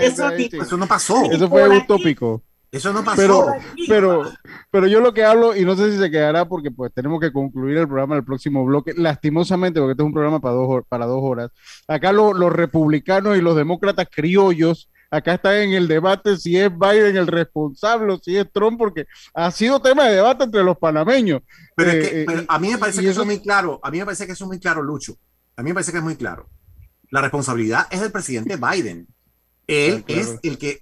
eso, 0.00 0.30
eso, 0.30 0.76
no 0.76 0.86
pasó. 0.86 1.30
Eso 1.30 1.48
fue 1.48 1.68
utópico. 1.78 2.42
Eso 2.72 2.92
no 2.92 3.04
pasó. 3.04 3.16
Pero, 3.16 3.46
pero, 3.88 4.32
pero 4.70 4.86
yo 4.86 5.00
lo 5.00 5.14
que 5.14 5.24
hablo, 5.24 5.56
y 5.56 5.64
no 5.64 5.76
sé 5.76 5.92
si 5.92 5.98
se 5.98 6.10
quedará 6.10 6.48
porque 6.48 6.70
pues 6.70 6.92
tenemos 6.92 7.20
que 7.20 7.32
concluir 7.32 7.78
el 7.78 7.86
programa 7.86 8.16
del 8.16 8.24
próximo 8.24 8.64
bloque, 8.64 8.92
lastimosamente, 8.96 9.80
porque 9.80 9.92
este 9.92 10.02
es 10.02 10.06
un 10.06 10.12
programa 10.12 10.40
para 10.40 10.54
dos, 10.54 10.84
para 10.88 11.06
dos 11.06 11.20
horas. 11.22 11.50
Acá 11.86 12.12
los 12.12 12.52
republicanos 12.52 13.36
y 13.36 13.40
los 13.40 13.56
demócratas 13.56 14.06
criollos, 14.10 14.90
acá 15.10 15.34
están 15.34 15.54
en 15.56 15.72
el 15.72 15.88
debate 15.88 16.36
si 16.36 16.58
es 16.58 16.70
Biden 16.76 17.16
el 17.16 17.26
responsable 17.26 18.12
o 18.12 18.18
si 18.18 18.36
es 18.36 18.50
Trump, 18.52 18.78
porque 18.78 19.06
ha 19.32 19.50
sido 19.50 19.80
tema 19.80 20.04
de 20.04 20.16
debate 20.16 20.44
entre 20.44 20.64
los 20.64 20.76
panameños. 20.76 21.42
Pero, 21.76 21.92
eh, 21.92 22.26
eh, 22.28 22.44
a 22.48 22.58
mí 22.58 22.70
me 22.70 22.78
parece 22.78 23.00
que 23.00 23.10
eso 23.10 23.20
es 23.22 23.26
muy 23.26 23.40
claro, 23.40 23.80
a 23.82 23.90
mí 23.90 23.98
me 23.98 24.04
parece 24.04 24.26
que 24.26 24.32
eso 24.32 24.44
es 24.44 24.48
muy 24.48 24.58
claro, 24.58 24.82
Lucho. 24.82 25.16
A 25.56 25.62
mí 25.62 25.70
me 25.70 25.74
parece 25.74 25.92
que 25.92 25.98
es 25.98 26.04
muy 26.04 26.16
claro. 26.16 26.50
La 27.10 27.22
responsabilidad 27.22 27.86
es 27.90 28.00
del 28.00 28.12
presidente 28.12 28.56
Biden. 28.56 29.06
Él 29.66 30.04
es 30.06 30.38
el 30.42 30.58
que 30.58 30.80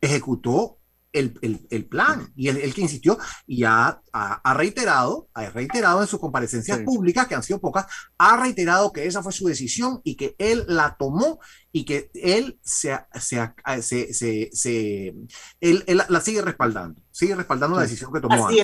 ejecutó 0.00 0.77
el, 1.12 1.66
el, 1.70 1.86
plan. 1.86 2.32
Y 2.36 2.48
el, 2.48 2.74
que 2.74 2.80
insistió 2.80 3.18
y 3.46 3.64
ha, 3.64 4.00
ha, 4.12 4.54
reiterado, 4.54 5.28
ha 5.34 5.50
reiterado 5.50 6.00
en 6.00 6.06
sus 6.06 6.20
comparecencias 6.20 6.80
públicas, 6.80 7.26
que 7.26 7.34
han 7.34 7.42
sido 7.42 7.60
pocas, 7.60 7.86
ha 8.18 8.36
reiterado 8.36 8.92
que 8.92 9.06
esa 9.06 9.22
fue 9.22 9.32
su 9.32 9.46
decisión 9.46 10.00
y 10.04 10.16
que 10.16 10.34
él 10.38 10.64
la 10.68 10.96
tomó 10.98 11.40
y 11.72 11.84
que 11.84 12.10
él 12.14 12.58
se, 12.62 12.98
se, 13.14 13.52
se, 13.80 14.52
se, 14.52 15.14
él, 15.60 16.02
la 16.08 16.20
sigue 16.20 16.42
respaldando, 16.42 17.00
sigue 17.10 17.34
respaldando 17.34 17.76
la 17.76 17.82
decisión 17.82 18.12
que 18.12 18.20
tomó. 18.20 18.46
Así 18.46 18.62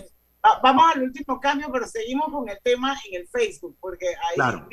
vamos 0.62 0.84
al 0.95 1.03
último 1.03 1.40
cambio, 1.40 1.68
pero 1.72 1.86
seguimos 1.86 2.28
con 2.30 2.49
el 2.49 2.59
tema 2.62 2.97
en 3.09 3.22
el 3.22 3.28
Facebook, 3.28 3.76
porque 3.80 4.09
ahí 4.09 4.34
claro 4.34 4.68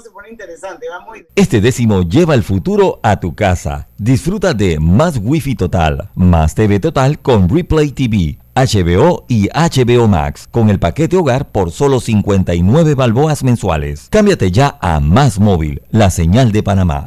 se 0.00 0.10
pone 0.10 0.30
interesante. 0.30 0.86
Este 1.34 1.60
décimo 1.60 2.02
lleva 2.02 2.34
el 2.34 2.42
futuro 2.42 3.00
a 3.02 3.20
tu 3.20 3.34
casa. 3.34 3.88
Disfruta 3.98 4.54
de 4.54 4.78
más 4.78 5.18
Wi-Fi 5.22 5.54
total, 5.54 6.08
más 6.14 6.54
TV 6.54 6.80
total 6.80 7.18
con 7.18 7.48
Replay 7.48 7.90
TV, 7.90 8.38
HBO 8.54 9.24
y 9.28 9.48
HBO 9.48 10.08
Max 10.08 10.48
con 10.50 10.70
el 10.70 10.78
paquete 10.78 11.16
hogar 11.16 11.50
por 11.50 11.70
solo 11.70 12.00
59 12.00 12.94
balboas 12.94 13.44
mensuales. 13.44 14.08
Cámbiate 14.10 14.50
ya 14.50 14.78
a 14.80 15.00
Más 15.00 15.38
Móvil, 15.38 15.82
la 15.90 16.10
señal 16.10 16.52
de 16.52 16.62
Panamá. 16.62 17.06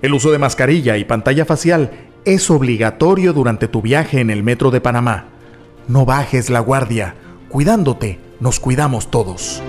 El 0.00 0.14
uso 0.14 0.30
de 0.30 0.38
mascarilla 0.38 0.96
y 0.96 1.04
pantalla 1.04 1.44
facial 1.44 1.90
es 2.24 2.50
obligatorio 2.50 3.32
durante 3.32 3.66
tu 3.66 3.82
viaje 3.82 4.20
en 4.20 4.30
el 4.30 4.44
metro 4.44 4.70
de 4.70 4.80
Panamá. 4.80 5.24
No 5.88 6.04
bajes 6.04 6.50
la 6.50 6.60
guardia 6.60 7.16
Cuidándote, 7.48 8.20
nos 8.40 8.60
cuidamos 8.60 9.10
todos. 9.10 9.62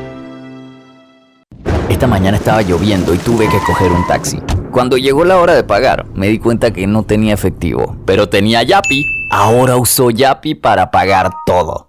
Esta 1.88 2.07
mañana 2.07 2.36
estaba 2.36 2.61
lloviendo 2.61 3.13
y 3.13 3.17
tuve 3.17 3.47
que 3.47 3.57
coger 3.65 3.93
un 3.93 4.05
taxi. 4.05 4.41
Cuando 4.71 4.97
llegó 4.97 5.23
la 5.23 5.38
hora 5.38 5.55
de 5.55 5.63
pagar, 5.63 6.05
me 6.13 6.27
di 6.27 6.39
cuenta 6.39 6.71
que 6.71 6.88
no 6.88 7.03
tenía 7.03 7.34
efectivo, 7.34 7.95
pero 8.05 8.27
tenía 8.27 8.63
Yapi. 8.63 9.05
Ahora 9.32 9.77
uso 9.77 10.09
Yapi 10.09 10.55
para 10.55 10.91
pagar 10.91 11.30
todo. 11.45 11.89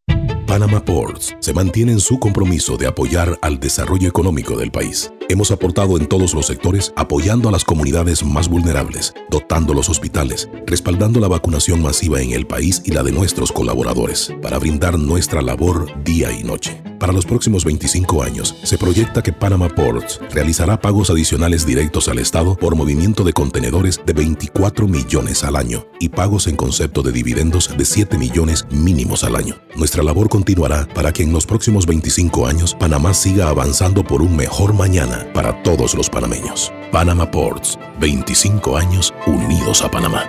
Panama 0.51 0.83
Ports 0.83 1.33
se 1.39 1.53
mantiene 1.53 1.93
en 1.93 2.01
su 2.01 2.19
compromiso 2.19 2.75
de 2.75 2.85
apoyar 2.85 3.39
al 3.41 3.57
desarrollo 3.57 4.09
económico 4.09 4.57
del 4.57 4.69
país. 4.69 5.09
Hemos 5.29 5.49
aportado 5.49 5.97
en 5.97 6.07
todos 6.07 6.33
los 6.33 6.47
sectores 6.47 6.91
apoyando 6.97 7.47
a 7.47 7.53
las 7.53 7.63
comunidades 7.63 8.25
más 8.25 8.49
vulnerables, 8.49 9.13
dotando 9.29 9.73
los 9.73 9.87
hospitales, 9.87 10.49
respaldando 10.67 11.21
la 11.21 11.29
vacunación 11.29 11.81
masiva 11.81 12.19
en 12.19 12.31
el 12.31 12.47
país 12.47 12.81
y 12.83 12.91
la 12.91 13.01
de 13.01 13.13
nuestros 13.13 13.53
colaboradores, 13.53 14.33
para 14.41 14.57
brindar 14.57 14.99
nuestra 14.99 15.41
labor 15.41 15.87
día 16.03 16.33
y 16.37 16.43
noche. 16.43 16.81
Para 17.01 17.13
los 17.13 17.25
próximos 17.25 17.65
25 17.65 18.21
años, 18.21 18.55
se 18.61 18.77
proyecta 18.77 19.23
que 19.23 19.33
Panama 19.33 19.69
Ports 19.69 20.19
realizará 20.29 20.79
pagos 20.79 21.09
adicionales 21.09 21.65
directos 21.65 22.07
al 22.07 22.19
Estado 22.19 22.55
por 22.55 22.75
movimiento 22.75 23.23
de 23.23 23.33
contenedores 23.33 23.99
de 24.05 24.13
24 24.13 24.87
millones 24.87 25.43
al 25.43 25.55
año 25.55 25.87
y 25.99 26.09
pagos 26.09 26.45
en 26.45 26.55
concepto 26.55 27.01
de 27.01 27.11
dividendos 27.11 27.75
de 27.75 27.85
7 27.85 28.19
millones 28.19 28.67
mínimos 28.69 29.23
al 29.23 29.35
año. 29.35 29.55
Nuestra 29.75 30.03
labor 30.03 30.29
continuará 30.41 30.87
para 30.95 31.13
que 31.13 31.21
en 31.21 31.31
los 31.31 31.45
próximos 31.45 31.85
25 31.85 32.47
años 32.47 32.73
Panamá 32.73 33.13
siga 33.13 33.49
avanzando 33.49 34.03
por 34.03 34.23
un 34.23 34.35
mejor 34.35 34.73
mañana 34.73 35.27
para 35.35 35.61
todos 35.61 35.93
los 35.93 36.09
panameños. 36.09 36.73
Panama 36.91 37.29
Ports, 37.29 37.77
25 37.99 38.75
años 38.75 39.13
unidos 39.27 39.83
a 39.83 39.91
Panamá. 39.91 40.25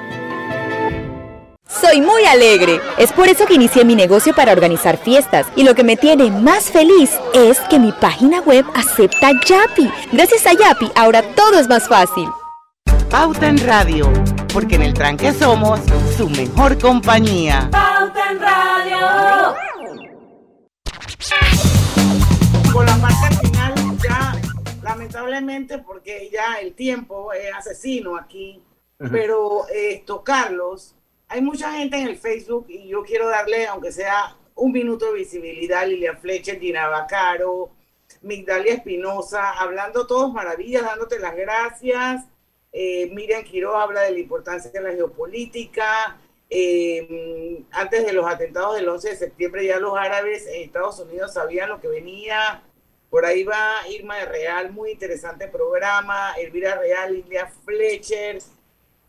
Soy 1.66 2.02
muy 2.02 2.26
alegre. 2.26 2.78
Es 2.98 3.10
por 3.10 3.28
eso 3.28 3.46
que 3.46 3.54
inicié 3.54 3.86
mi 3.86 3.94
negocio 3.94 4.34
para 4.34 4.52
organizar 4.52 4.98
fiestas. 4.98 5.46
Y 5.56 5.64
lo 5.64 5.74
que 5.74 5.82
me 5.82 5.96
tiene 5.96 6.30
más 6.30 6.64
feliz 6.64 7.10
es 7.32 7.58
que 7.70 7.78
mi 7.78 7.92
página 7.92 8.42
web 8.42 8.66
acepta 8.74 9.30
Yapi. 9.32 9.90
Gracias 10.12 10.46
a 10.46 10.52
Yapi, 10.52 10.90
ahora 10.94 11.22
todo 11.34 11.58
es 11.58 11.68
más 11.68 11.88
fácil. 11.88 12.28
Pauta 13.10 13.48
en 13.48 13.58
Radio, 13.66 14.12
porque 14.52 14.74
en 14.74 14.82
el 14.82 14.92
tranque 14.92 15.32
somos 15.32 15.80
su 16.18 16.28
mejor 16.28 16.78
compañía. 16.78 17.70
Pauta 17.70 18.30
en 18.30 18.40
Radio. 18.40 19.71
Con 22.72 22.86
la 22.86 22.96
parte 22.96 23.36
final 23.46 23.74
ya, 24.02 24.32
lamentablemente, 24.82 25.78
porque 25.78 26.30
ya 26.32 26.54
el 26.60 26.74
tiempo 26.74 27.32
es 27.32 27.54
asesino 27.54 28.16
aquí, 28.16 28.62
pero 29.10 29.66
esto, 29.68 30.24
Carlos, 30.24 30.94
hay 31.28 31.42
mucha 31.42 31.72
gente 31.72 31.98
en 31.98 32.08
el 32.08 32.16
Facebook 32.16 32.66
y 32.68 32.88
yo 32.88 33.02
quiero 33.02 33.28
darle, 33.28 33.66
aunque 33.66 33.92
sea 33.92 34.36
un 34.54 34.72
minuto 34.72 35.06
de 35.06 35.18
visibilidad, 35.18 35.86
Lilia 35.86 36.16
Fletcher, 36.16 36.58
Gina 36.58 36.88
Bacaro, 36.88 37.70
Migdalia 38.22 38.74
Espinosa, 38.74 39.52
hablando 39.52 40.06
todos 40.06 40.32
maravillas, 40.32 40.82
dándote 40.82 41.18
las 41.18 41.36
gracias. 41.36 42.24
Eh, 42.72 43.10
Miriam 43.12 43.44
Quiroz 43.44 43.76
habla 43.76 44.02
de 44.02 44.12
la 44.12 44.18
importancia 44.18 44.70
de 44.70 44.80
la 44.80 44.92
geopolítica. 44.92 46.16
Eh, 46.54 47.64
antes 47.70 48.04
de 48.04 48.12
los 48.12 48.26
atentados 48.26 48.76
del 48.76 48.86
11 48.86 49.08
de 49.08 49.16
septiembre 49.16 49.64
ya 49.64 49.78
los 49.78 49.96
árabes 49.96 50.46
en 50.46 50.60
Estados 50.60 50.98
Unidos 51.00 51.32
sabían 51.32 51.70
lo 51.70 51.80
que 51.80 51.88
venía. 51.88 52.62
Por 53.08 53.24
ahí 53.24 53.42
va 53.42 53.88
Irma 53.88 54.18
de 54.18 54.26
Real, 54.26 54.70
muy 54.70 54.90
interesante 54.90 55.48
programa. 55.48 56.32
Elvira 56.32 56.76
Real, 56.76 57.14
Lilia 57.14 57.50
Fletcher. 57.64 58.38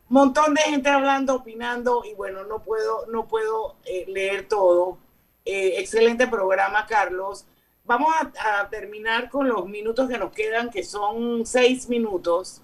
Montón 0.08 0.54
de 0.54 0.62
gente 0.62 0.88
hablando, 0.88 1.36
opinando 1.36 2.06
y 2.06 2.14
bueno, 2.14 2.46
no 2.46 2.64
puedo, 2.64 3.08
no 3.08 3.28
puedo 3.28 3.76
eh, 3.84 4.06
leer 4.08 4.48
todo. 4.48 4.98
Eh, 5.44 5.82
excelente 5.82 6.28
programa, 6.28 6.86
Carlos. 6.86 7.46
Vamos 7.84 8.14
a, 8.22 8.62
a 8.62 8.70
terminar 8.70 9.30
con 9.30 9.50
los 9.50 9.68
minutos 9.68 10.08
que 10.08 10.18
nos 10.18 10.32
quedan, 10.32 10.70
que 10.70 10.84
son 10.84 11.46
seis 11.46 11.90
minutos. 11.90 12.63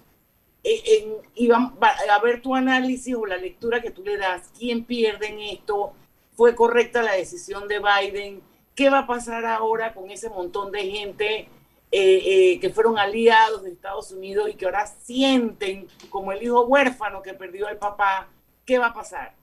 En, 0.62 1.14
y 1.34 1.48
vamos 1.48 1.74
a 1.82 2.18
ver 2.20 2.42
tu 2.42 2.54
análisis 2.54 3.14
o 3.14 3.26
la 3.26 3.36
lectura 3.36 3.80
que 3.80 3.90
tú 3.90 4.02
le 4.02 4.16
das. 4.16 4.50
¿Quién 4.58 4.84
pierde 4.84 5.28
en 5.28 5.40
esto? 5.40 5.92
¿Fue 6.34 6.54
correcta 6.54 7.02
la 7.02 7.14
decisión 7.14 7.68
de 7.68 7.80
Biden? 7.80 8.42
¿Qué 8.74 8.90
va 8.90 9.00
a 9.00 9.06
pasar 9.06 9.44
ahora 9.46 9.94
con 9.94 10.10
ese 10.10 10.28
montón 10.28 10.72
de 10.72 10.82
gente 10.82 11.48
eh, 11.92 12.22
eh, 12.52 12.60
que 12.60 12.70
fueron 12.70 12.98
aliados 12.98 13.62
de 13.62 13.70
Estados 13.70 14.12
Unidos 14.12 14.48
y 14.48 14.54
que 14.54 14.64
ahora 14.64 14.86
sienten 14.86 15.88
como 16.08 16.32
el 16.32 16.42
hijo 16.42 16.64
huérfano 16.66 17.22
que 17.22 17.34
perdió 17.34 17.66
al 17.66 17.78
papá? 17.78 18.28
¿Qué 18.64 18.78
va 18.78 18.86
a 18.86 18.94
pasar? 18.94 19.34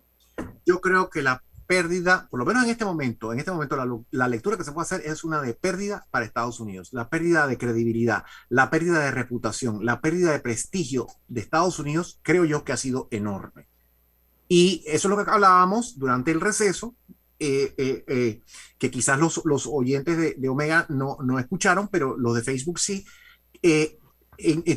Yo 0.65 0.82
creo 0.82 1.09
que 1.09 1.22
la 1.22 1.43
pérdida, 1.68 2.28
por 2.32 2.39
lo 2.39 2.45
menos 2.45 2.63
en 2.63 2.70
este 2.70 2.86
momento, 2.86 3.34
en 3.34 3.39
este 3.39 3.51
momento 3.51 3.76
la, 3.76 3.88
la, 4.11 4.28
lectura 4.28 4.57
que 4.57 4.63
se 4.63 4.72
puede 4.72 4.86
hacer 4.86 5.01
es 5.05 5.24
una 5.24 5.41
de 5.41 5.53
pérdida 5.53 6.07
para 6.09 6.26
Estados 6.26 6.59
Unidos, 6.59 6.89
la 6.93 7.09
pérdida 7.09 7.45
de 7.45 7.57
credibilidad, 7.57 8.24
la 8.49 8.70
pérdida 8.70 8.99
de 8.99 9.11
reputación, 9.11 9.86
la 9.86 10.01
pérdida 10.01 10.32
de 10.32 10.39
prestigio 10.39 11.07
de 11.28 11.41
Estados 11.41 11.78
Unidos, 11.78 12.20
creo 12.24 12.45
yo 12.45 12.63
que 12.63 12.72
ha 12.72 12.78
sido 12.78 13.09
enorme. 13.11 13.68
Y 14.47 14.84
eso 14.88 15.07
es 15.07 15.15
lo 15.15 15.24
que 15.24 15.30
hablábamos 15.30 15.99
durante 15.99 16.32
el 16.32 16.39
receso, 16.39 16.95
eh, 17.39 17.76
eh, 17.78 18.03
eh, 18.07 18.41
que 18.80 18.89
quizás 18.89 19.20
los, 19.20 19.41
los 19.45 19.68
oyentes 19.68 20.39
de, 20.39 20.49
Omega 20.49 20.86
no, 20.89 21.18
no 21.22 21.38
escucharon, 21.38 21.89
pero 21.89 22.18
los 22.18 22.34
de 22.34 22.41
Facebook 22.41 22.80
sí. 22.80 23.05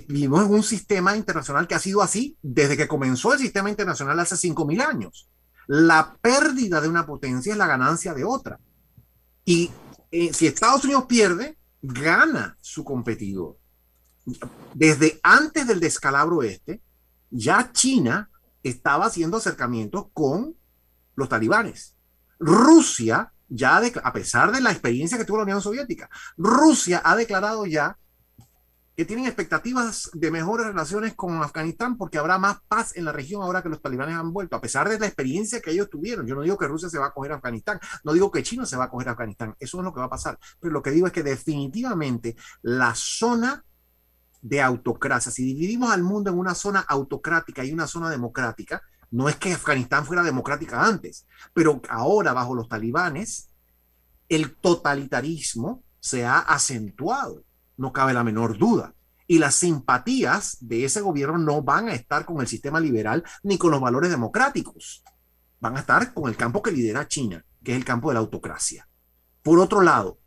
vivimos 0.08 0.44
en 0.44 0.52
un 0.52 0.62
sistema 0.64 1.16
internacional 1.16 1.68
que 1.68 1.76
ha 1.76 1.78
sido 1.78 2.02
así 2.02 2.36
desde 2.42 2.76
que 2.76 2.88
comenzó 2.88 3.32
el 3.32 3.38
sistema 3.38 3.70
internacional 3.70 4.18
hace 4.18 4.34
5.000 4.34 4.82
años 4.82 5.30
la 5.72 6.16
pérdida 6.20 6.80
de 6.80 6.88
una 6.88 7.06
potencia 7.06 7.52
es 7.52 7.56
la 7.56 7.68
ganancia 7.68 8.12
de 8.12 8.24
otra. 8.24 8.58
Y 9.44 9.70
eh, 10.10 10.32
si 10.32 10.48
Estados 10.48 10.82
Unidos 10.82 11.04
pierde, 11.06 11.56
gana 11.80 12.56
su 12.60 12.82
competidor. 12.82 13.56
Desde 14.74 15.20
antes 15.22 15.68
del 15.68 15.78
descalabro 15.78 16.42
este, 16.42 16.82
ya 17.30 17.70
China 17.72 18.28
estaba 18.64 19.06
haciendo 19.06 19.36
acercamientos 19.36 20.06
con 20.12 20.56
los 21.14 21.28
talibanes. 21.28 21.94
Rusia, 22.40 23.32
ya 23.48 23.80
a 24.02 24.12
pesar 24.12 24.50
de 24.50 24.60
la 24.60 24.72
experiencia 24.72 25.18
que 25.18 25.24
tuvo 25.24 25.36
la 25.36 25.44
Unión 25.44 25.62
Soviética, 25.62 26.10
Rusia 26.36 27.00
ha 27.04 27.14
declarado 27.14 27.64
ya 27.64 27.96
que 29.00 29.06
tienen 29.06 29.24
expectativas 29.24 30.10
de 30.12 30.30
mejores 30.30 30.66
relaciones 30.66 31.14
con 31.14 31.42
Afganistán 31.42 31.96
porque 31.96 32.18
habrá 32.18 32.36
más 32.36 32.58
paz 32.68 32.94
en 32.98 33.06
la 33.06 33.12
región 33.12 33.40
ahora 33.40 33.62
que 33.62 33.70
los 33.70 33.80
talibanes 33.80 34.14
han 34.14 34.30
vuelto, 34.30 34.56
a 34.56 34.60
pesar 34.60 34.90
de 34.90 34.98
la 34.98 35.06
experiencia 35.06 35.62
que 35.62 35.70
ellos 35.70 35.88
tuvieron. 35.88 36.26
Yo 36.26 36.34
no 36.34 36.42
digo 36.42 36.58
que 36.58 36.66
Rusia 36.66 36.90
se 36.90 36.98
va 36.98 37.06
a 37.06 37.14
coger 37.14 37.32
a 37.32 37.36
Afganistán, 37.36 37.80
no 38.04 38.12
digo 38.12 38.30
que 38.30 38.42
China 38.42 38.66
se 38.66 38.76
va 38.76 38.84
a 38.84 38.90
coger 38.90 39.08
a 39.08 39.12
Afganistán, 39.12 39.56
eso 39.58 39.78
es 39.78 39.84
lo 39.84 39.94
que 39.94 40.00
va 40.00 40.04
a 40.04 40.10
pasar, 40.10 40.38
pero 40.60 40.74
lo 40.74 40.82
que 40.82 40.90
digo 40.90 41.06
es 41.06 41.14
que 41.14 41.22
definitivamente 41.22 42.36
la 42.60 42.94
zona 42.94 43.64
de 44.42 44.60
autocracia, 44.60 45.32
si 45.32 45.44
dividimos 45.44 45.90
al 45.90 46.02
mundo 46.02 46.28
en 46.28 46.38
una 46.38 46.54
zona 46.54 46.80
autocrática 46.80 47.64
y 47.64 47.72
una 47.72 47.86
zona 47.86 48.10
democrática, 48.10 48.82
no 49.12 49.30
es 49.30 49.36
que 49.36 49.54
Afganistán 49.54 50.04
fuera 50.04 50.22
democrática 50.22 50.84
antes, 50.84 51.26
pero 51.54 51.80
ahora 51.88 52.34
bajo 52.34 52.54
los 52.54 52.68
talibanes, 52.68 53.48
el 54.28 54.54
totalitarismo 54.56 55.84
se 56.00 56.26
ha 56.26 56.40
acentuado 56.40 57.44
no 57.80 57.94
cabe 57.94 58.12
la 58.12 58.22
menor 58.22 58.58
duda. 58.58 58.94
Y 59.26 59.38
las 59.38 59.54
simpatías 59.54 60.58
de 60.60 60.84
ese 60.84 61.00
gobierno 61.00 61.38
no 61.38 61.62
van 61.62 61.88
a 61.88 61.94
estar 61.94 62.26
con 62.26 62.40
el 62.42 62.46
sistema 62.46 62.78
liberal 62.78 63.24
ni 63.42 63.56
con 63.56 63.70
los 63.70 63.80
valores 63.80 64.10
democráticos. 64.10 65.02
Van 65.60 65.76
a 65.76 65.80
estar 65.80 66.12
con 66.12 66.28
el 66.28 66.36
campo 66.36 66.62
que 66.62 66.72
lidera 66.72 67.08
China, 67.08 67.42
que 67.64 67.72
es 67.72 67.78
el 67.78 67.84
campo 67.86 68.10
de 68.10 68.14
la 68.14 68.20
autocracia. 68.20 68.86
Por 69.42 69.58
otro 69.58 69.80
lado, 69.80 70.18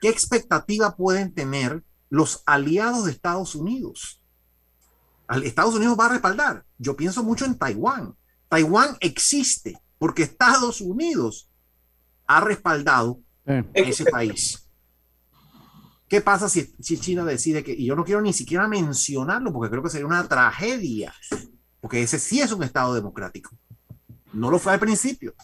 ¿qué 0.00 0.08
expectativa 0.08 0.96
pueden 0.96 1.34
tener 1.34 1.84
los 2.08 2.42
aliados 2.46 3.04
de 3.04 3.10
Estados 3.10 3.54
Unidos? 3.54 4.22
Estados 5.42 5.74
Unidos 5.74 5.98
va 6.00 6.06
a 6.06 6.10
respaldar. 6.10 6.64
Yo 6.78 6.96
pienso 6.96 7.22
mucho 7.22 7.44
en 7.44 7.58
Taiwán. 7.58 8.16
Taiwán 8.48 8.96
existe 9.00 9.78
porque 9.98 10.22
Estados 10.22 10.80
Unidos 10.80 11.50
ha 12.26 12.40
respaldado 12.40 13.20
ese 13.74 14.06
país. 14.06 14.61
¿Qué 16.12 16.20
pasa 16.20 16.46
si, 16.46 16.74
China 16.98 17.24
decide 17.24 17.64
que, 17.64 17.72
y 17.72 17.86
yo 17.86 17.96
no 17.96 18.04
quiero 18.04 18.20
ni 18.20 18.34
siquiera 18.34 18.68
mencionarlo 18.68 19.50
porque 19.50 19.70
creo 19.70 19.82
que 19.82 19.88
sería 19.88 20.06
una 20.06 20.28
tragedia, 20.28 21.14
porque 21.80 22.02
ese 22.02 22.18
sí 22.18 22.38
es 22.38 22.52
un 22.52 22.62
Estado 22.62 22.92
democrático. 22.92 23.56
No 24.34 24.50
lo 24.50 24.58
fue 24.58 24.74
al 24.74 24.78
principio. 24.78 25.34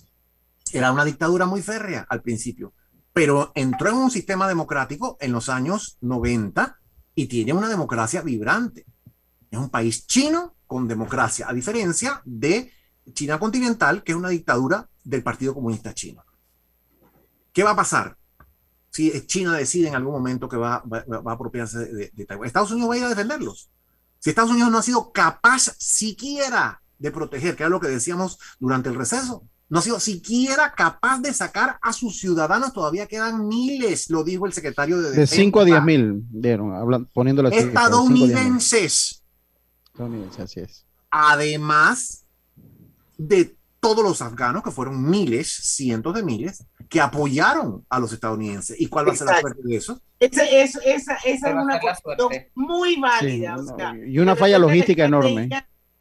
Era 0.70 0.92
una 0.92 1.06
dictadura 1.06 1.46
muy 1.46 1.62
férrea 1.62 2.04
al 2.10 2.20
principio, 2.20 2.74
pero 3.14 3.50
entró 3.54 3.88
en 3.88 3.94
un 3.94 4.10
sistema 4.10 4.46
democrático 4.46 5.16
en 5.20 5.32
los 5.32 5.48
años 5.48 5.96
90 6.02 6.78
y 7.14 7.28
tiene 7.28 7.54
una 7.54 7.70
democracia 7.70 8.20
vibrante. 8.20 8.84
Es 9.50 9.58
un 9.58 9.70
país 9.70 10.06
chino 10.06 10.54
con 10.66 10.86
democracia, 10.86 11.48
a 11.48 11.54
diferencia 11.54 12.20
de 12.26 12.70
China 13.14 13.38
continental, 13.38 14.04
que 14.04 14.12
es 14.12 14.18
una 14.18 14.28
dictadura 14.28 14.86
del 15.02 15.22
Partido 15.22 15.54
Comunista 15.54 15.94
Chino. 15.94 16.26
¿Qué 17.54 17.62
va 17.62 17.70
a 17.70 17.76
pasar? 17.76 18.17
Si 18.98 19.12
China 19.26 19.56
decide 19.56 19.86
en 19.86 19.94
algún 19.94 20.12
momento 20.12 20.48
que 20.48 20.56
va, 20.56 20.82
a 20.82 21.32
apropiarse 21.32 21.78
de, 21.78 22.26
Taiwán. 22.26 22.48
Estados 22.48 22.72
Unidos 22.72 22.90
va 22.90 22.94
a 22.94 22.98
ir 22.98 23.04
a 23.04 23.08
defenderlos. 23.08 23.70
Si 24.18 24.30
Estados 24.30 24.50
Unidos 24.50 24.72
no 24.72 24.78
ha 24.78 24.82
sido 24.82 25.12
capaz 25.12 25.72
siquiera 25.78 26.82
de 26.98 27.12
proteger, 27.12 27.54
que 27.54 27.62
era 27.62 27.70
lo 27.70 27.78
que 27.78 27.86
decíamos 27.86 28.40
durante 28.58 28.88
el 28.88 28.96
receso, 28.96 29.44
no 29.68 29.78
ha 29.78 29.82
sido 29.82 30.00
siquiera 30.00 30.74
capaz 30.76 31.20
de 31.20 31.32
sacar 31.32 31.78
a 31.80 31.92
sus 31.92 32.18
ciudadanos, 32.18 32.72
todavía 32.72 33.06
quedan 33.06 33.46
miles, 33.46 34.10
lo 34.10 34.24
dijo 34.24 34.46
el 34.46 34.52
secretario 34.52 34.96
de 34.96 35.10
Defensa. 35.10 35.36
De 35.36 35.42
5 35.42 35.60
a 35.60 35.64
10 35.64 35.84
mil, 35.84 36.24
dieron, 36.28 37.08
poniendo 37.14 37.40
la 37.40 37.50
Estadounidenses. 37.50 39.22
Estadounidenses, 39.92 40.40
así 40.40 40.58
es. 40.58 40.86
Además 41.08 42.24
de 43.16 43.56
todos 43.78 44.02
los 44.02 44.22
afganos, 44.22 44.64
que 44.64 44.72
fueron 44.72 45.08
miles, 45.08 45.48
cientos 45.48 46.14
de 46.14 46.24
miles, 46.24 46.64
que 46.88 47.00
apoyaron 47.00 47.84
a 47.88 47.98
los 47.98 48.12
estadounidenses. 48.12 48.80
¿Y 48.80 48.86
cuál 48.86 49.08
va 49.08 49.12
a 49.12 49.16
ser 49.16 49.26
la 49.26 49.40
suerte 49.40 49.60
de 49.62 49.76
eso? 49.76 50.00
Esa, 50.18 50.44
esa, 50.44 50.80
esa, 50.84 51.16
es 51.24 51.42
una 51.42 51.80
cuestión 51.80 52.30
muy 52.54 52.96
válida. 53.00 53.56
y 54.06 54.18
una 54.18 54.34
falla 54.34 54.58
logística 54.58 55.04
enorme. 55.04 55.48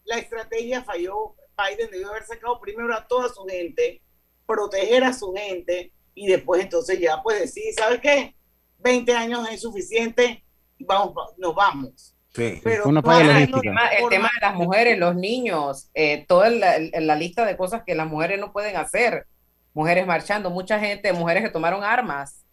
La 0.05 0.17
estrategia 0.17 0.83
falló. 0.83 1.35
Biden 1.57 1.89
debió 1.91 2.09
haber 2.09 2.23
sacado 2.23 2.59
primero 2.61 2.93
a 2.95 3.07
toda 3.07 3.29
su 3.29 3.43
gente, 3.45 4.01
proteger 4.45 5.03
a 5.03 5.11
su 5.11 5.33
gente 5.33 5.91
y 6.13 6.27
después 6.27 6.61
entonces 6.61 6.99
ya 6.99 7.21
pues 7.23 7.39
decir, 7.39 7.63
¿sabes 7.75 7.99
qué? 7.99 8.35
20 8.77 9.11
años 9.13 9.47
es 9.51 9.61
suficiente, 9.61 10.43
vamos, 10.79 11.15
nos 11.37 11.55
vamos. 11.55 12.15
Pero 12.33 12.89
el, 12.89 13.01
tema, 13.61 13.89
de 13.89 14.41
las 14.41 14.55
mujeres, 14.55 14.99
los 14.99 15.15
niños, 15.15 15.89
eh, 15.95 16.25
toda 16.27 16.51
la, 16.51 16.77
la, 16.79 17.15
lista 17.15 17.43
de 17.45 17.57
cosas 17.57 17.81
que 17.83 17.95
las 17.95 18.07
mujeres 18.07 18.39
no 18.39 18.53
pueden 18.53 18.77
hacer. 18.77 19.25
Mujeres 19.77 20.07
marchando, 20.07 20.49
mucha 20.49 20.79
gente, 20.79 21.13
mujeres 21.13 21.43
que 21.43 21.51
tomaron 21.51 21.83
armas. 21.83 22.43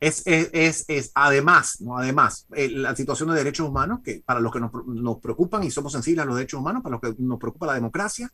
Es, 0.00 0.26
es, 0.26 0.84
es, 0.88 1.12
además, 1.14 1.80
¿no? 1.80 1.96
además, 1.96 2.48
eh, 2.56 2.68
la 2.70 2.96
situación 2.96 3.28
de 3.28 3.36
derechos 3.36 3.68
humanos, 3.68 4.00
que 4.04 4.20
para 4.26 4.40
los 4.40 4.52
que 4.52 4.58
nos, 4.58 4.72
nos, 4.84 5.20
preocupan 5.20 5.62
y 5.62 5.70
somos 5.70 5.92
sensibles 5.92 6.24
a 6.24 6.26
los 6.26 6.34
derechos 6.34 6.58
humanos, 6.58 6.82
para 6.82 6.94
los 6.94 7.00
que 7.00 7.22
nos 7.22 7.38
preocupa 7.38 7.66
la 7.66 7.74
democracia, 7.74 8.32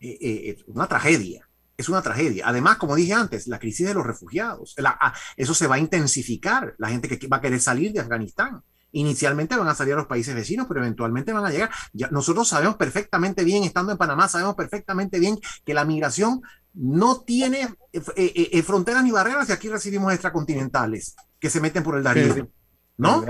eh, 0.00 0.56
es 0.56 0.64
una 0.66 0.86
tragedia. 0.86 1.46
Es 1.76 1.90
una 1.90 2.00
tragedia. 2.00 2.48
Además, 2.48 2.78
como 2.78 2.96
dije 2.96 3.12
antes, 3.12 3.48
la 3.48 3.58
crisis 3.58 3.86
de 3.86 3.92
los 3.92 4.06
refugiados, 4.06 4.74
ah, 4.82 5.12
eso 5.36 5.52
se 5.52 5.66
va 5.66 5.74
a 5.74 5.78
intensificar. 5.78 6.74
La 6.78 6.88
gente 6.88 7.06
que 7.06 7.28
va 7.28 7.36
a 7.36 7.42
querer 7.42 7.60
salir 7.60 7.92
de 7.92 8.00
Afganistán 8.00 8.62
Inicialmente 8.92 9.56
van 9.56 9.68
a 9.68 9.74
salir 9.74 9.94
a 9.94 9.96
los 9.96 10.06
países 10.06 10.34
vecinos, 10.34 10.66
pero 10.68 10.80
eventualmente 10.80 11.32
van 11.32 11.44
a 11.44 11.50
llegar. 11.50 11.70
Ya, 11.92 12.08
nosotros 12.08 12.48
sabemos 12.48 12.76
perfectamente 12.76 13.44
bien, 13.44 13.64
estando 13.64 13.92
en 13.92 13.98
Panamá, 13.98 14.28
sabemos 14.28 14.54
perfectamente 14.54 15.18
bien 15.18 15.38
que 15.64 15.74
la 15.74 15.84
migración 15.84 16.42
no 16.74 17.20
tiene 17.20 17.62
eh, 17.92 18.02
eh, 18.16 18.48
eh, 18.52 18.62
fronteras 18.62 19.02
ni 19.04 19.10
barreras 19.10 19.48
y 19.48 19.52
aquí 19.52 19.68
recibimos 19.68 20.12
extracontinentales 20.12 21.16
que 21.38 21.50
se 21.50 21.60
meten 21.60 21.82
por 21.82 21.96
el 21.96 22.02
Darién. 22.02 22.50
¿No? 22.98 23.24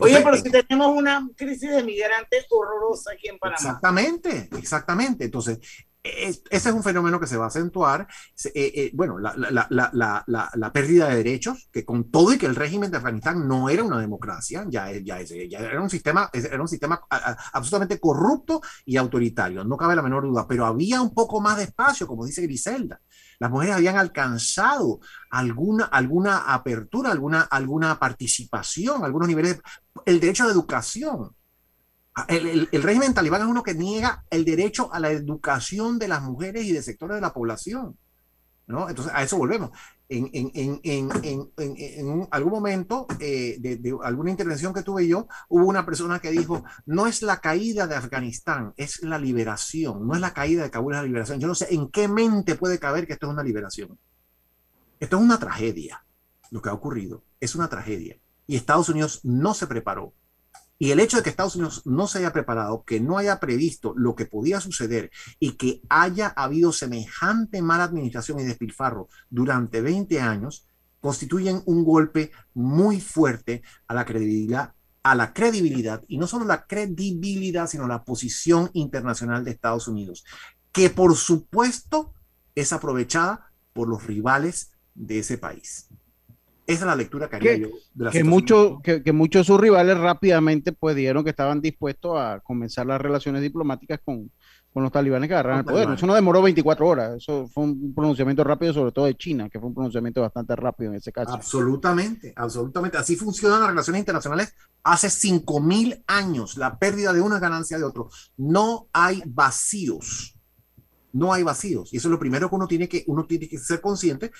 Oye, 0.00 0.20
pero 0.22 0.36
si 0.36 0.50
tenemos 0.50 0.88
una 0.96 1.26
crisis 1.34 1.70
de 1.70 1.82
migrantes 1.82 2.46
horrorosa 2.50 3.12
aquí 3.12 3.28
en 3.28 3.38
Panamá. 3.38 3.56
Exactamente, 3.56 4.48
exactamente. 4.56 5.24
Entonces, 5.24 5.58
ese 6.06 6.40
es 6.50 6.74
un 6.74 6.82
fenómeno 6.82 7.18
que 7.20 7.26
se 7.26 7.36
va 7.36 7.44
a 7.44 7.48
acentuar. 7.48 8.06
Eh, 8.44 8.50
eh, 8.54 8.90
bueno, 8.94 9.18
la, 9.18 10.72
pérdida 10.72 11.08
de 11.08 11.16
derechos, 11.16 11.68
que 11.72 11.84
con 11.84 12.10
todo 12.10 12.32
y 12.32 12.38
que 12.38 12.46
el 12.46 12.54
régimen 12.54 12.90
de 12.90 12.98
Afganistán 12.98 13.46
no 13.46 13.68
era 13.68 13.82
una 13.82 14.00
democracia, 14.00 14.64
ya, 14.68 14.90
ya, 14.92 15.20
ya 15.22 15.58
era 15.58 15.80
un 15.80 15.90
sistema, 15.90 16.30
era 16.32 16.60
un 16.60 16.68
sistema 16.68 17.00
absolutamente 17.52 17.98
corrupto 17.98 18.60
y 18.84 18.96
autoritario, 18.96 19.64
no 19.64 19.76
cabe 19.76 19.96
la 19.96 20.02
menor 20.02 20.24
duda, 20.24 20.46
pero 20.46 20.66
había 20.66 21.00
un 21.00 21.14
poco 21.14 21.40
más 21.40 21.56
de 21.56 21.64
espacio, 21.64 22.06
como 22.06 22.26
dice 22.26 22.42
Griselda. 22.42 23.00
Las 23.38 23.50
mujeres 23.50 23.76
habían 23.76 23.96
alcanzado 23.96 25.00
alguna, 25.30 25.84
alguna 25.84 26.52
apertura, 26.54 27.10
alguna, 27.10 27.42
alguna 27.42 27.98
participación, 27.98 29.04
algunos 29.04 29.28
niveles, 29.28 29.60
el 30.04 30.20
derecho 30.20 30.44
a 30.44 30.46
la 30.46 30.52
educación 30.52 31.34
Ah, 32.18 32.24
el, 32.28 32.66
régimen 32.82 33.12
talibán 33.12 33.42
es 33.42 33.46
uno 33.46 33.62
que 33.62 33.74
niega 33.74 34.24
el 34.30 34.46
derecho 34.46 34.90
a 34.90 34.98
la 34.98 35.10
educación 35.10 35.98
de 35.98 36.08
las 36.08 36.22
mujeres 36.22 36.64
y 36.64 36.72
de 36.72 36.82
sectores 36.82 37.16
de 37.16 37.20
la 37.20 37.34
población. 37.34 37.98
¿no? 38.66 38.88
Entonces, 38.88 39.12
a 39.14 39.22
eso 39.22 39.36
volvemos. 39.36 39.70
En, 40.08 40.30
algún 42.30 42.52
momento 42.52 43.06
eh, 43.20 43.58
de, 43.60 43.98
alguna 44.02 44.30
intervención 44.30 44.72
que 44.72 44.82
tuve 44.82 45.06
yo, 45.06 45.28
hubo 45.50 45.66
una 45.66 45.84
persona 45.84 46.18
que 46.18 46.30
dijo, 46.30 46.64
no 46.86 47.06
es 47.06 47.20
la 47.20 47.40
caída 47.40 47.86
de 47.86 47.96
Afganistán, 47.96 48.72
es 48.78 49.02
la 49.02 49.18
liberación, 49.18 50.06
no 50.06 50.14
es 50.14 50.20
la 50.22 50.32
caída 50.32 50.62
de 50.62 50.70
Kabul, 50.70 50.94
es 50.94 51.00
la 51.00 51.06
liberación. 51.06 51.38
Yo 51.38 51.48
no 51.48 51.54
sé 51.54 51.74
en 51.74 51.90
qué 51.90 52.08
mente 52.08 52.54
puede 52.54 52.78
caber 52.78 53.06
que 53.06 53.12
esto 53.12 53.26
es 53.26 53.32
una 53.34 53.42
liberación. 53.42 53.98
Esto 54.98 55.18
es 55.18 55.22
una 55.22 55.38
tragedia. 55.38 56.02
Lo 56.50 56.62
que 56.62 56.70
ha 56.70 56.72
ocurrido 56.72 57.24
es 57.40 57.54
una 57.54 57.68
tragedia. 57.68 58.16
Y 58.46 58.56
Estados 58.56 58.88
Unidos 58.88 59.20
no 59.22 59.52
se 59.52 59.66
preparó 59.66 60.14
y 60.78 60.90
el 60.90 61.00
hecho 61.00 61.16
de 61.16 61.22
que 61.22 61.30
Estados 61.30 61.56
Unidos 61.56 61.82
no 61.86 62.06
se 62.06 62.18
haya 62.18 62.32
preparado, 62.32 62.84
que 62.84 63.00
no 63.00 63.18
haya 63.18 63.40
previsto 63.40 63.94
lo 63.96 64.14
que 64.14 64.26
podía 64.26 64.60
suceder 64.60 65.10
y 65.38 65.52
que 65.52 65.80
haya 65.88 66.28
habido 66.28 66.72
semejante 66.72 67.62
mala 67.62 67.84
administración 67.84 68.40
y 68.40 68.44
despilfarro 68.44 69.08
durante 69.30 69.80
20 69.80 70.20
años, 70.20 70.66
constituyen 71.00 71.62
un 71.66 71.84
golpe 71.84 72.30
muy 72.52 73.00
fuerte 73.00 73.62
a 73.86 73.94
la 73.94 74.04
credibilidad 74.04 74.74
y 76.08 76.18
no 76.18 76.26
solo 76.26 76.44
la 76.44 76.66
credibilidad, 76.66 77.68
sino 77.68 77.86
la 77.86 78.04
posición 78.04 78.70
internacional 78.72 79.44
de 79.44 79.52
Estados 79.52 79.86
Unidos, 79.86 80.24
que 80.72 80.90
por 80.90 81.14
supuesto 81.14 82.12
es 82.54 82.72
aprovechada 82.72 83.52
por 83.72 83.88
los 83.88 84.04
rivales 84.04 84.72
de 84.94 85.20
ese 85.20 85.38
país. 85.38 85.88
Esa 86.66 86.80
es 86.80 86.86
la 86.86 86.96
lectura 86.96 87.28
que 87.28 87.36
haría 87.36 87.56
yo 87.56 87.68
de 87.94 88.04
la 88.04 88.10
que, 88.10 88.24
mucho, 88.24 88.80
que, 88.82 89.02
que, 89.02 89.12
muchos 89.12 89.40
de 89.40 89.44
sus 89.44 89.60
rivales 89.60 89.96
rápidamente 89.98 90.72
pues 90.72 90.96
dijeron 90.96 91.22
que 91.22 91.30
estaban 91.30 91.60
dispuestos 91.60 92.18
a 92.18 92.40
comenzar 92.40 92.86
las 92.86 93.00
relaciones 93.00 93.42
diplomáticas 93.42 94.00
con, 94.04 94.30
con 94.76 94.82
los 94.82 94.92
talibanes 94.92 95.26
que 95.26 95.32
agarraron 95.32 95.60
el 95.60 95.64
poder. 95.64 95.90
Eso 95.90 96.06
no 96.06 96.14
demoró 96.14 96.42
24 96.42 96.86
horas, 96.86 97.16
eso 97.16 97.48
fue 97.48 97.64
un 97.64 97.94
pronunciamiento 97.94 98.44
rápido, 98.44 98.74
sobre 98.74 98.92
todo 98.92 99.06
de 99.06 99.14
China, 99.14 99.48
que 99.48 99.58
fue 99.58 99.68
un 99.68 99.74
pronunciamiento 99.74 100.20
bastante 100.20 100.54
rápido 100.54 100.90
en 100.90 100.98
ese 100.98 101.12
caso. 101.12 101.32
Absolutamente, 101.32 102.34
absolutamente. 102.36 102.98
Así 102.98 103.16
funcionan 103.16 103.60
las 103.60 103.70
relaciones 103.70 104.00
internacionales 104.00 104.54
hace 104.82 105.08
5.000 105.08 106.04
años, 106.06 106.58
la 106.58 106.78
pérdida 106.78 107.14
de 107.14 107.22
una 107.22 107.38
ganancia 107.38 107.78
de 107.78 107.84
otro. 107.84 108.10
No 108.36 108.88
hay 108.92 109.22
vacíos 109.24 110.34
no 111.12 111.32
hay 111.32 111.42
vacíos. 111.42 111.94
Y 111.94 111.96
eso 111.96 112.08
es 112.08 112.12
lo 112.12 112.18
primero 112.18 112.50
que 112.50 112.54
uno 112.54 112.66
tiene 112.66 112.90
que, 112.90 113.02
uno 113.06 113.24
tiene 113.24 113.48
que 113.48 113.56
ser 113.56 113.80
consciente 113.80 114.30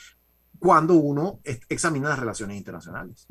cuando 0.66 0.94
uno 0.94 1.38
examina 1.68 2.08
las 2.08 2.18
relaciones 2.18 2.56
internacionales. 2.56 3.28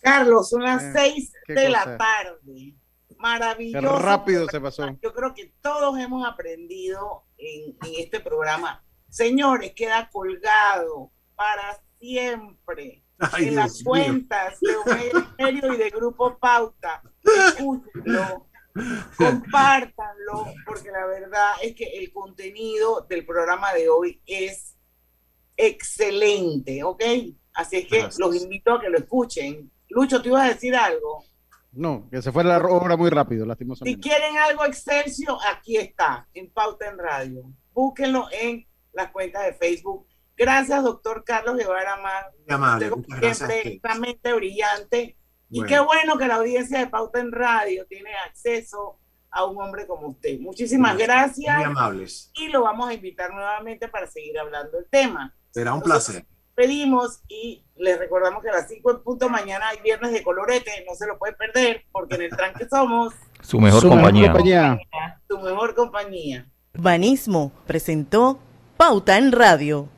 Carlos, 0.00 0.48
son 0.48 0.62
las 0.62 0.82
eh, 0.82 0.92
seis 0.94 1.32
de 1.46 1.68
la 1.68 1.98
tarde. 1.98 2.74
Maravilloso. 3.18 3.98
Qué 3.98 4.02
rápido 4.02 4.48
se 4.48 4.58
pasó. 4.58 4.88
Yo 5.02 5.12
creo 5.12 5.34
que 5.34 5.52
todos 5.60 5.98
hemos 5.98 6.26
aprendido 6.26 7.24
en, 7.36 7.76
este 7.98 8.20
programa. 8.20 8.82
Señores, 9.10 9.74
queda 9.76 10.08
colgado 10.10 11.12
para 11.36 11.78
siempre 12.00 13.04
en 13.38 13.54
las 13.54 13.82
cuentas 13.84 14.58
de 14.60 15.12
Medio 15.44 15.74
y 15.74 15.76
de 15.76 15.90
Grupo 15.90 16.38
Pauta. 16.38 17.02
Escúchenlo, 17.22 18.48
compártanlo, 19.18 20.54
porque 20.64 20.90
la 20.90 21.04
verdad 21.04 21.50
es 21.62 21.74
que 21.74 21.84
el 21.98 22.10
contenido 22.14 23.06
del 23.10 23.26
programa 23.26 23.74
de 23.74 23.90
hoy 23.90 24.22
es 24.24 24.71
excelente, 25.56 26.82
¿ok? 26.82 27.02
Así 27.54 27.76
es 27.78 27.86
que 27.86 28.08
los 28.18 28.36
invito 28.36 28.74
a 28.74 28.80
que 28.80 28.88
lo 28.88 28.98
escuchen. 28.98 29.70
Lucho, 29.88 30.22
¿tú 30.22 30.30
ibas 30.30 30.46
a 30.46 30.54
decir 30.54 30.74
algo? 30.74 31.24
No, 31.72 32.08
que 32.10 32.20
se 32.20 32.32
fue 32.32 32.44
la 32.44 32.58
obra 32.58 32.96
muy 32.96 33.10
rápido, 33.10 33.46
lastimosamente. 33.46 34.02
Si 34.02 34.08
quieren 34.08 34.36
algo 34.36 34.64
excelso, 34.64 35.38
aquí 35.50 35.76
está, 35.76 36.28
en 36.34 36.50
Pauta 36.50 36.86
en 36.86 36.98
Radio. 36.98 37.44
Búsquenlo 37.72 38.28
en 38.30 38.66
las 38.92 39.10
cuentas 39.10 39.44
de 39.46 39.54
Facebook. 39.54 40.06
Gracias, 40.36 40.82
doctor 40.82 41.24
Carlos 41.24 41.56
Guevara 41.56 41.96
Más. 41.96 42.24
siempre 43.36 43.68
extremadamente 43.68 44.32
brillante. 44.34 45.16
Y 45.50 45.62
qué 45.64 45.80
bueno 45.80 46.16
que 46.16 46.26
la 46.26 46.36
audiencia 46.36 46.78
de 46.78 46.86
Pauta 46.86 47.20
en 47.20 47.32
Radio 47.32 47.86
tiene 47.86 48.10
acceso 48.26 48.98
a 49.30 49.44
un 49.44 49.60
hombre 49.60 49.86
como 49.86 50.08
usted. 50.08 50.38
Muchísimas 50.40 50.96
gracias. 50.96 51.56
Muy 51.56 51.64
amables. 51.64 52.30
Y 52.34 52.48
lo 52.48 52.62
vamos 52.62 52.88
a 52.88 52.94
invitar 52.94 53.32
nuevamente 53.32 53.88
para 53.88 54.06
seguir 54.06 54.38
hablando 54.38 54.78
del 54.78 54.88
tema. 54.88 55.34
Será 55.52 55.74
un 55.74 55.82
placer. 55.82 56.24
Pedimos 56.54 57.20
y 57.28 57.62
les 57.76 57.98
recordamos 57.98 58.42
que 58.42 58.48
a 58.48 58.52
las 58.52 58.68
5 58.68 58.90
en 58.90 59.02
punto 59.02 59.28
mañana 59.28 59.68
hay 59.68 59.78
viernes 59.82 60.12
de 60.12 60.22
colorete, 60.22 60.84
no 60.88 60.94
se 60.94 61.06
lo 61.06 61.18
pueden 61.18 61.36
perder 61.36 61.84
porque 61.92 62.16
en 62.16 62.22
el 62.22 62.30
tranque 62.30 62.66
somos 62.68 63.14
su 63.42 63.60
mejor 63.60 63.86
compañía. 63.86 64.32
Su 65.28 65.38
mejor 65.38 65.74
compañía. 65.74 66.46
Urbanismo 66.74 67.52
presentó 67.66 68.38
Pauta 68.76 69.18
en 69.18 69.32
Radio. 69.32 69.88